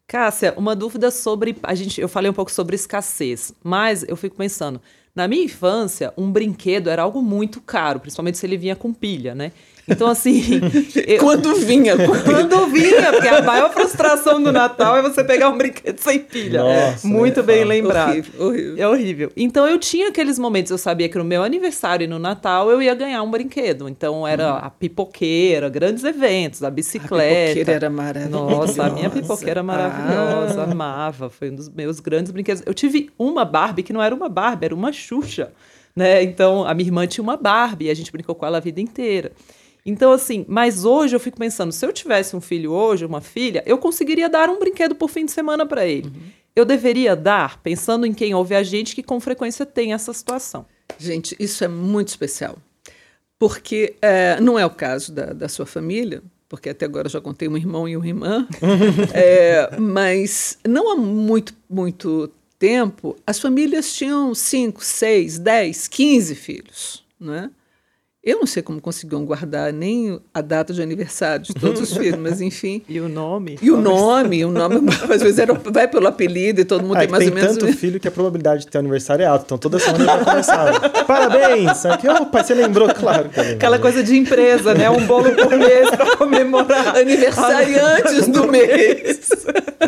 [0.08, 1.56] Cássia, uma dúvida sobre.
[1.64, 4.82] A gente, eu falei um pouco sobre escassez, mas eu fico pensando,
[5.14, 9.36] na minha infância, um brinquedo era algo muito caro, principalmente se ele vinha com pilha,
[9.36, 9.52] né?
[9.88, 10.44] Então, assim.
[11.08, 11.20] eu...
[11.20, 11.96] Quando vinha.
[12.26, 16.62] Quando vinha, porque a maior frustração do Natal é você pegar um brinquedo sem pilha.
[16.62, 18.10] Nossa, Muito bem lembrado.
[18.10, 18.76] Horrível, horrível.
[18.78, 19.32] É horrível.
[19.38, 22.82] Então, eu tinha aqueles momentos, eu sabia que no meu aniversário e no Natal eu
[22.82, 23.88] ia ganhar um brinquedo.
[23.88, 24.60] Então, era uhum.
[24.64, 27.52] a pipoqueira, grandes eventos, a bicicleta.
[27.52, 28.56] A pipoqueira era maravilhosa.
[28.56, 30.62] Nossa, a minha pipoqueira maravilhosa.
[30.62, 30.72] Ah.
[30.72, 31.30] Amava.
[31.30, 32.62] Foi um dos meus grandes brinquedos.
[32.66, 35.54] Eu tive uma Barbie que não era uma Barbie, era uma Xuxa.
[35.96, 36.22] Né?
[36.24, 38.80] Então, a minha irmã tinha uma Barbie e a gente brincou com ela a vida
[38.80, 39.32] inteira.
[39.88, 43.64] Então, assim, mas hoje eu fico pensando, se eu tivesse um filho hoje, uma filha,
[43.66, 46.10] eu conseguiria dar um brinquedo por fim de semana para ele.
[46.10, 46.24] Uhum.
[46.54, 50.66] Eu deveria dar, pensando em quem ouve a gente, que com frequência tem essa situação.
[51.00, 52.58] Gente, isso é muito especial.
[53.40, 57.22] Porque é, não é o caso da, da sua família, porque até agora eu já
[57.22, 58.46] contei um irmão e uma irmã,
[59.14, 62.30] é, mas não há muito, muito
[62.60, 67.06] tempo, as famílias tinham 5, 6, 10, 15 filhos.
[67.18, 67.50] Né?
[68.28, 72.20] Eu não sei como conseguiam guardar nem a data de aniversário de todos os filhos,
[72.20, 72.82] mas enfim.
[72.90, 73.58] E o nome?
[73.62, 74.76] E o nome, o nome
[75.10, 77.36] às vezes era, vai pelo apelido e todo mundo Ah, tem que mais tem ou
[77.40, 77.58] menos.
[77.58, 79.46] tanto filho que a probabilidade de ter aniversário é alta.
[79.46, 80.78] Então toda semana vai começar.
[81.08, 81.86] Parabéns!
[81.86, 83.30] Aqui, ô, pai, você lembrou, claro.
[83.36, 83.54] Lembrei.
[83.56, 84.90] Aquela coisa de empresa, né?
[84.90, 86.98] Um bolo por mês para comemorar.
[86.98, 89.46] aniversariantes do mês.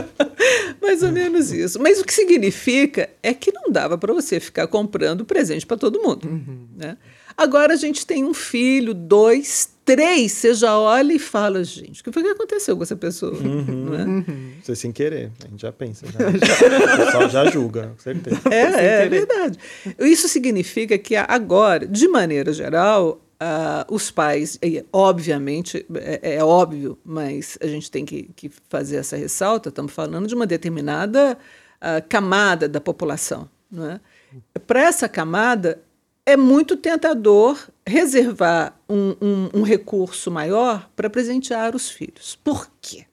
[0.81, 1.77] Mais ou menos isso.
[1.81, 6.01] Mas o que significa é que não dava para você ficar comprando presente para todo
[6.01, 6.41] mundo.
[6.77, 6.95] Né?
[7.39, 10.33] Agora a gente tem um filho, dois, três.
[10.33, 13.31] Você já olha e fala, gente, o que foi que aconteceu com essa pessoa?
[13.39, 14.23] Não é?
[14.61, 16.05] Você sem querer, a gente já pensa.
[16.05, 16.19] Já.
[16.27, 18.41] o pessoal já julga, com certeza.
[18.51, 19.57] É, é, é verdade.
[19.99, 26.99] Isso significa que agora, de maneira geral, ah, os pais, e, obviamente, é, é óbvio,
[27.05, 31.37] mas a gente tem que, que fazer essa ressalta, estamos falando de uma determinada
[31.79, 33.49] ah, camada da população.
[33.71, 34.01] Não é?
[34.67, 35.79] Para essa camada,
[36.29, 42.37] é muito tentador reservar um, um, um recurso maior para presentear os filhos.
[42.43, 43.05] Por quê?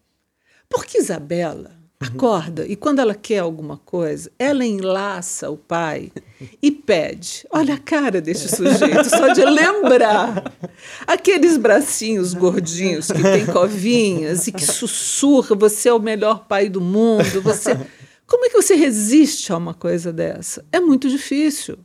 [0.69, 6.13] Porque Isabela acorda e quando ela quer alguma coisa, ela enlaça o pai
[6.63, 7.47] e pede.
[7.51, 10.53] Olha a cara deste sujeito, só de lembrar.
[11.07, 16.83] Aqueles bracinhos gordinhos que tem covinhas e que sussurra, você é o melhor pai do
[16.83, 17.77] mundo, você
[18.27, 20.65] Como é que você resiste a uma coisa dessa?
[20.73, 21.79] É muito difícil.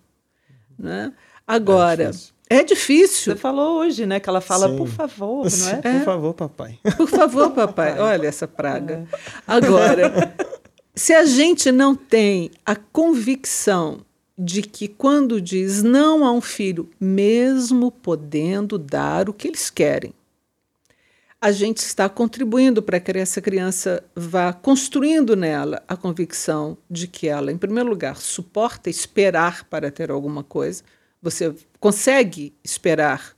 [0.81, 1.13] Né?
[1.47, 2.33] Agora, É difícil.
[2.49, 3.33] é difícil.
[3.33, 4.19] Você falou hoje, né?
[4.19, 4.77] Que ela fala, Sim.
[4.77, 5.81] por favor, não é?
[5.99, 6.79] Por favor, papai.
[6.97, 9.07] Por favor, papai, olha essa praga.
[9.47, 10.33] Agora,
[10.95, 13.99] se a gente não tem a convicção
[14.37, 20.13] de que quando diz não a um filho, mesmo podendo dar o que eles querem,
[21.41, 27.27] a gente está contribuindo para que essa criança vá construindo nela a convicção de que
[27.27, 30.83] ela, em primeiro lugar, suporta esperar para ter alguma coisa.
[31.19, 33.35] Você consegue esperar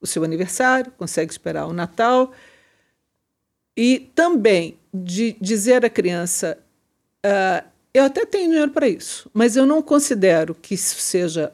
[0.00, 2.32] o seu aniversário, consegue esperar o Natal.
[3.76, 6.58] E também de dizer à criança:
[7.22, 11.52] ah, eu até tenho dinheiro para isso, mas eu não considero que isso seja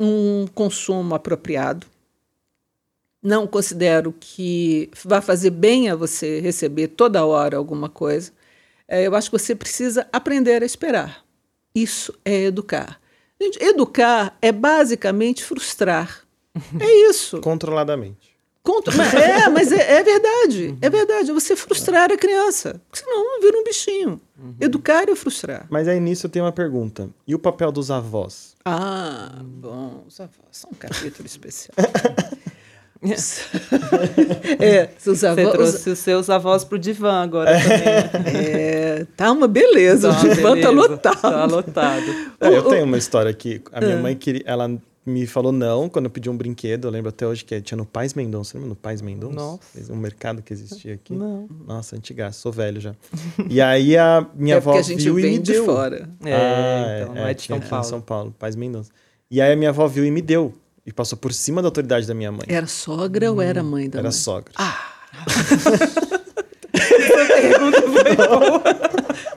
[0.00, 1.86] um consumo apropriado.
[3.22, 8.30] Não considero que vá fazer bem a você receber toda hora alguma coisa.
[8.86, 11.24] Eh, eu acho que você precisa aprender a esperar.
[11.74, 13.00] Isso é educar.
[13.40, 16.22] Gente, educar é basicamente frustrar.
[16.80, 17.40] É isso.
[17.40, 18.34] Controladamente.
[18.62, 20.76] Contra- mas- é, mas é, é verdade.
[20.80, 21.30] É verdade.
[21.30, 22.80] É você frustrar a criança.
[22.92, 24.20] Senão vira um bichinho.
[24.60, 25.66] Educar é frustrar.
[25.70, 27.10] Mas aí nisso eu tenho uma pergunta.
[27.26, 28.54] E o papel dos avós?
[28.64, 30.04] Ah, bom.
[30.06, 31.74] Os avós são um capítulo especial.
[34.60, 35.52] é, Você avós.
[35.52, 37.78] trouxe os seus avós pro divã agora também.
[37.78, 38.10] né?
[38.98, 40.10] É, tá uma beleza.
[40.12, 41.20] Tá o divã tá beleza, lotado.
[41.20, 42.06] Tá lotado.
[42.40, 43.60] É, eu tenho uma história aqui.
[43.72, 44.42] A minha mãe queria.
[44.46, 44.70] Ela
[45.04, 46.86] me falou não quando eu pedi um brinquedo.
[46.88, 48.56] Eu lembro até hoje que tinha no Pais Mendonça.
[48.56, 49.34] Lembra no Pais Mendonça?
[49.34, 49.92] Nossa.
[49.92, 51.14] Um mercado que existia aqui.
[51.14, 51.48] Não.
[51.66, 52.94] Nossa, antigaço, sou velho já.
[53.48, 55.64] E aí a minha é avó porque a gente viu e me vem de deu.
[55.64, 56.08] fora.
[56.24, 57.84] É, Ah, então não é de tinha São aqui em Paulo.
[57.84, 58.90] São Paulo, Pais Mendonça.
[59.30, 60.54] E aí a minha avó viu e me deu.
[60.86, 62.46] E passou por cima da autoridade da minha mãe.
[62.46, 64.12] Era sogra ou era mãe da Era mãe?
[64.12, 64.52] sogra.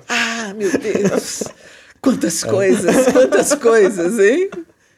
[0.08, 1.44] Ah, meu Deus.
[2.02, 4.50] Quantas coisas, quantas coisas, hein?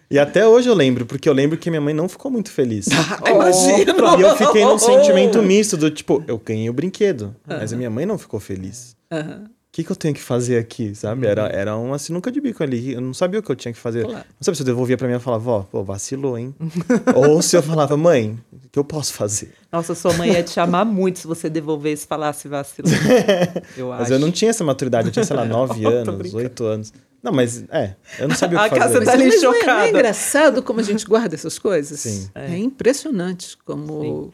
[0.09, 2.87] E até hoje eu lembro, porque eu lembro que minha mãe não ficou muito feliz.
[3.25, 3.93] Imagina.
[4.17, 7.89] E eu fiquei num sentimento misto do tipo, eu ganhei o brinquedo, mas a minha
[7.89, 8.95] mãe não ficou feliz.
[9.11, 9.45] Aham.
[9.45, 11.25] O que, que eu tenho que fazer aqui, sabe?
[11.25, 12.91] Era, era uma sinuca de bico ali.
[12.93, 14.03] Eu não sabia o que eu tinha que fazer.
[14.03, 14.17] Claro.
[14.27, 16.53] Não sabia se eu devolvia pra mim e falava, vó, pô, vacilou, hein?
[17.15, 19.53] Ou se eu falava, mãe, o que eu posso fazer?
[19.71, 22.89] Nossa, sua mãe ia te chamar muito se você devolvesse e falasse vacilo.
[23.77, 24.01] Eu acho.
[24.01, 26.91] Mas eu não tinha essa maturidade, eu tinha, sei lá, nove anos, oito anos.
[27.23, 29.05] Não, mas é, eu não sabia o A que casa fazer.
[29.05, 29.89] tá ali Mas não é- não é, chocada.
[29.89, 31.99] engraçado como a gente guarda essas coisas?
[31.99, 32.29] Sim.
[32.33, 34.33] É, impressionante como,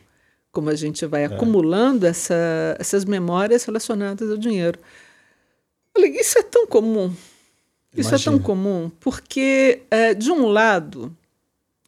[0.54, 2.34] como a gente vai acumulando essa,
[2.80, 4.80] essas memórias relacionadas ao dinheiro.
[5.98, 7.12] Olha, isso é tão comum.
[7.95, 11.16] Isso é tão comum, porque, é, de um lado,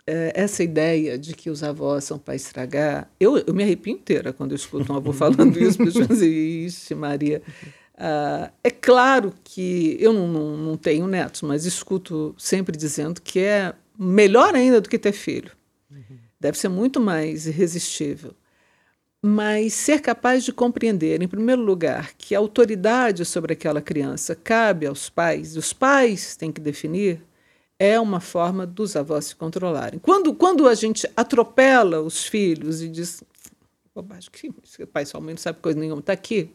[0.07, 4.33] é, essa ideia de que os avós são para estragar, eu, eu me arrepio inteira
[4.33, 7.43] quando eu escuto um avô falando isso, porque eu assim, ixi, Maria.
[7.95, 13.39] Ah, é claro que eu não, não, não tenho netos, mas escuto sempre dizendo que
[13.39, 15.51] é melhor ainda do que ter filho.
[16.39, 18.33] Deve ser muito mais irresistível.
[19.21, 24.85] Mas ser capaz de compreender, em primeiro lugar, que a autoridade sobre aquela criança cabe
[24.85, 27.21] aos pais, e os pais têm que definir,
[27.77, 29.99] é uma forma dos avós se controlarem.
[29.99, 33.23] Quando, quando a gente atropela os filhos e diz,
[33.93, 36.49] bobagem, que esse pai mãe não sabe coisa nenhuma, está aqui.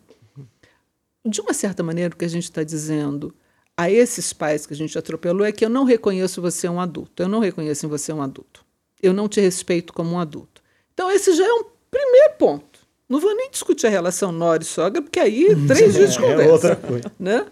[1.24, 3.34] De uma certa maneira, o que a gente está dizendo,
[3.76, 7.22] a esses pais que a gente atropelou é que eu não reconheço você um adulto.
[7.22, 8.64] Eu não reconheço em você um adulto.
[9.02, 10.62] Eu não te respeito como um adulto.
[10.92, 11.64] Então, esse já é um
[11.94, 12.80] primeiro ponto.
[13.08, 16.42] Não vou nem discutir a relação nora e sogra, porque aí três dias de conversa.
[16.42, 17.12] É outra coisa.
[17.18, 17.46] Né?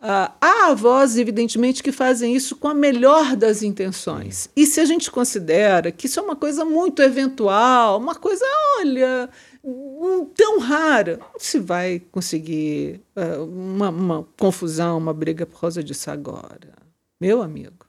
[0.00, 4.48] Ah, há avós, evidentemente, que fazem isso com a melhor das intenções.
[4.56, 8.44] E se a gente considera que isso é uma coisa muito eventual, uma coisa,
[8.78, 9.28] olha,
[9.64, 16.10] hum, tão rara, se vai conseguir uh, uma, uma confusão, uma briga por causa disso
[16.10, 16.74] agora.
[17.20, 17.86] Meu amigo,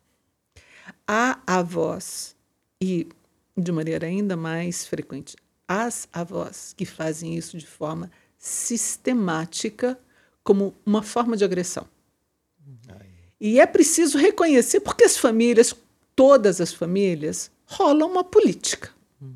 [1.08, 2.36] há avós,
[2.82, 3.08] e
[3.56, 5.36] de maneira ainda mais frequente,
[5.68, 10.00] as avós que fazem isso de forma sistemática
[10.44, 11.88] como uma forma de agressão.
[13.40, 15.76] E é preciso reconhecer, porque as famílias,
[16.16, 18.90] todas as famílias, rolam uma política.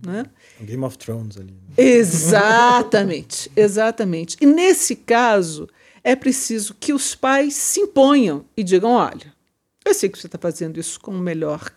[0.05, 0.25] Né?
[0.59, 1.51] Game of Thrones ali.
[1.51, 1.73] Né?
[1.77, 4.38] Exatamente, exatamente.
[4.39, 5.67] E nesse caso,
[6.03, 9.34] é preciso que os pais se imponham e digam: olha,
[9.86, 11.71] eu sei que você está fazendo isso com o melhor.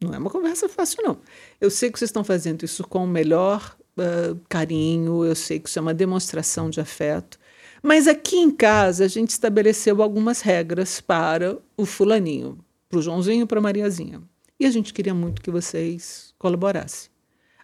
[0.00, 1.18] Não é uma conversa fácil, não.
[1.60, 5.68] Eu sei que vocês estão fazendo isso com o melhor uh, carinho, eu sei que
[5.68, 7.38] isso é uma demonstração de afeto.
[7.82, 13.46] Mas aqui em casa a gente estabeleceu algumas regras para o fulaninho, para o Joãozinho,
[13.46, 14.22] para a Mariazinha.
[14.58, 17.10] E a gente queria muito que vocês colaborassem.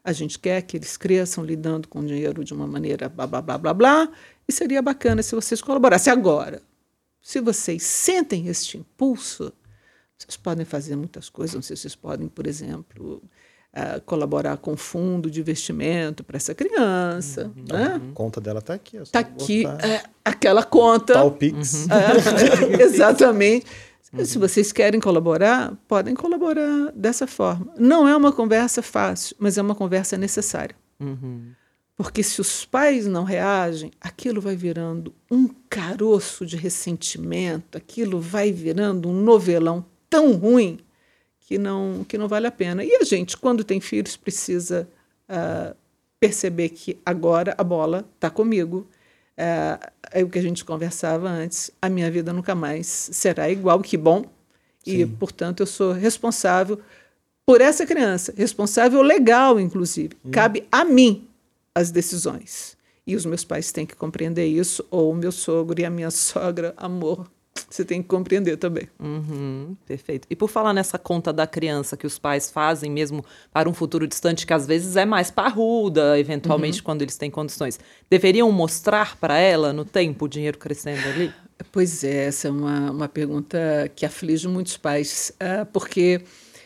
[0.05, 3.41] A gente quer que eles cresçam lidando com o dinheiro de uma maneira blá blá
[3.41, 4.09] blá blá blá,
[4.47, 6.13] e seria bacana se vocês colaborassem.
[6.13, 6.61] Agora,
[7.21, 9.53] se vocês sentem este impulso,
[10.19, 11.55] vocês podem fazer muitas coisas.
[11.55, 13.23] Não sei se vocês podem, por exemplo,
[13.75, 17.51] uh, colaborar com fundo de investimento para essa criança.
[17.57, 17.65] Uhum.
[17.69, 18.01] Né?
[18.11, 18.97] A conta dela está aqui.
[18.99, 21.15] Está aqui é, aquela conta.
[21.15, 21.87] Tá o Pix.
[21.87, 21.89] Uhum.
[22.79, 23.67] É, exatamente.
[24.13, 24.25] Uhum.
[24.25, 27.73] Se vocês querem colaborar, podem colaborar dessa forma.
[27.79, 30.77] Não é uma conversa fácil, mas é uma conversa necessária.
[31.01, 31.53] Uhum.
[31.97, 38.51] Porque se os pais não reagem, aquilo vai virando um caroço de ressentimento, aquilo vai
[38.51, 40.79] virando um novelão tão ruim
[41.53, 42.83] que não, que não vale a pena.
[42.83, 44.89] E a gente, quando tem filhos, precisa
[45.29, 45.77] uh,
[46.19, 48.87] perceber que agora a bola está comigo.
[49.37, 51.71] Uh, é o que a gente conversava antes.
[51.83, 54.25] A minha vida nunca mais será igual, que bom.
[54.83, 55.01] Sim.
[55.01, 56.81] E, portanto, eu sou responsável
[57.45, 60.17] por essa criança, responsável legal, inclusive.
[60.25, 60.31] Hum.
[60.31, 61.29] Cabe a mim
[61.75, 62.79] as decisões.
[63.07, 66.09] E os meus pais têm que compreender isso, ou o meu sogro e a minha
[66.13, 67.31] sogra, amor,
[67.75, 68.89] você tem que compreender também.
[69.01, 70.27] Uhum, perfeito.
[70.29, 74.07] E por falar nessa conta da criança que os pais fazem mesmo para um futuro
[74.07, 76.85] distante, que às vezes é mais parruda, eventualmente, uhum.
[76.85, 81.33] quando eles têm condições, deveriam mostrar para ela no tempo o dinheiro crescendo ali?
[81.71, 83.59] Pois é, essa é uma, uma pergunta
[83.95, 86.23] que aflige muitos pais, uh, porque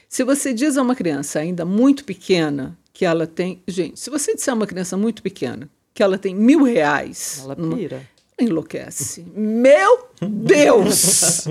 [0.08, 3.62] se você diz a uma criança ainda muito pequena que ela tem.
[3.68, 7.42] Gente, se você disser a uma criança muito pequena que ela tem mil reais.
[7.44, 7.96] Ela pira.
[7.96, 8.06] Numa,
[8.38, 9.24] enlouquece.
[9.34, 11.48] Meu Deus!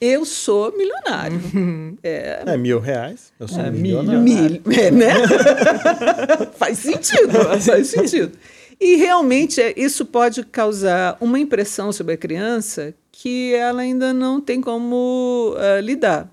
[0.00, 1.38] Eu sou milionário.
[2.02, 3.32] É, é mil reais.
[3.38, 4.20] Eu sou é, milionário.
[4.20, 5.12] Mil, é, né?
[6.56, 8.32] faz sentido, faz sentido.
[8.80, 14.40] E realmente é, isso pode causar uma impressão sobre a criança que ela ainda não
[14.40, 16.32] tem como uh, lidar.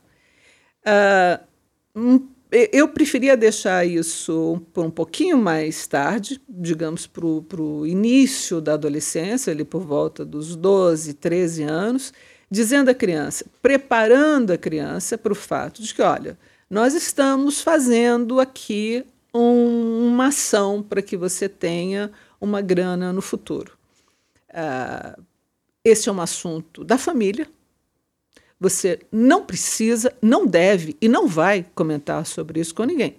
[0.86, 8.74] Uh, eu preferia deixar isso por um pouquinho mais tarde, digamos, para o início da
[8.74, 12.14] adolescência, ali por volta dos 12, 13 anos,
[12.50, 16.38] dizendo à criança, preparando a criança para o fato de que, olha,
[16.70, 23.78] nós estamos fazendo aqui um, uma ação para que você tenha uma grana no futuro.
[24.50, 25.22] Uh,
[25.84, 27.48] esse é um assunto da família,
[28.60, 33.18] você não precisa, não deve e não vai comentar sobre isso com ninguém,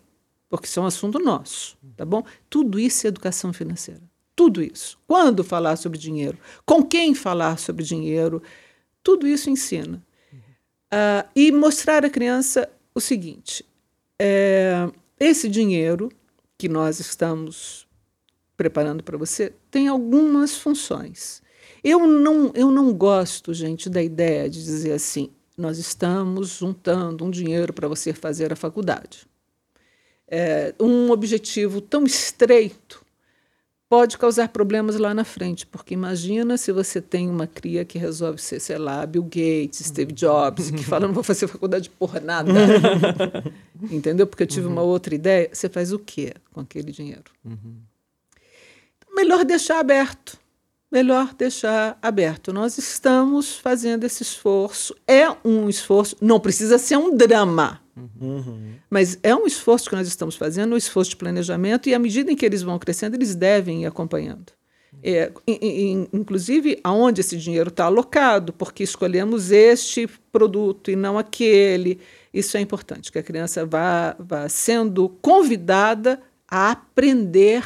[0.48, 2.24] porque isso é um assunto nosso, tá bom?
[2.50, 4.02] Tudo isso é educação financeira.
[4.34, 4.98] Tudo isso.
[5.06, 8.42] Quando falar sobre dinheiro, com quem falar sobre dinheiro,
[9.02, 10.02] tudo isso ensina.
[10.92, 13.64] Uh, e mostrar à criança o seguinte:
[14.18, 16.10] é, esse dinheiro
[16.56, 17.86] que nós estamos
[18.56, 21.42] preparando para você tem algumas funções.
[21.82, 27.30] Eu não, eu não gosto, gente, da ideia de dizer assim: nós estamos juntando um
[27.30, 29.26] dinheiro para você fazer a faculdade.
[30.26, 33.04] É, um objetivo tão estreito
[33.88, 38.40] pode causar problemas lá na frente, porque imagina se você tem uma cria que resolve
[38.40, 42.52] ser, sei lá, Bill Gates, Steve Jobs, que fala, não vou fazer faculdade por nada.
[43.90, 44.26] Entendeu?
[44.26, 44.74] Porque eu tive uhum.
[44.74, 45.48] uma outra ideia.
[45.50, 47.32] Você faz o quê com aquele dinheiro?
[47.44, 47.78] Uhum.
[49.16, 50.38] melhor deixar aberto
[50.90, 52.52] melhor deixar aberto.
[52.52, 54.94] Nós estamos fazendo esse esforço.
[55.06, 57.80] É um esforço, não precisa ser um drama.
[57.96, 58.74] Uhum.
[58.88, 62.30] Mas é um esforço que nós estamos fazendo, um esforço de planejamento, e à medida
[62.30, 64.52] em que eles vão crescendo, eles devem ir acompanhando.
[65.02, 65.30] É,
[66.12, 72.00] inclusive, aonde esse dinheiro está alocado, porque escolhemos este produto e não aquele.
[72.32, 76.20] Isso é importante, que a criança vá, vá sendo convidada
[76.50, 77.62] a aprender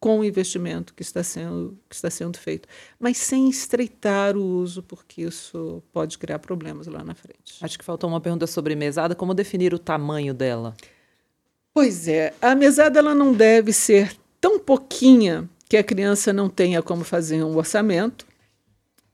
[0.00, 2.68] com o investimento que está, sendo, que está sendo feito,
[3.00, 7.56] mas sem estreitar o uso, porque isso pode criar problemas lá na frente.
[7.60, 9.14] Acho que faltou uma pergunta sobre mesada.
[9.14, 10.76] Como definir o tamanho dela?
[11.74, 16.82] Pois é, a mesada ela não deve ser tão pouquinha que a criança não tenha
[16.82, 18.26] como fazer um orçamento,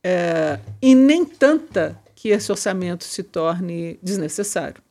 [0.02, 4.83] é, e nem tanta que esse orçamento se torne desnecessário.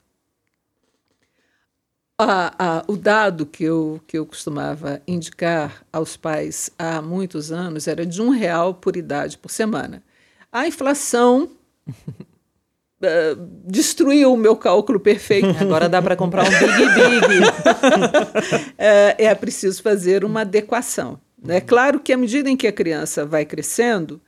[2.87, 8.21] O dado que eu, que eu costumava indicar aos pais há muitos anos era de
[8.21, 10.03] um real por idade por semana.
[10.51, 11.49] A inflação
[11.89, 15.49] uh, destruiu o meu cálculo perfeito.
[15.59, 17.45] Agora dá para comprar um Big Big.
[18.77, 21.19] é, é preciso fazer uma adequação.
[21.47, 24.21] É claro que à medida em que a criança vai crescendo,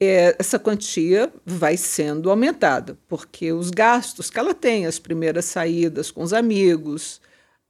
[0.00, 6.10] é, essa quantia vai sendo aumentada, porque os gastos que ela tem, as primeiras saídas
[6.10, 7.20] com os amigos,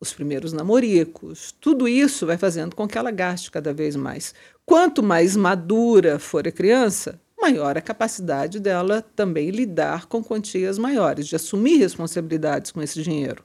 [0.01, 4.35] os primeiros namoricos, tudo isso vai fazendo com que ela gaste cada vez mais.
[4.65, 11.27] Quanto mais madura for a criança, maior a capacidade dela também lidar com quantias maiores,
[11.27, 13.43] de assumir responsabilidades com esse dinheiro.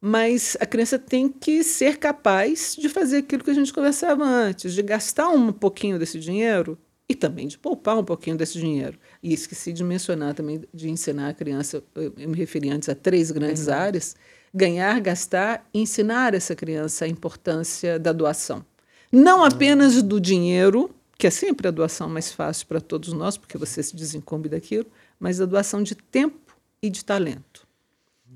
[0.00, 4.72] Mas a criança tem que ser capaz de fazer aquilo que a gente conversava antes,
[4.72, 6.78] de gastar um pouquinho desse dinheiro
[7.08, 8.98] e também de poupar um pouquinho desse dinheiro.
[9.22, 13.30] E esqueci de mencionar também, de ensinar a criança, eu me referi antes a três
[13.30, 13.74] grandes uhum.
[13.74, 14.14] áreas
[14.58, 18.64] ganhar, gastar ensinar essa criança a importância da doação.
[19.10, 23.56] Não apenas do dinheiro, que é sempre a doação mais fácil para todos nós, porque
[23.56, 24.86] você se desincumbe daquilo,
[25.18, 27.66] mas a doação de tempo e de talento.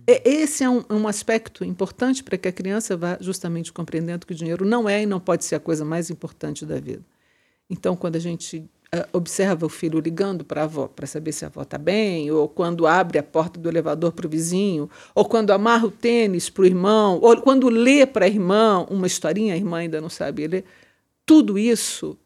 [0.07, 4.37] Esse é um, um aspecto importante para que a criança vá justamente compreendendo que o
[4.37, 7.05] dinheiro não é e não pode ser a coisa mais importante da vida.
[7.69, 8.69] Então, quando a gente
[9.13, 12.47] observa o filho ligando para a avó para saber se a avó está bem, ou
[12.47, 16.63] quando abre a porta do elevador para o vizinho, ou quando amarra o tênis para
[16.63, 20.47] o irmão, ou quando lê para a irmã uma historinha, a irmã ainda não sabe
[20.47, 20.65] ler,
[21.25, 22.19] tudo isso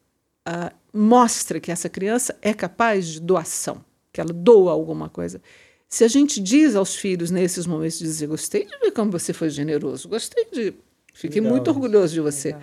[0.48, 5.40] uh, mostra que essa criança é capaz de doação, que ela doa alguma coisa.
[5.88, 9.32] Se a gente diz aos filhos nesses momentos de dizer gostei de ver como você
[9.32, 10.74] foi generoso, gostei de,
[11.14, 11.54] fiquei Legal.
[11.54, 12.62] muito orgulhoso de você, Legal.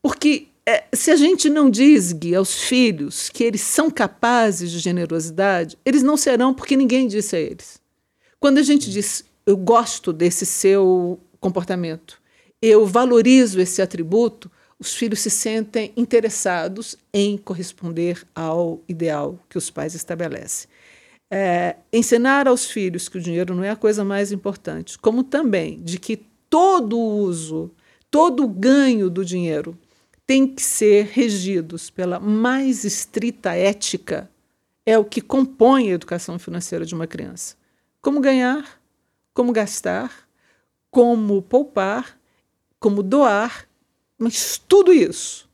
[0.00, 4.78] porque é, se a gente não diz, Gui, aos filhos que eles são capazes de
[4.78, 7.80] generosidade, eles não serão porque ninguém disse a eles.
[8.38, 12.20] Quando a gente diz, eu gosto desse seu comportamento,
[12.60, 19.68] eu valorizo esse atributo, os filhos se sentem interessados em corresponder ao ideal que os
[19.68, 20.68] pais estabelecem.
[21.30, 25.80] É, ensinar aos filhos que o dinheiro não é a coisa mais importante, como também
[25.82, 27.70] de que todo o uso,
[28.10, 29.76] todo o ganho do dinheiro
[30.26, 34.30] têm que ser regidos pela mais estrita ética,
[34.84, 37.56] é o que compõe a educação financeira de uma criança.
[38.00, 38.80] Como ganhar,
[39.32, 40.28] como gastar,
[40.90, 42.18] como poupar,
[42.78, 43.68] como doar,
[44.18, 45.48] mas tudo isso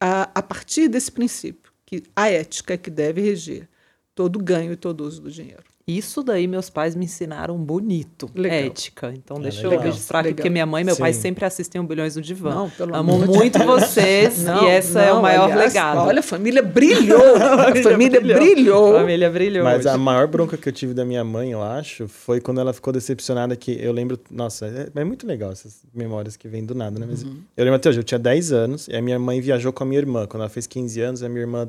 [0.00, 3.68] a, a partir desse princípio, que a ética é que deve reger
[4.14, 5.69] todo ganho e todo uso do dinheiro.
[5.96, 8.58] Isso daí meus pais me ensinaram bonito, legal.
[8.58, 9.12] ética.
[9.12, 9.84] Então é deixa legal.
[9.84, 11.00] eu registrar aqui, porque minha mãe e meu Sim.
[11.00, 12.54] pai sempre assistem o Bilhões do Divã.
[12.54, 13.64] Não, pelo Amo muito de...
[13.64, 15.98] vocês não, e essa não, é o maior aliás, legado.
[15.98, 17.20] Olha, a família brilhou.
[17.36, 18.96] a família brilhou.
[18.96, 19.64] A família brilhou.
[19.64, 22.72] Mas a maior bronca que eu tive da minha mãe, eu acho, foi quando ela
[22.72, 26.74] ficou decepcionada que eu lembro, nossa, é, é muito legal essas memórias que vêm do
[26.74, 27.06] nada, né?
[27.08, 27.38] Mas uhum.
[27.56, 29.86] eu lembro até hoje, eu tinha 10 anos e a minha mãe viajou com a
[29.86, 30.26] minha irmã.
[30.26, 31.68] Quando ela fez 15 anos, a minha irmã,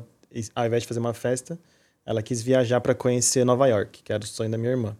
[0.54, 1.58] ao invés de fazer uma festa,
[2.04, 4.96] ela quis viajar para conhecer Nova York, que era o sonho da minha irmã.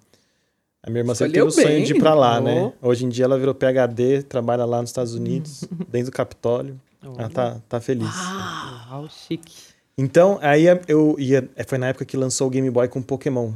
[0.83, 2.41] A minha irmã sempre teve o sonho de ir para lá, oh.
[2.41, 2.73] né?
[2.83, 6.81] Hoje em dia ela virou PhD, trabalha lá nos Estados Unidos, dentro do Capitólio.
[7.05, 7.15] Oh.
[7.19, 8.09] Ela tá, tá feliz.
[8.11, 9.73] Ah, chique.
[9.97, 11.49] Então, aí eu ia.
[11.67, 13.53] Foi na época que lançou o Game Boy com Pokémon.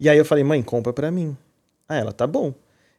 [0.00, 1.36] E aí eu falei, mãe, compra para mim.
[1.88, 2.54] Ah, ela, tá bom.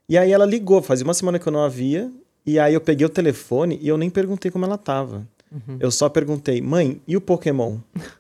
[0.08, 2.12] E aí ela ligou, fazia uma semana que eu não havia.
[2.46, 5.28] E aí eu peguei o telefone e eu nem perguntei como ela tava.
[5.52, 5.78] Uhum.
[5.80, 7.78] Eu só perguntei, mãe, e o Pokémon?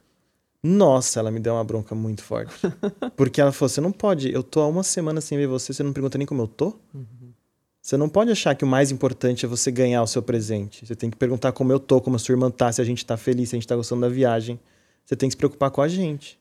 [0.63, 2.53] Nossa, ela me deu uma bronca muito forte.
[3.15, 5.83] Porque ela falou: você não pode, eu tô há uma semana sem ver você, você
[5.83, 6.75] não pergunta nem como eu tô?
[6.93, 7.33] Uhum.
[7.81, 10.85] Você não pode achar que o mais importante é você ganhar o seu presente.
[10.85, 13.05] Você tem que perguntar como eu tô, como a sua irmã tá, se a gente
[13.05, 14.59] tá feliz, se a gente tá gostando da viagem.
[15.05, 16.37] Você tem que se preocupar com a gente.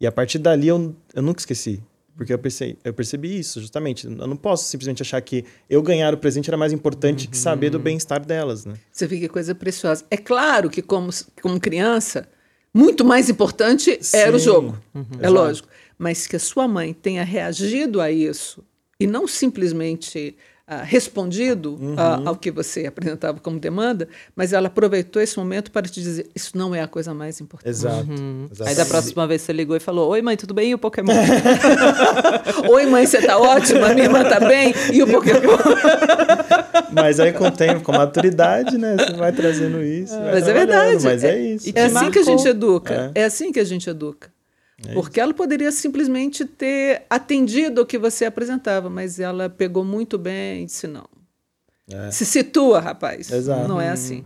[0.00, 1.82] E a partir dali eu, eu nunca esqueci.
[2.16, 4.06] Porque eu percebi, eu percebi isso, justamente.
[4.06, 7.30] Eu não posso simplesmente achar que eu ganhar o presente era mais importante uhum.
[7.32, 8.74] que saber do bem-estar delas, né?
[8.92, 10.04] Você vê que coisa preciosa.
[10.10, 11.10] É claro que, como,
[11.42, 12.28] como criança,
[12.74, 14.16] muito mais importante Sim.
[14.16, 15.06] era o jogo, uhum.
[15.20, 15.68] é lógico.
[15.96, 18.64] Mas que a sua mãe tenha reagido a isso
[18.98, 20.36] e não simplesmente
[20.66, 25.86] ah, respondido ah, ao que você apresentava como demanda, mas ela aproveitou esse momento para
[25.86, 27.68] te dizer: isso não é a coisa mais importante.
[27.68, 28.06] Exato.
[28.10, 28.76] Aí exatamente.
[28.76, 30.70] da próxima vez você ligou e falou: Oi, mãe, tudo bem?
[30.70, 31.12] E o Pokémon?
[32.72, 35.58] Oi, mãe, você tá ótima, minha irmã tá bem, e o Pokémon.
[36.90, 38.96] Mas aí com o tempo, com a maturidade, né?
[38.96, 40.14] Você vai trazendo isso.
[40.14, 41.04] vai Mas é verdade.
[41.04, 41.68] Mas é, isso.
[41.68, 42.24] e É assim que a marcou.
[42.24, 43.12] gente educa.
[43.14, 43.20] É.
[43.20, 44.33] É, assim que a gente educa.
[44.92, 50.62] Porque ela poderia simplesmente ter atendido o que você apresentava, mas ela pegou muito bem
[50.62, 51.08] e disse: não.
[51.88, 52.10] É.
[52.10, 53.30] Se situa, rapaz.
[53.30, 53.68] Exato.
[53.68, 54.24] Não é assim.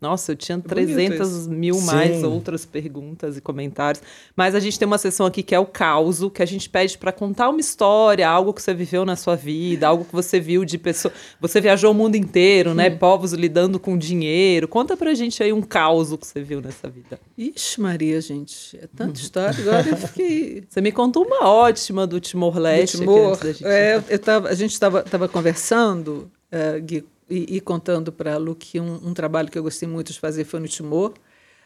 [0.00, 2.24] Nossa, eu tinha bonito 300 mil mais Sim.
[2.24, 4.02] outras perguntas e comentários.
[4.36, 6.96] Mas a gente tem uma sessão aqui que é o caos, que a gente pede
[6.96, 10.64] para contar uma história, algo que você viveu na sua vida, algo que você viu
[10.64, 11.12] de pessoa.
[11.40, 12.88] Você viajou o mundo inteiro, né?
[12.90, 14.68] Povos lidando com dinheiro.
[14.68, 17.18] Conta pra gente aí um caos que você viu nessa vida.
[17.36, 18.76] Ixi, Maria, gente.
[18.76, 19.58] É tanta história.
[19.60, 20.64] Agora eu fiquei.
[20.68, 22.98] Você me contou uma ótima do Timor-Leste.
[22.98, 23.38] Timor.
[23.44, 28.38] gente É, eu tava, a gente estava conversando, eh, Gui, e, e contando para a
[28.38, 31.14] Lu que um, um trabalho que eu gostei muito de fazer foi no Timor.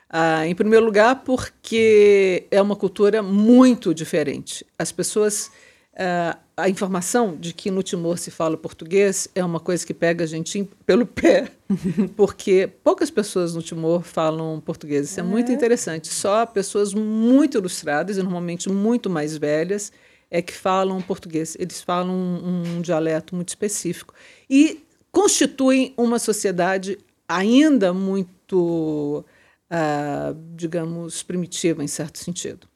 [0.09, 4.67] Ah, em primeiro lugar, porque é uma cultura muito diferente.
[4.79, 5.51] As pessoas.
[5.97, 10.25] ah, a informação de que no Timor se fala português é uma coisa que pega
[10.25, 11.51] a gente pelo pé,
[12.15, 15.11] porque poucas pessoas no Timor falam português.
[15.11, 16.09] Isso é muito interessante.
[16.09, 19.91] Só pessoas muito ilustradas e normalmente muito mais velhas
[20.31, 21.57] é que falam português.
[21.59, 24.15] Eles falam um, um dialeto muito específico
[24.49, 24.82] e
[25.13, 26.99] constituem uma sociedade
[27.29, 29.25] ainda muito,
[29.71, 32.67] ah, digamos, primitiva em certo sentido.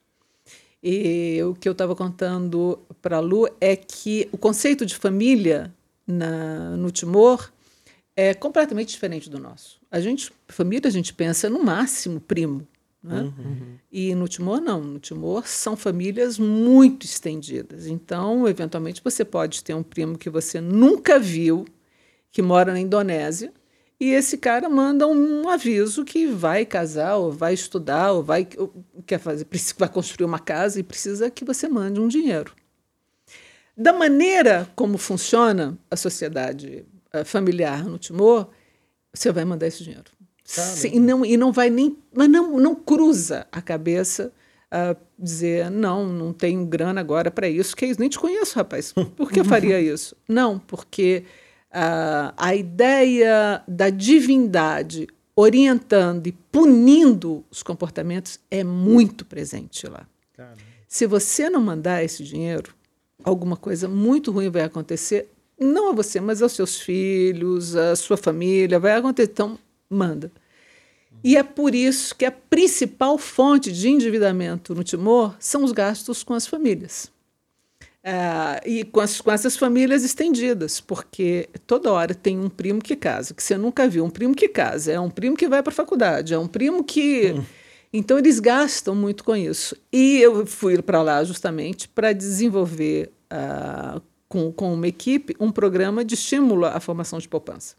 [0.83, 5.75] E o que eu estava contando para a Lu é que o conceito de família
[6.07, 7.51] na, no Timor
[8.15, 9.81] é completamente diferente do nosso.
[9.91, 12.67] A gente, família, a gente pensa no máximo primo.
[13.03, 13.33] Né?
[13.91, 14.81] E no Timor, não.
[14.81, 17.87] No Timor são famílias muito estendidas.
[17.87, 21.67] Então, eventualmente, você pode ter um primo que você nunca viu,
[22.37, 23.51] que mora na Indonésia,
[23.99, 28.71] e esse cara manda um aviso que vai casar, ou vai estudar, ou vai ou
[29.07, 29.47] quer fazer,
[29.79, 32.53] vai construir uma casa e precisa que você mande um dinheiro.
[33.75, 38.49] Da maneira como funciona a sociedade eh, familiar no Timor,
[39.15, 40.11] você vai mandar esse dinheiro.
[40.45, 41.97] Sim, e, não, e não vai nem.
[42.15, 44.31] Mas não, não cruza a cabeça
[44.71, 47.75] a dizer, não, não tenho grana agora para isso.
[47.75, 47.99] Que?
[47.99, 48.93] Nem te conheço, rapaz.
[48.93, 50.15] Por que eu faria isso?
[50.29, 51.25] Não, porque
[51.79, 55.07] ah, a ideia da divindade
[55.37, 60.07] orientando e punindo os comportamentos é muito presente lá.
[60.35, 60.57] Cara,
[60.89, 62.75] Se você não mandar esse dinheiro,
[63.23, 65.29] alguma coisa muito ruim vai acontecer,
[65.61, 69.31] não a você, mas aos seus filhos, à sua família, vai acontecer.
[69.31, 69.59] Então,
[69.91, 70.33] manda.
[71.23, 76.23] E é por isso que a principal fonte de endividamento no Timor são os gastos
[76.23, 77.11] com as famílias.
[78.09, 82.95] Ah, e com, as- com essas famílias estendidas, porque toda hora tem um primo que
[82.95, 85.73] casa, que você nunca viu, um primo que casa, é um primo que vai para
[85.73, 87.35] a faculdade, é um primo que.
[87.93, 89.77] Então, eles gastam muito com isso.
[89.93, 96.05] E eu fui para lá justamente para desenvolver, ah, com, com uma equipe, um programa
[96.05, 97.75] de estímulo à formação de poupança.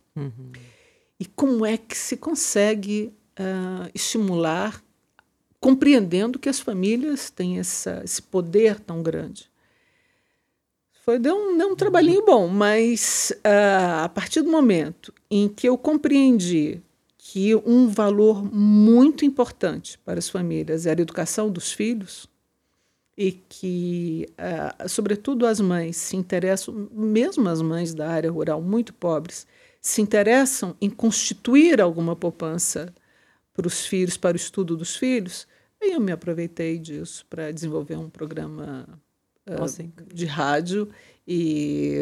[1.20, 4.82] E como é que se consegue ah, estimular,
[5.60, 9.50] compreendendo que as famílias têm essa, esse poder tão grande?
[11.10, 15.66] Foi, deu, um, deu um trabalhinho bom, mas ah, a partir do momento em que
[15.66, 16.82] eu compreendi
[17.18, 22.28] que um valor muito importante para as famílias era a educação dos filhos,
[23.18, 28.94] e que, ah, sobretudo, as mães se interessam, mesmo as mães da área rural muito
[28.94, 29.48] pobres,
[29.80, 32.94] se interessam em constituir alguma poupança
[33.54, 35.48] para os filhos, para o estudo dos filhos,
[35.82, 39.00] aí eu me aproveitei disso para desenvolver um programa
[39.48, 40.14] ah, incrível.
[40.14, 40.90] de rádio
[41.28, 42.00] e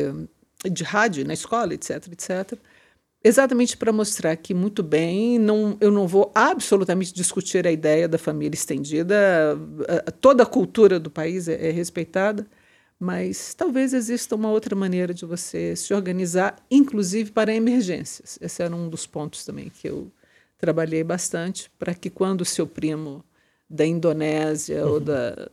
[0.71, 2.57] de rádio na escola, etc, etc.
[3.23, 8.17] Exatamente para mostrar que muito bem, não, eu não vou absolutamente discutir a ideia da
[8.19, 9.15] família estendida,
[9.87, 12.45] a- a- toda a cultura do país é, é respeitada,
[12.99, 18.37] mas talvez exista uma outra maneira de você se organizar, inclusive para emergências.
[18.39, 20.11] Esse era um dos pontos também que eu
[20.57, 23.23] trabalhei bastante, para que quando o seu primo
[23.67, 25.49] da Indonésia ou da,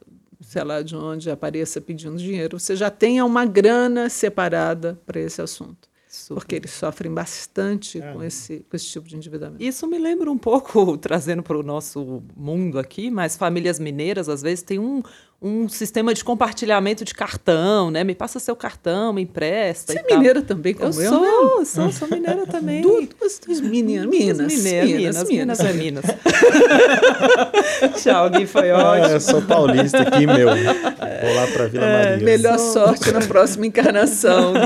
[0.53, 5.41] sei lá de onde, apareça pedindo dinheiro, você já tenha uma grana separada para esse
[5.41, 5.89] assunto.
[6.07, 6.35] Super.
[6.35, 8.27] Porque eles sofrem bastante com Caramba.
[8.27, 9.65] esse, com esse tipo de endividamento.
[9.65, 14.43] Isso me lembra um pouco, trazendo para o nosso mundo aqui, mas famílias mineiras, às
[14.43, 15.03] vezes, têm um,
[15.45, 18.05] um sistema de compartilhamento de cartão, né?
[18.05, 19.93] Me passa seu cartão, me empresta.
[19.93, 21.03] Você é mineira também, como eu?
[21.03, 21.65] Eu sou, né?
[21.65, 22.81] sou, sou mineira também.
[22.83, 24.07] Duas, duas meninas.
[24.07, 26.05] Minas, Minas, Minas, Minas, é Minas.
[28.01, 29.07] Tchau, Gui, foi É, ótimo.
[29.15, 30.49] eu sou paulista aqui, meu.
[30.49, 32.25] Vou lá pra Vila Maria.
[32.25, 34.53] Melhor sorte na próxima encarnação.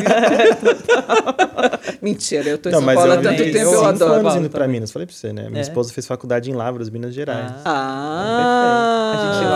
[2.02, 4.12] Mentira, eu tô em Não, São Paulo há eu tanto tempo, eu cinco adoro.
[4.12, 4.74] anos Paulo indo pra também.
[4.74, 4.90] Minas.
[4.92, 5.46] Falei pra você, né?
[5.48, 5.62] Minha É.
[5.62, 7.52] esposa fez faculdade em Lavras, Minas Gerais.
[7.64, 9.55] Ah, gente ah,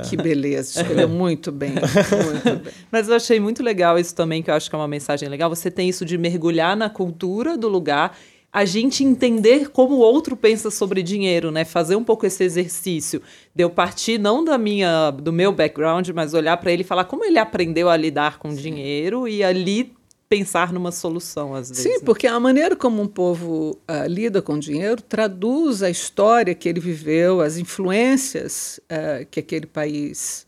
[0.00, 0.80] que beleza.
[0.80, 2.72] Escolheu muito bem, muito bem.
[2.90, 5.48] Mas eu achei muito legal isso também, que eu acho que é uma mensagem legal.
[5.50, 8.16] Você tem isso de mergulhar na cultura do lugar,
[8.52, 11.64] a gente entender como o outro pensa sobre dinheiro, né?
[11.64, 13.22] Fazer um pouco esse exercício
[13.54, 17.04] de eu partir não da minha, do meu background, mas olhar para ele e falar
[17.04, 19.92] como ele aprendeu a lidar com dinheiro e ali
[20.30, 21.82] pensar numa solução às vezes.
[21.82, 22.04] Sim, né?
[22.04, 26.78] porque a maneira como um povo ah, lida com dinheiro traduz a história que ele
[26.78, 30.46] viveu, as influências ah, que aquele país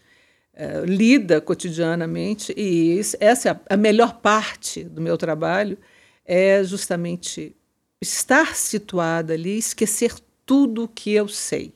[0.56, 2.54] ah, lida cotidianamente.
[2.56, 5.76] E isso- essa é a, a melhor parte do meu trabalho,
[6.24, 7.54] é justamente
[8.00, 10.14] estar situada ali, esquecer
[10.46, 11.74] tudo que eu sei.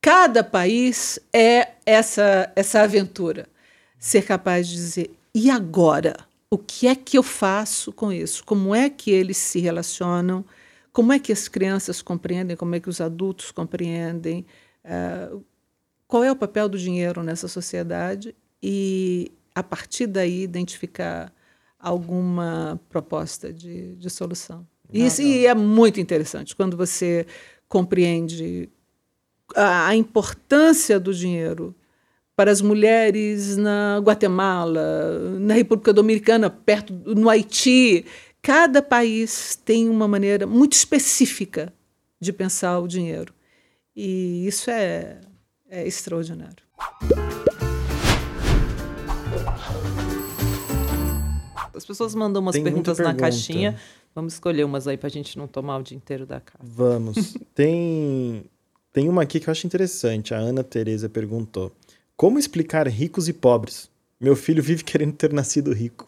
[0.00, 3.46] Cada país é essa, essa aventura.
[3.98, 6.16] Ser capaz de dizer, e agora?
[6.50, 8.44] O que é que eu faço com isso?
[8.44, 10.44] Como é que eles se relacionam?
[10.92, 12.56] Como é que as crianças compreendem?
[12.56, 14.46] Como é que os adultos compreendem?
[14.84, 15.36] Ah,
[16.06, 18.34] qual é o papel do dinheiro nessa sociedade?
[18.62, 21.32] E, a partir daí, identificar
[21.78, 24.66] alguma proposta de, de solução.
[24.92, 27.26] Isso e é muito interessante quando você
[27.68, 28.70] compreende
[29.54, 31.74] a, a importância do dinheiro
[32.36, 38.04] para as mulheres na Guatemala, na República Dominicana, perto no Haiti.
[38.42, 41.72] Cada país tem uma maneira muito específica
[42.20, 43.32] de pensar o dinheiro.
[43.96, 45.18] E isso é,
[45.70, 46.62] é extraordinário.
[51.74, 53.22] As pessoas mandam umas Tem perguntas na pergunta.
[53.22, 53.76] caixinha.
[54.14, 56.62] Vamos escolher umas aí pra gente não tomar o dia inteiro da casa.
[56.62, 57.34] Vamos.
[57.54, 58.44] tem,
[58.92, 60.34] tem uma aqui que eu acho interessante.
[60.34, 61.72] A Ana Tereza perguntou:
[62.16, 63.90] Como explicar ricos e pobres?
[64.18, 66.06] Meu filho vive querendo ter nascido rico.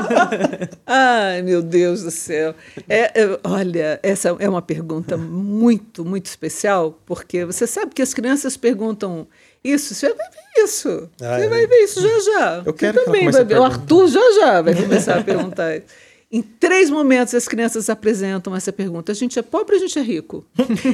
[0.86, 2.54] Ai, meu Deus do céu.
[2.88, 8.14] É, é, olha, essa é uma pergunta muito, muito especial, porque você sabe que as
[8.14, 9.28] crianças perguntam
[9.62, 11.10] isso, você vai ver isso.
[11.20, 11.48] Ah, você é.
[11.48, 12.62] vai ver isso já já.
[12.64, 13.58] Eu quero Você que ela também comece vai a ver.
[13.58, 13.64] O.
[13.64, 15.76] Arthur já já vai começar a perguntar.
[15.76, 15.86] isso.
[16.30, 19.98] Em três momentos as crianças apresentam essa pergunta: a gente é pobre ou a gente
[19.98, 20.44] é rico?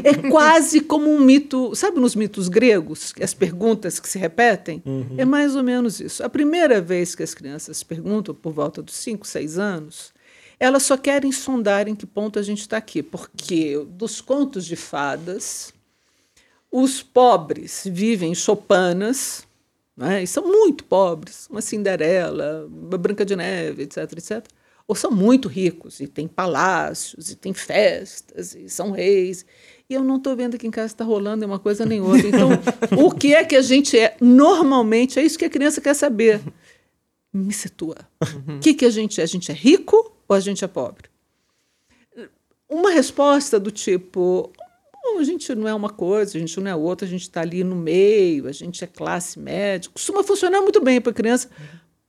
[0.04, 4.80] É quase como um mito, sabe nos mitos gregos, as perguntas que se repetem?
[5.18, 6.22] É mais ou menos isso.
[6.22, 10.12] A primeira vez que as crianças perguntam, por volta dos 5, 6 anos,
[10.58, 14.76] elas só querem sondar em que ponto a gente está aqui, porque dos contos de
[14.76, 15.74] fadas,
[16.70, 19.44] os pobres vivem em chopanas,
[19.96, 24.46] né, e são muito pobres, uma Cinderela, uma Branca de Neve, etc, etc.
[24.86, 29.46] Ou são muito ricos e têm palácios e têm festas e são reis.
[29.88, 32.26] E eu não estou vendo aqui em casa está rolando uma coisa nem outra.
[32.26, 32.50] Então,
[33.02, 34.16] o que é que a gente é?
[34.20, 36.40] Normalmente é isso que a criança quer saber.
[37.32, 37.96] Me situa.
[38.56, 39.24] O que, que a gente é?
[39.24, 41.08] A gente é rico ou a gente é pobre?
[42.68, 44.52] Uma resposta do tipo:
[45.02, 47.40] "Não, a gente não é uma coisa, a gente não é outra, a gente está
[47.40, 49.90] ali no meio, a gente é classe média.
[49.92, 51.50] Costuma funcionar muito bem para a criança,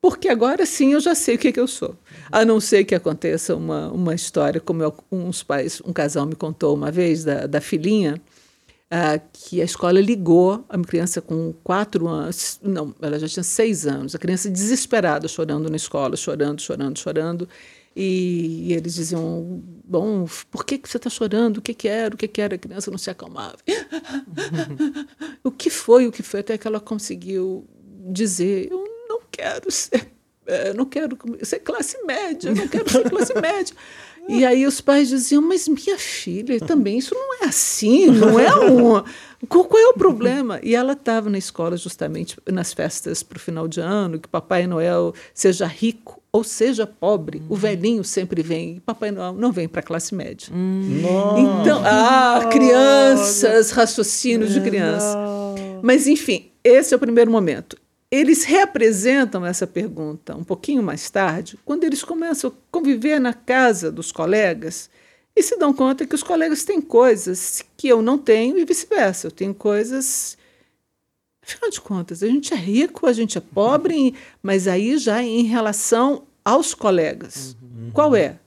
[0.05, 1.95] porque agora sim eu já sei o que, que eu sou.
[2.31, 6.35] A não ser que aconteça uma, uma história, como eu- uns pais, um casal me
[6.35, 8.21] contou uma vez, da, da filhinha,
[8.91, 13.87] ah, que a escola ligou a criança com quatro anos, não, ela já tinha seis
[13.87, 17.49] anos, a criança desesperada, chorando na escola, chorando, chorando, chorando.
[17.95, 21.57] E, e eles diziam: Bom, por que, que você está chorando?
[21.57, 22.13] O que, que era?
[22.13, 22.53] O que, que era?
[22.53, 23.57] A criança não se acalmava.
[25.43, 26.05] o que foi?
[26.05, 26.41] O que foi?
[26.41, 27.65] Até que ela conseguiu
[28.11, 28.94] dizer: Eu
[29.35, 30.07] quero ser,
[30.47, 33.75] eh, não quero ser classe média, eu não quero ser classe média.
[34.27, 38.55] E aí os pais diziam, mas minha filha, também isso não é assim, não é
[38.55, 39.03] um.
[39.47, 40.59] Qual, é o problema?
[40.63, 44.65] E ela estava na escola justamente nas festas para o final de ano, que Papai
[44.65, 49.69] Noel seja rico ou seja pobre, o velhinho sempre vem, e Papai Noel não vem
[49.69, 50.49] para a classe média.
[50.51, 51.39] Nossa.
[51.39, 55.17] Então, ah, crianças, raciocínios de criança.
[55.81, 57.77] Mas, enfim, esse é o primeiro momento.
[58.11, 63.91] Eles reapresentam essa pergunta um pouquinho mais tarde, quando eles começam a conviver na casa
[63.91, 64.89] dos colegas
[65.35, 69.27] e se dão conta que os colegas têm coisas que eu não tenho e vice-versa.
[69.27, 70.37] Eu tenho coisas.
[71.41, 75.43] Afinal de contas, a gente é rico, a gente é pobre, mas aí já em
[75.43, 77.55] relação aos colegas.
[77.93, 78.39] Qual é?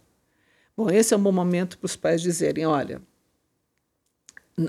[0.76, 3.02] Bom, esse é um bom momento para os pais dizerem: olha,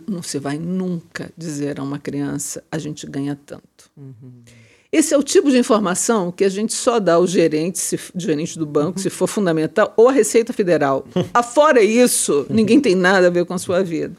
[0.07, 3.89] não se vai nunca dizer a uma criança a gente ganha tanto.
[3.95, 4.43] Uhum.
[4.91, 8.57] Esse é o tipo de informação que a gente só dá ao gerente, se, gerente
[8.57, 9.03] do banco, uhum.
[9.03, 11.05] se for fundamental, ou a Receita Federal.
[11.31, 14.15] Afora isso, ninguém tem nada a ver com a sua vida.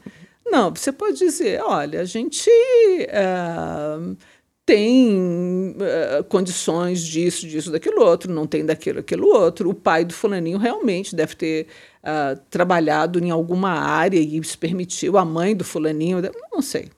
[0.46, 4.16] Não, você pode dizer, olha, a gente uh,
[4.64, 9.68] tem uh, condições disso, disso, daquilo outro, não tem daquilo, aquilo outro.
[9.68, 11.66] O pai do fulaninho realmente deve ter
[12.04, 15.18] uh, trabalhado em alguma área e isso permitiu.
[15.18, 16.18] A mãe do fulaninho,
[16.52, 16.90] não sei.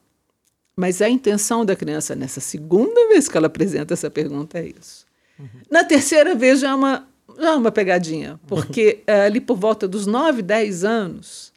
[0.76, 5.06] Mas a intenção da criança nessa segunda vez que ela apresenta essa pergunta é isso.
[5.38, 5.46] Uhum.
[5.70, 7.08] Na terceira vez já é uma,
[7.38, 9.22] já é uma pegadinha, porque uhum.
[9.26, 11.52] ali por volta dos 9, 10 anos,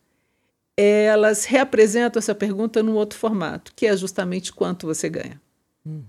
[0.76, 5.42] elas reapresentam essa pergunta num outro formato, que é justamente quanto você ganha.
[5.86, 6.04] Uhum.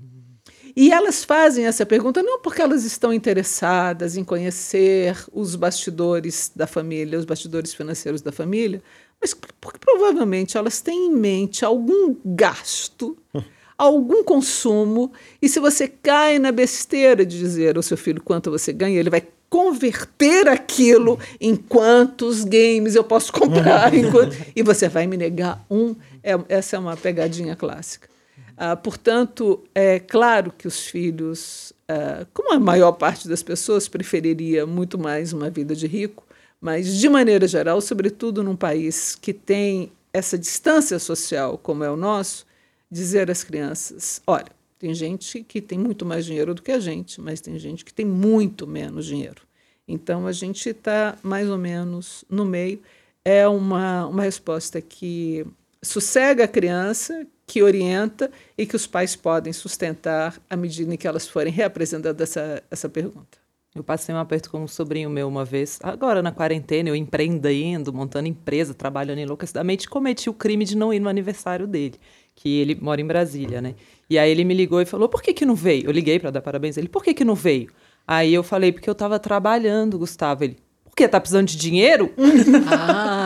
[0.77, 6.67] E elas fazem essa pergunta não porque elas estão interessadas em conhecer os bastidores da
[6.67, 8.83] família, os bastidores financeiros da família,
[9.27, 13.17] mas porque provavelmente elas têm em mente algum gasto,
[13.77, 15.13] algum consumo,
[15.43, 19.11] e se você cai na besteira de dizer ao seu filho quanto você ganha, ele
[19.11, 23.93] vai converter aquilo em quantos games eu posso comprar,
[24.55, 25.97] e você vai me negar um.
[26.23, 28.09] É, essa é uma pegadinha clássica.
[28.57, 34.67] Ah, portanto, é claro que os filhos, ah, como a maior parte das pessoas, preferiria
[34.67, 36.26] muito mais uma vida de rico,
[36.61, 41.97] mas, de maneira geral, sobretudo num país que tem essa distância social como é o
[41.97, 42.47] nosso,
[42.91, 47.21] dizer às crianças: olha, tem gente que tem muito mais dinheiro do que a gente,
[47.21, 49.43] mas tem gente que tem muito menos dinheiro.
[49.89, 52.81] Então, a gente está mais ou menos no meio.
[53.25, 55.47] É uma, uma resposta que
[55.83, 61.07] sossega a criança, que orienta e que os pais podem sustentar à medida em que
[61.07, 63.46] elas forem reapresentando essa, essa pergunta.
[63.77, 67.93] Eu passei um aperto com um sobrinho meu uma vez, agora na quarentena, eu empreendendo,
[67.93, 71.97] montando empresa, trabalhando enlouquecidamente, cometi o crime de não ir no aniversário dele,
[72.35, 73.75] que ele mora em Brasília, né?
[74.09, 75.87] E aí ele me ligou e falou: por que, que não veio?
[75.87, 76.79] Eu liguei para dar parabéns.
[76.79, 77.71] Ele: por que, que não veio?
[78.07, 80.45] Aí eu falei: porque eu estava trabalhando, Gustavo.
[80.45, 80.57] Ele:
[80.97, 81.07] quê?
[81.07, 82.11] Tá precisando de dinheiro?
[82.69, 83.26] Ah.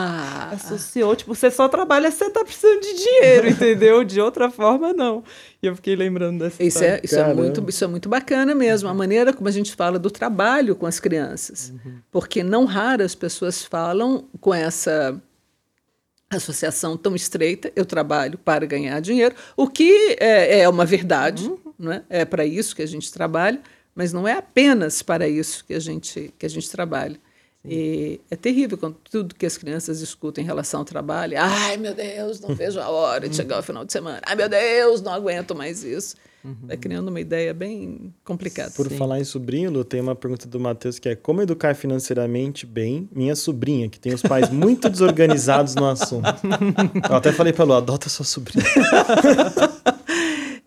[0.55, 4.03] Associou, tipo, você só trabalha, você tá precisando de dinheiro, entendeu?
[4.03, 5.23] De outra forma, não.
[5.61, 8.89] E eu fiquei lembrando dessa isso é, isso é muito Isso é muito bacana mesmo,
[8.89, 11.71] a maneira como a gente fala do trabalho com as crianças.
[11.71, 11.99] Uhum.
[12.11, 15.19] Porque não raras pessoas falam com essa
[16.29, 21.59] associação tão estreita, eu trabalho para ganhar dinheiro, o que é, é uma verdade, uhum.
[21.77, 22.03] né?
[22.09, 23.59] é para isso que a gente trabalha,
[23.93, 27.19] mas não é apenas para isso que a gente, que a gente trabalha.
[27.63, 31.35] E é terrível quando tudo que as crianças escutam em relação ao trabalho.
[31.37, 34.19] Ai, meu Deus, não vejo a hora de chegar ao final de semana.
[34.25, 36.15] Ai, meu Deus, não aguento mais isso.
[36.43, 36.79] Está uhum.
[36.79, 38.71] criando uma ideia bem complicada.
[38.71, 38.97] Por Sim.
[38.97, 43.35] falar em sobrinho, tem uma pergunta do Matheus que é: Como educar financeiramente bem minha
[43.35, 46.25] sobrinha, que tem os pais muito desorganizados no assunto?
[47.07, 48.65] Eu até falei para ela: adota sua sobrinha.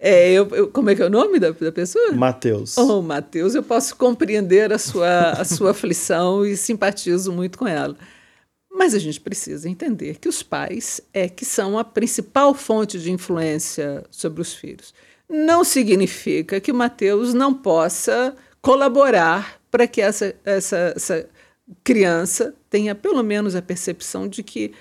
[0.06, 2.12] É, eu, eu, como é que é o nome da, da pessoa?
[2.12, 2.76] Mateus.
[2.76, 7.96] Oh, Mateus, eu posso compreender a sua, a sua aflição e simpatizo muito com ela.
[8.70, 13.10] Mas a gente precisa entender que os pais é que são a principal fonte de
[13.10, 14.92] influência sobre os filhos.
[15.26, 21.26] Não significa que o Mateus não possa colaborar para que essa, essa, essa
[21.82, 24.74] criança tenha pelo menos a percepção de que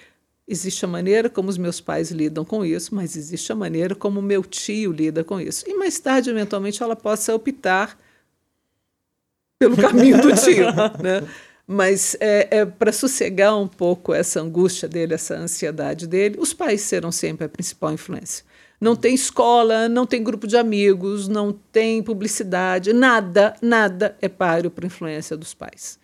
[0.47, 4.21] Existe a maneira como os meus pais lidam com isso, mas existe a maneira como
[4.21, 5.63] meu tio lida com isso.
[5.67, 7.97] E mais tarde, eventualmente, ela possa optar
[9.57, 10.65] pelo caminho do tio.
[11.01, 11.25] né?
[11.65, 16.81] Mas é, é para sossegar um pouco essa angústia dele, essa ansiedade dele, os pais
[16.81, 18.43] serão sempre a principal influência.
[18.81, 24.69] Não tem escola, não tem grupo de amigos, não tem publicidade, nada, nada é páreo
[24.69, 25.97] para a influência dos pais.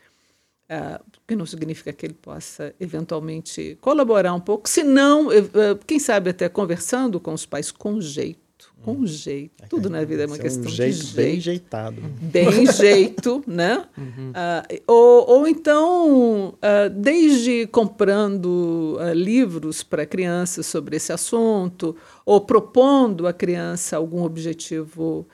[0.69, 5.77] Uh, que não significa que ele possa eventualmente colaborar um pouco, se não, eh, eh,
[5.85, 9.05] quem sabe até conversando com os pais com jeito, com hum.
[9.05, 9.69] jeito.
[9.69, 11.15] Tudo na vida é uma é questão um jeito de jeito.
[11.15, 12.01] Bem jeitado.
[12.01, 13.85] Bem jeito, né?
[13.95, 14.31] Uhum.
[14.31, 21.95] Uh, ou, ou então, uh, desde comprando uh, livros para crianças sobre esse assunto,
[22.25, 25.27] ou propondo à criança algum objetivo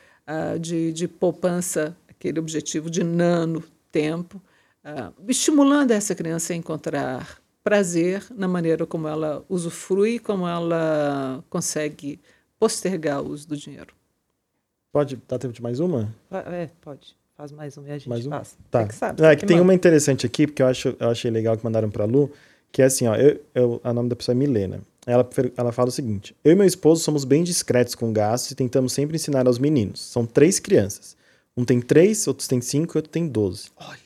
[0.60, 4.42] de, de poupança, aquele objetivo de nano tempo,
[4.86, 12.20] uh, estimulando essa criança a encontrar prazer na maneira como ela usufrui, como ela consegue
[12.60, 13.94] postergar o uso do dinheiro.
[14.92, 16.14] Pode dar tempo de mais uma?
[16.32, 17.18] É, pode.
[17.36, 18.38] Faz mais uma e a gente mais uma?
[18.38, 18.56] passa.
[18.72, 18.82] Tá.
[18.82, 21.58] É que, sabe, é, que tem uma interessante aqui, porque eu, acho, eu achei legal
[21.58, 22.32] que mandaram para a Lu,
[22.72, 24.80] que é assim, ó, eu, eu, a nome da pessoa é Milena.
[25.06, 28.56] Ela, ela fala o seguinte: Eu e meu esposo somos bem discretos com gastos e
[28.56, 30.00] tentamos sempre ensinar aos meninos.
[30.02, 31.18] São três crianças.
[31.58, 33.70] Um tem três, outros tem cinco e outro tem doze.
[33.78, 34.05] Olha.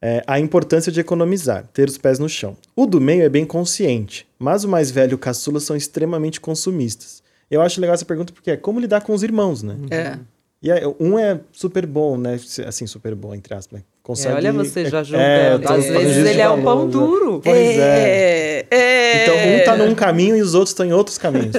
[0.00, 2.56] É, a importância de economizar, ter os pés no chão.
[2.76, 6.40] O do meio é bem consciente, mas o mais velho e o caçula são extremamente
[6.40, 7.20] consumistas.
[7.50, 9.76] Eu acho legal essa pergunta porque é como lidar com os irmãos, né?
[9.90, 10.18] É.
[10.62, 12.38] E é- um é super bom, né?
[12.66, 13.80] Assim, super bom, entre aspas.
[13.80, 13.84] né?
[14.02, 14.34] Consegue...
[14.34, 15.62] É, olha você já é, julgando.
[15.66, 16.90] tô Às vezes ele é um pão né?
[16.92, 17.40] duro.
[17.42, 18.66] Pois é.
[18.70, 19.22] é.
[19.24, 21.52] Então, um tá num caminho e os outros estão em outros caminhos.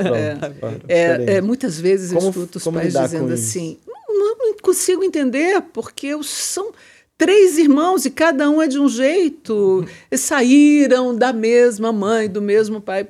[0.59, 0.85] Pronto.
[0.87, 5.03] É, é, muitas vezes Como- eu escuto os como pais dizendo assim: não, não consigo
[5.03, 6.71] entender, porque os- são
[7.19, 9.85] três irmãos e cada um é de um jeito.
[10.09, 13.05] E saíram da mesma mãe, do mesmo pai.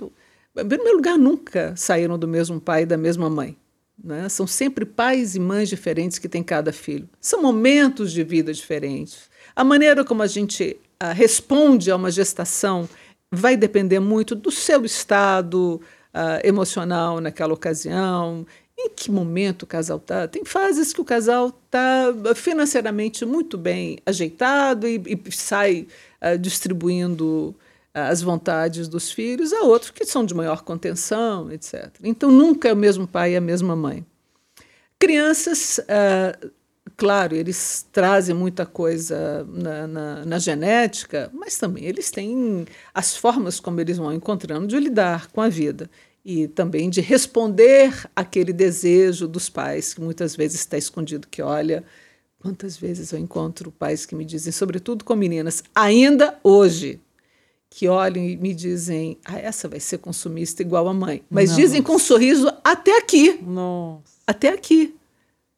[0.58, 3.56] Em primeiro lugar, nunca saíram do mesmo pai e da mesma mãe.
[4.04, 4.28] né?
[4.28, 7.08] São sempre pais e mães diferentes que têm cada filho.
[7.22, 9.30] São momentos de vida diferentes.
[9.56, 12.90] A maneira como a gente ah, responde a uma gestação
[13.32, 15.80] vai depender muito do seu estado
[16.12, 18.44] ah, emocional naquela ocasião,
[18.82, 20.28] em que momento o casal está.
[20.28, 25.88] Tem fases que o casal está financeiramente muito bem ajeitado e, e sai
[26.22, 27.54] ah, distribuindo
[27.94, 31.90] ah, as vontades dos filhos, há outros que são de maior contenção, etc.
[32.04, 34.06] Então nunca é o mesmo pai e a mesma mãe.
[34.98, 36.38] Crianças, ah,
[36.96, 43.60] claro, eles trazem muita coisa na, na, na genética, mas também eles têm as formas
[43.60, 45.90] como eles vão encontrando de lidar com a vida
[46.30, 51.84] e também de responder aquele desejo dos pais que muitas vezes está escondido que olha
[52.40, 57.00] quantas vezes eu encontro pais que me dizem sobretudo com meninas ainda hoje
[57.72, 61.62] que olham e me dizem ah essa vai ser consumista igual a mãe mas Nossa.
[61.62, 64.04] dizem com um sorriso até aqui Nossa.
[64.28, 64.96] até aqui.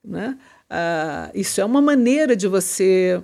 [0.04, 0.38] Né?
[0.70, 3.22] Ah, isso é uma maneira de você,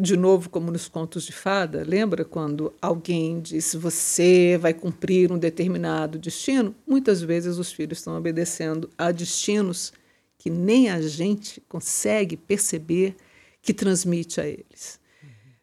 [0.00, 5.38] de novo, como nos contos de fada, lembra quando alguém diz você vai cumprir um
[5.38, 6.74] determinado destino?
[6.86, 9.92] Muitas vezes os filhos estão obedecendo a destinos
[10.38, 13.14] que nem a gente consegue perceber
[13.60, 14.98] que transmite a eles.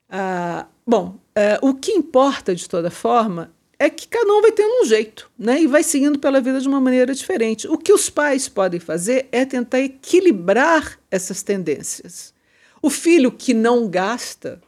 [0.07, 4.84] Ah, bom, eh, o que importa de toda forma é que cada um vai tendo
[4.84, 5.59] um jeito, né?
[5.61, 7.68] E vai seguindo pela vida de uma maneira diferente.
[7.68, 12.36] O que os pais podem fazer é tentar equilibrar essas tendências.
[12.81, 14.61] O filho que não gasta,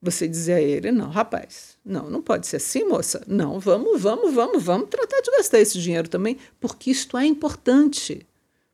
[0.00, 3.22] você dizer a ele, não, rapaz, não, não pode ser assim, moça.
[3.26, 8.26] Não, vamos, vamos, vamos, vamos tratar de gastar esse dinheiro também, porque isto é importante.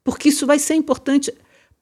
[0.02, 1.32] Porque isso vai ser importante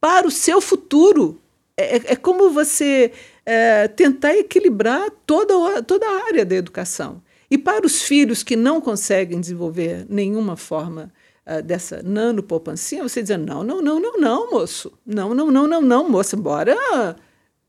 [0.00, 1.40] para o seu futuro.
[1.76, 3.12] É, é- é como você
[3.46, 7.22] é, tentar equilibrar toda, toda a área da educação.
[7.50, 11.10] E para os filhos que não conseguem desenvolver nenhuma forma
[11.48, 14.92] ah, dessa nanopoupancinha, você dizer, não, não, não, não, não, moço.
[15.04, 16.76] Não, não, não, não, não, moça, bora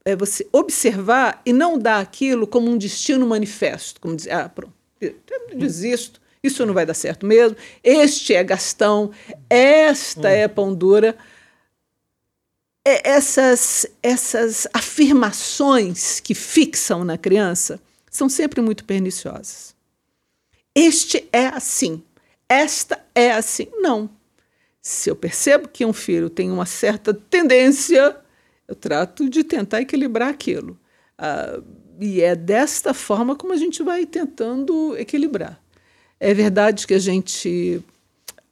[0.06, 4.74] é você observar e não dar aquilo como um destino manifesto, como dizer, ah, pronto,
[5.56, 9.12] desisto, isso não vai dar certo mesmo, este é Gastão,
[9.50, 11.18] esta é Pão Dura.
[12.88, 17.80] É, essas, essas afirmações que fixam na criança
[18.10, 19.76] são sempre muito perniciosas.
[20.74, 22.02] Este é assim,
[22.50, 23.68] esta é assim.
[23.78, 24.10] Não.
[24.82, 28.18] Se eu percebo que um filho tem uma certa tendência,
[28.68, 30.78] eu trato de tentar equilibrar aquilo.
[31.18, 31.62] Ah,
[32.00, 35.62] e é desta forma como a gente vai tentando equilibrar.
[36.20, 37.84] É verdade que a gente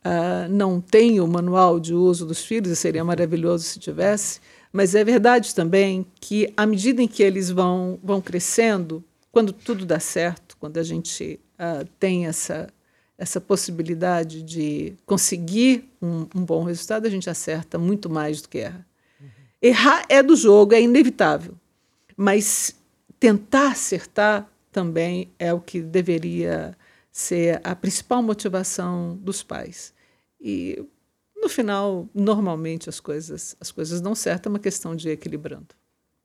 [0.03, 4.39] ah, não tem o manual de uso dos filhos, e seria maravilhoso se tivesse,
[4.71, 9.85] mas é verdade também que, à medida em que eles vão, vão crescendo, quando tudo
[9.85, 12.69] dá certo, quando a gente ah, tem essa,
[13.17, 18.59] essa possibilidade de conseguir um, um bom resultado, a gente acerta muito mais do que
[18.59, 18.85] erra.
[19.61, 21.55] Errar é do jogo, é inevitável,
[22.15, 22.75] mas
[23.19, 26.77] tentar acertar também é o que deveria
[27.11, 29.91] ser a principal motivação dos pais.
[30.39, 30.85] E
[31.35, 35.69] no final, normalmente as coisas as coisas dão certo, é uma questão de equilibrando.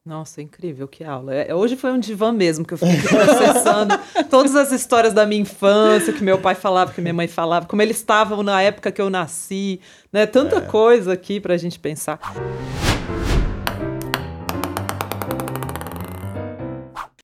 [0.05, 1.33] Nossa, incrível, que aula.
[1.33, 3.95] É, hoje foi um divã mesmo, que eu fiquei processando
[4.29, 7.81] todas as histórias da minha infância, que meu pai falava, que minha mãe falava, como
[7.83, 9.81] eles estavam na época que eu nasci,
[10.13, 10.27] né?
[10.27, 12.19] Tanta coisa aqui pra gente pensar.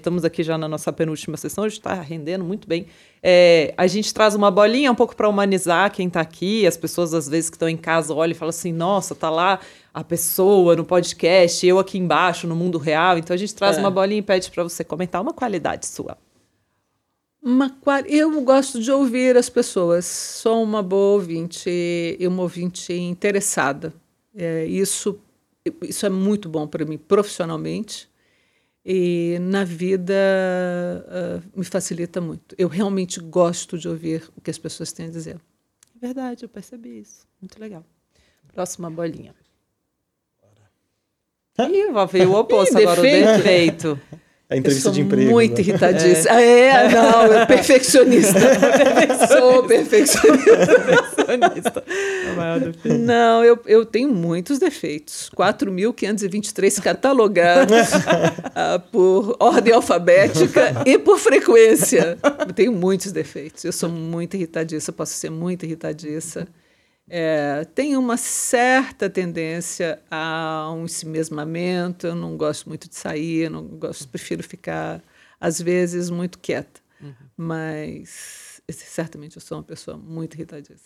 [0.08, 2.86] Estamos aqui já na nossa penúltima sessão, a gente está rendendo muito bem.
[3.22, 6.66] É, a gente traz uma bolinha um pouco para humanizar quem está aqui.
[6.66, 9.60] As pessoas, às vezes, que estão em casa, olham e falam assim: nossa, tá lá
[9.92, 13.18] a pessoa no podcast, eu aqui embaixo, no mundo real.
[13.18, 13.80] Então a gente traz É.
[13.80, 16.16] uma bolinha e pede para você comentar uma qualidade sua.
[17.42, 20.06] Uma qual- eu gosto de ouvir as pessoas.
[20.06, 23.92] Sou uma boa ouvinte e uma ouvinte interessada.
[24.34, 25.18] É, isso,
[25.82, 28.07] isso é muito bom para mim profissionalmente
[28.90, 30.14] e na vida
[31.08, 32.54] ah, me facilita muito.
[32.56, 35.36] Eu realmente gosto de ouvir o que as pessoas têm a dizer.
[35.94, 37.26] É verdade, eu percebi isso.
[37.38, 37.84] Muito legal.
[38.54, 39.34] Próxima bolinha.
[41.58, 43.36] Ih, veio o oposto Ih, agora, o defeito.
[43.36, 44.00] defeito.
[44.50, 45.30] É entrevista eu sou de emprego.
[45.30, 45.60] muito né?
[45.60, 46.40] irritadíssima.
[46.40, 46.68] É.
[46.68, 48.40] é, não, eu perfeccionista.
[49.28, 51.17] sou perfeccionista.
[51.36, 51.84] Perfeccionista.
[52.28, 52.98] É o maior defeito.
[52.98, 55.30] Não, eu, eu tenho muitos defeitos.
[55.34, 57.88] 4.523 catalogados
[58.54, 62.18] ah, por ordem alfabética e por frequência.
[62.46, 63.64] Eu tenho muitos defeitos.
[63.64, 66.46] Eu sou muito irritadiça, posso ser muito irritadiça.
[67.08, 72.06] É, tenho uma certa tendência a um ensimesmamento.
[72.08, 75.02] Eu não gosto muito de sair, não gosto, prefiro ficar,
[75.40, 76.80] às vezes, muito quieta.
[77.36, 80.36] Mas esse- certamente eu sou uma pessoa muito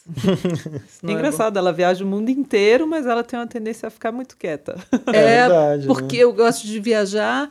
[1.02, 3.90] não É é engraçado, ela viaja o mundo inteiro, mas ela tem uma tendência a
[3.90, 4.76] ficar muito quieta.
[5.08, 6.22] É, verdade, porque né?
[6.24, 7.50] eu gosto de viajar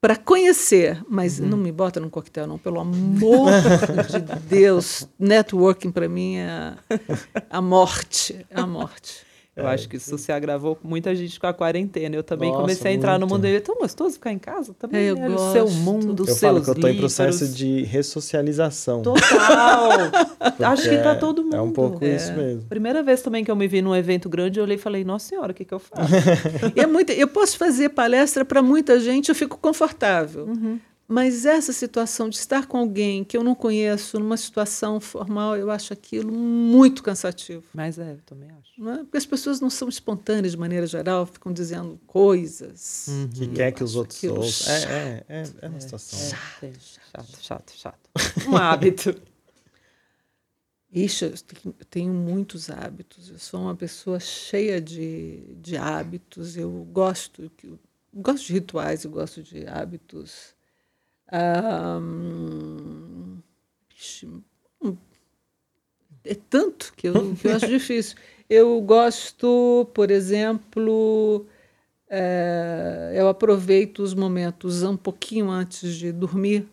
[0.00, 3.50] para conhecer, mas não me bota num coquetel, não, pelo amor
[4.08, 5.08] de Deus.
[5.18, 6.74] Networking para mim é
[7.50, 9.27] a morte, é a morte.
[9.58, 12.14] Eu acho que isso se agravou com muita gente com a quarentena.
[12.14, 13.34] Eu também Nossa, comecei a entrar no muito.
[13.42, 15.00] mundo e é tão gostoso ficar em casa também.
[15.06, 15.28] É, eu né?
[15.28, 19.02] O seu mundo, os Eu seus falo que eu tô em processo de ressocialização.
[19.02, 19.90] Total!
[20.60, 21.56] Acho que pra todo mundo.
[21.56, 22.62] É um pouco isso mesmo.
[22.68, 25.28] Primeira vez também que eu me vi num evento grande, eu olhei e falei, nossa
[25.28, 26.12] senhora, o que, que eu faço?
[26.74, 30.44] E é muito, eu posso fazer palestra para muita gente, eu fico confortável.
[30.46, 30.78] Uhum.
[31.10, 35.70] Mas essa situação de estar com alguém que eu não conheço, numa situação formal, eu
[35.70, 37.64] acho aquilo muito cansativo.
[37.72, 38.70] Mas é, eu também acho.
[38.76, 38.96] não é?
[38.98, 43.06] Porque as pessoas não são espontâneas de maneira geral, ficam dizendo coisas.
[43.34, 44.74] Que E quer que os outros ouçam.
[44.74, 46.18] É, é, é, é uma situação.
[46.62, 48.10] É, chato, chato, chato.
[48.46, 49.14] Um hábito.
[50.92, 53.30] Ixi, eu tenho- eu tenho muitos hábitos.
[53.30, 56.54] Eu sou uma pessoa cheia de, de hábitos.
[56.56, 57.78] Eu gosto, eu
[58.14, 60.54] gosto de rituais, eu gosto de hábitos.
[61.32, 63.38] Hum,
[66.24, 68.16] é tanto que eu, que eu acho difícil.
[68.48, 71.46] Eu gosto, por exemplo,
[72.08, 76.66] eh, eu aproveito os momentos um pouquinho antes de dormir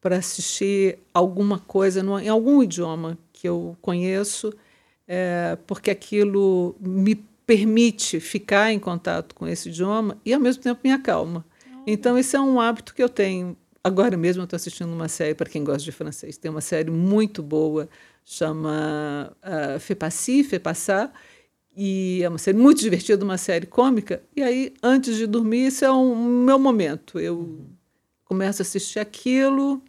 [0.00, 4.52] para assistir alguma coisa no- em algum idioma que eu conheço,
[5.08, 7.16] eh, porque aquilo me
[7.46, 11.44] permite ficar em contato com esse idioma e, ao mesmo tempo, me acalma.
[11.86, 13.56] Então, esse é um hábito que eu tenho.
[13.88, 16.90] Agora mesmo eu estou assistindo uma série, para quem gosta de francês, tem uma série
[16.90, 17.88] muito boa,
[18.22, 21.10] chama uh, Passi, Fais Passar,
[21.74, 24.22] e é uma série muito divertida, uma série cômica.
[24.36, 27.18] E aí, antes de dormir, isso é um meu momento.
[27.18, 27.64] Eu
[28.26, 29.82] começo a assistir aquilo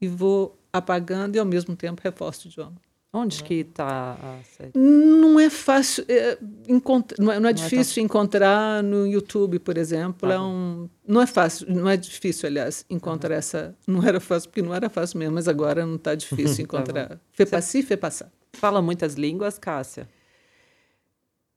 [0.00, 2.83] e vou apagando e, ao mesmo tempo, reforço o idioma.
[3.16, 4.72] Onde que tá a série?
[4.74, 6.36] Não é fácil, é,
[6.68, 10.28] encont- não é, não é tão- difícil encontrar no YouTube, por exemplo.
[10.28, 13.72] Tá é um, não é fácil, não é difícil, aliás, encontrar essa.
[13.86, 17.20] Não era fácil, porque não era fácil mesmo, mas agora não está difícil encontrar.
[17.32, 18.32] Fê passi, fê passar.
[18.52, 20.08] Fala muitas línguas, Cássia?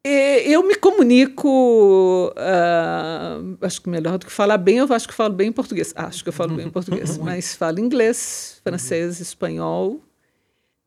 [0.05, 5.13] E Eu me comunico, ah, acho que melhor do que falar bem, eu acho que
[5.13, 5.91] falo bem em português.
[5.95, 9.99] Acho que eu falo bem em português, mas falo inglês, francês, espanhol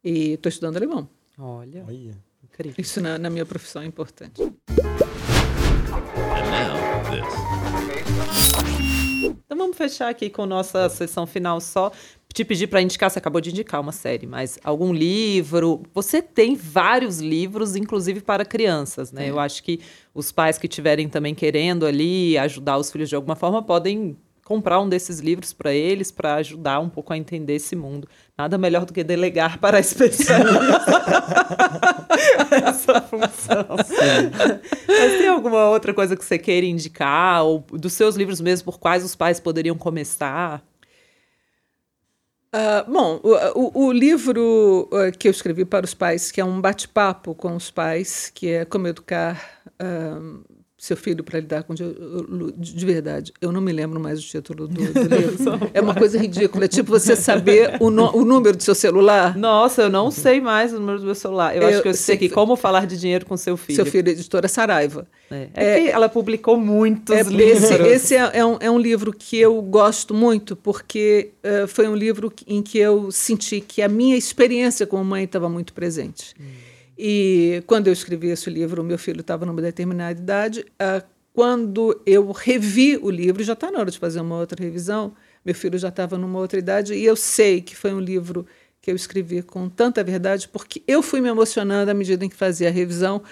[0.04, 1.08] e estou estudando alemão.
[1.38, 2.16] Olha, Olha.
[2.44, 2.74] incrível.
[2.78, 4.42] Isso na, na minha profissão é importante.
[4.42, 4.50] And
[6.50, 6.76] now,
[7.10, 7.50] this.
[9.44, 11.90] Então vamos fechar aqui com nossa sessão final só.
[12.32, 15.82] Te pedir para indicar, você acabou de indicar uma série, mas algum livro.
[15.92, 19.28] Você tem vários livros, inclusive para crianças, né?
[19.28, 19.80] Eu acho que
[20.14, 24.16] os pais que estiverem também querendo ali ajudar os filhos de alguma forma podem
[24.50, 28.08] comprar um desses livros para eles, para ajudar um pouco a entender esse mundo.
[28.36, 30.66] Nada melhor do que delegar para especialistas
[32.50, 33.64] essa função.
[34.88, 38.80] Mas tem alguma outra coisa que você queira indicar, ou dos seus livros mesmo, por
[38.80, 40.60] quais os pais poderiam começar?
[42.52, 43.20] Ah, bom,
[43.54, 47.54] o, o- livro ah, que eu escrevi para os pais, que é um bate-papo com
[47.54, 49.40] os pais, que é Como Educar
[49.78, 50.18] ah,
[50.82, 51.74] Seu Filho para Lidar com...
[51.74, 51.84] De,
[52.56, 55.36] de verdade, eu não me lembro mais o título do, do livro.
[55.74, 59.36] É uma coisa ridícula, é tipo você saber o, no- o número do seu celular.
[59.36, 61.54] Nossa, eu não sei mais o número do meu celular.
[61.54, 63.76] Eu, acho Eu que eu sei que- como falar de dinheiro com seu filho.
[63.76, 65.06] Seu filho, editora Saraiva.
[65.30, 67.62] É, É que ela publicou muitos É, livros.
[67.70, 71.86] esse esse é, é um, é um livro que eu gosto muito, porque eh, foi
[71.88, 76.34] um livro em que eu senti que a minha experiência como mãe estava muito presente.
[77.02, 80.66] E quando eu escrevi esse livro, o meu filho estava numa determinada idade.
[80.78, 81.02] ah,
[81.32, 85.54] quando eu revi o livro, já está na hora de fazer uma outra revisão, meu
[85.54, 88.44] filho já estava numa outra idade, e eu sei que foi um livro
[88.82, 92.36] que eu escrevi com tanta verdade, porque eu fui me emocionando à medida em que
[92.36, 93.22] fazia a revisão,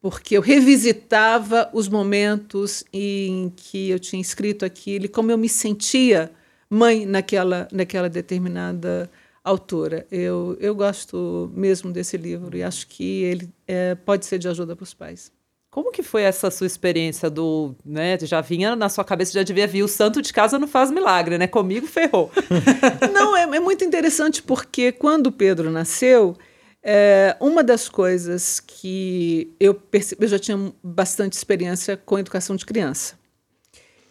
[0.00, 5.48] porque eu revisitava os momentos em que eu tinha escrito aquilo e como eu me
[5.50, 6.30] sentia
[6.70, 9.10] mãe naquela, naquela determinada
[9.42, 10.06] autora.
[10.10, 14.74] Eu, eu gosto mesmo desse livro e acho que ele é, pode ser de ajuda
[14.74, 15.32] para os pais.
[15.70, 19.66] Como que foi essa sua experiência do, né, já vinha na sua cabeça, já devia
[19.66, 21.46] vir, o santo de casa não faz milagre, né?
[21.46, 22.32] Comigo ferrou.
[23.12, 26.36] não, é, é, muito interessante porque quando o Pedro nasceu,
[26.82, 32.64] é, uma das coisas que eu percebi, eu já tinha bastante experiência com educação de
[32.64, 33.18] criança.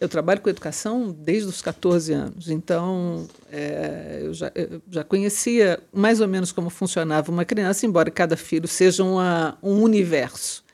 [0.00, 5.80] Eu trabalho com educação desde os 14 anos, então é, eu, já, eu, já, conhecia
[5.92, 10.64] mais ou menos como funcionava uma criança, embora cada filho seja uma, um universo.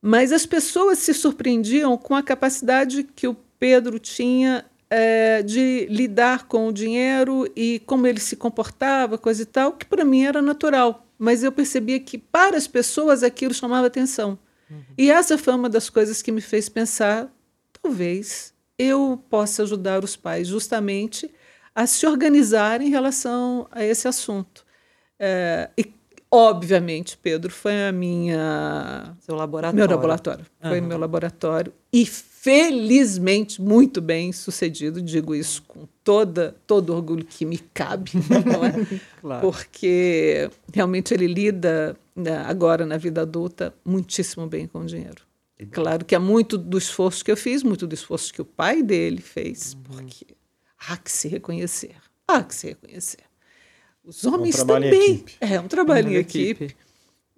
[0.00, 6.46] Mas as pessoas se surpreendiam com a capacidade que o Pedro tinha é, de lidar
[6.46, 10.40] com o dinheiro e como ele se comportava, coisa e tal, que para mim era
[10.40, 11.04] natural.
[11.18, 14.38] Mas eu percebia que para as pessoas aquilo chamava atenção.
[14.70, 14.82] Uhum.
[14.98, 17.28] E essa foi uma das coisas que me fez pensar
[17.86, 21.30] talvez eu possa ajudar os pais justamente
[21.74, 24.64] a se organizar em relação a esse assunto.
[25.18, 25.92] É, e,
[26.30, 29.16] obviamente, Pedro foi a minha.
[29.20, 29.78] Seu laboratório.
[29.78, 30.46] Meu laboratório.
[30.62, 30.70] Uhum.
[30.70, 31.72] Foi meu laboratório.
[31.92, 39.00] E felizmente muito bem sucedido, digo isso com toda, todo orgulho que me cabe, é?
[39.20, 39.40] claro.
[39.40, 45.26] porque realmente ele lida né, agora na vida adulta muitíssimo bem com o dinheiro.
[45.72, 48.82] Claro que há muito do esforço que eu fiz, muito do esforço que o pai
[48.82, 49.82] dele fez, uhum.
[49.82, 50.26] porque
[50.88, 51.96] há que se reconhecer.
[52.28, 53.24] Há que se reconhecer.
[54.04, 55.24] Os homens um também.
[55.40, 56.64] É um trabalho em equipe.
[56.64, 56.76] equipe.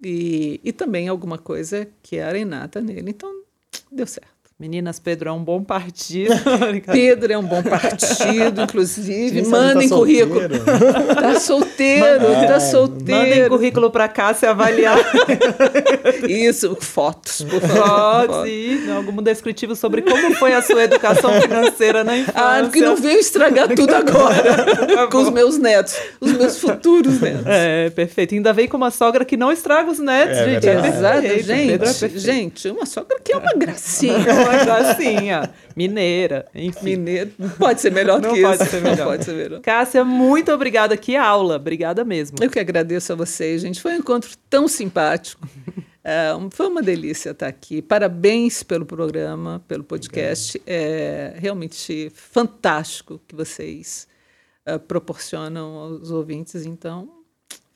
[0.03, 3.09] E, e também alguma coisa que era inata nele.
[3.09, 3.43] Então,
[3.91, 4.38] deu certo.
[4.59, 6.33] Meninas, Pedro é um bom partido.
[6.91, 9.41] Pedro é um bom partido, inclusive.
[9.43, 10.41] Mandem tá currículo.
[11.19, 13.19] Tá solteiro, Manda, tá solteiro.
[13.19, 14.97] Mandem currículo para cá se avaliar.
[16.27, 18.27] Isso, fotos, por favor.
[18.27, 22.41] Fotos e algum descritivo sobre como foi a sua educação financeira na infância.
[22.41, 27.45] Ah, porque não veio estragar tudo agora com os meus netos, os meus futuros netos.
[27.45, 28.35] É, perfeito.
[28.35, 30.67] Ainda veio com uma sogra que não estraga os netos, é, gente.
[30.67, 32.05] É Exato, gente.
[32.05, 35.49] É gente, uma sogra que é uma gracinha uma gracinha.
[35.75, 36.97] Mineira, enfim.
[36.97, 37.31] Mineira.
[37.57, 38.71] Pode ser melhor Não que pode isso.
[38.71, 38.97] Ser melhor.
[38.97, 39.61] Não pode ser melhor.
[39.61, 40.97] Cássia, muito obrigada.
[40.97, 41.55] Que aula.
[41.55, 42.37] Obrigada mesmo.
[42.41, 43.81] Eu que agradeço a vocês, gente.
[43.81, 45.47] Foi um encontro tão simpático.
[46.03, 47.81] É, foi uma delícia estar aqui.
[47.81, 50.61] Parabéns pelo programa, pelo podcast.
[50.65, 54.07] É realmente fantástico que vocês
[54.67, 56.65] uh, proporcionam aos ouvintes.
[56.65, 57.18] Então,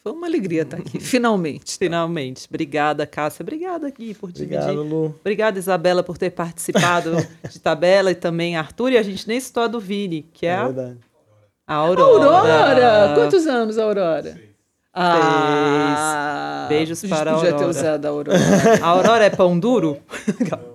[0.04, 1.78] foi uma alegria estar aqui, finalmente.
[1.78, 2.46] Finalmente.
[2.50, 3.42] Obrigada, Cássia.
[3.42, 4.60] Obrigada, Gui, por dividir.
[4.60, 5.16] Obrigado, Lu.
[5.22, 7.16] Obrigada, Isabela, por ter participado
[7.50, 8.92] de tabela e também Arthur.
[8.92, 10.66] E a gente nem citou a do Vini, que é, é a...
[10.66, 10.98] verdade.
[11.66, 12.26] A Aurora.
[12.26, 13.16] Aurora!
[13.16, 14.38] Quantos anos Aurora?
[14.94, 17.54] Ah, Beijos para a Aurora.
[17.54, 18.38] Podia ter usado a Aurora.
[18.82, 19.98] A Aurora é pão duro?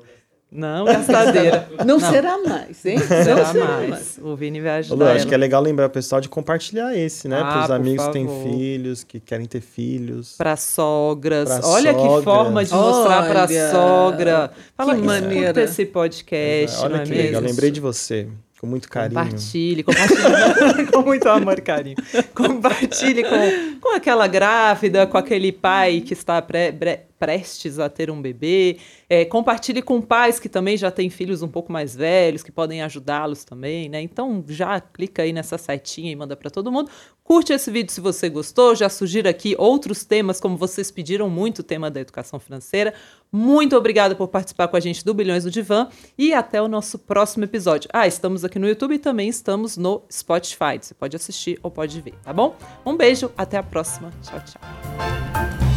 [0.50, 1.68] Não, gastadeira.
[1.78, 2.98] Não, não, será mais, hein?
[2.98, 3.90] Será, não será mais.
[3.90, 4.18] mais.
[4.22, 5.04] O Vini vai ajudar.
[5.04, 7.38] Lu, acho que é legal lembrar o pessoal de compartilhar esse, né?
[7.38, 10.36] Ah, Para os amigos que têm filhos, que querem ter filhos.
[10.38, 11.48] Para sogras.
[11.48, 12.16] Pra Olha sogra.
[12.18, 14.50] que forma de mostrar para sogra.
[14.74, 15.62] Fala, que maneira.
[15.62, 16.78] esse podcast.
[16.80, 18.26] Olha que é legal, lembrei de você.
[18.58, 19.20] Com muito carinho.
[19.20, 21.96] Compartilhe, compartilhe com muito amor e carinho.
[22.34, 26.72] Compartilhe com, com aquela grávida, com aquele pai que está pre,
[27.18, 28.78] prestes a ter um bebê.
[29.08, 32.82] É, compartilhe com pais que também já têm filhos um pouco mais velhos, que podem
[32.82, 34.00] ajudá-los também, né?
[34.00, 36.90] Então já clica aí nessa setinha e manda para todo mundo.
[37.28, 38.74] Curte esse vídeo se você gostou.
[38.74, 42.94] Já sugira aqui outros temas, como vocês pediram muito, o tema da educação financeira.
[43.30, 46.98] Muito obrigada por participar com a gente do Bilhões do Divã e até o nosso
[46.98, 47.90] próximo episódio.
[47.92, 50.78] Ah, estamos aqui no YouTube e também estamos no Spotify.
[50.80, 52.56] Você pode assistir ou pode ver, tá bom?
[52.86, 54.10] Um beijo, até a próxima.
[54.22, 55.67] Tchau, tchau.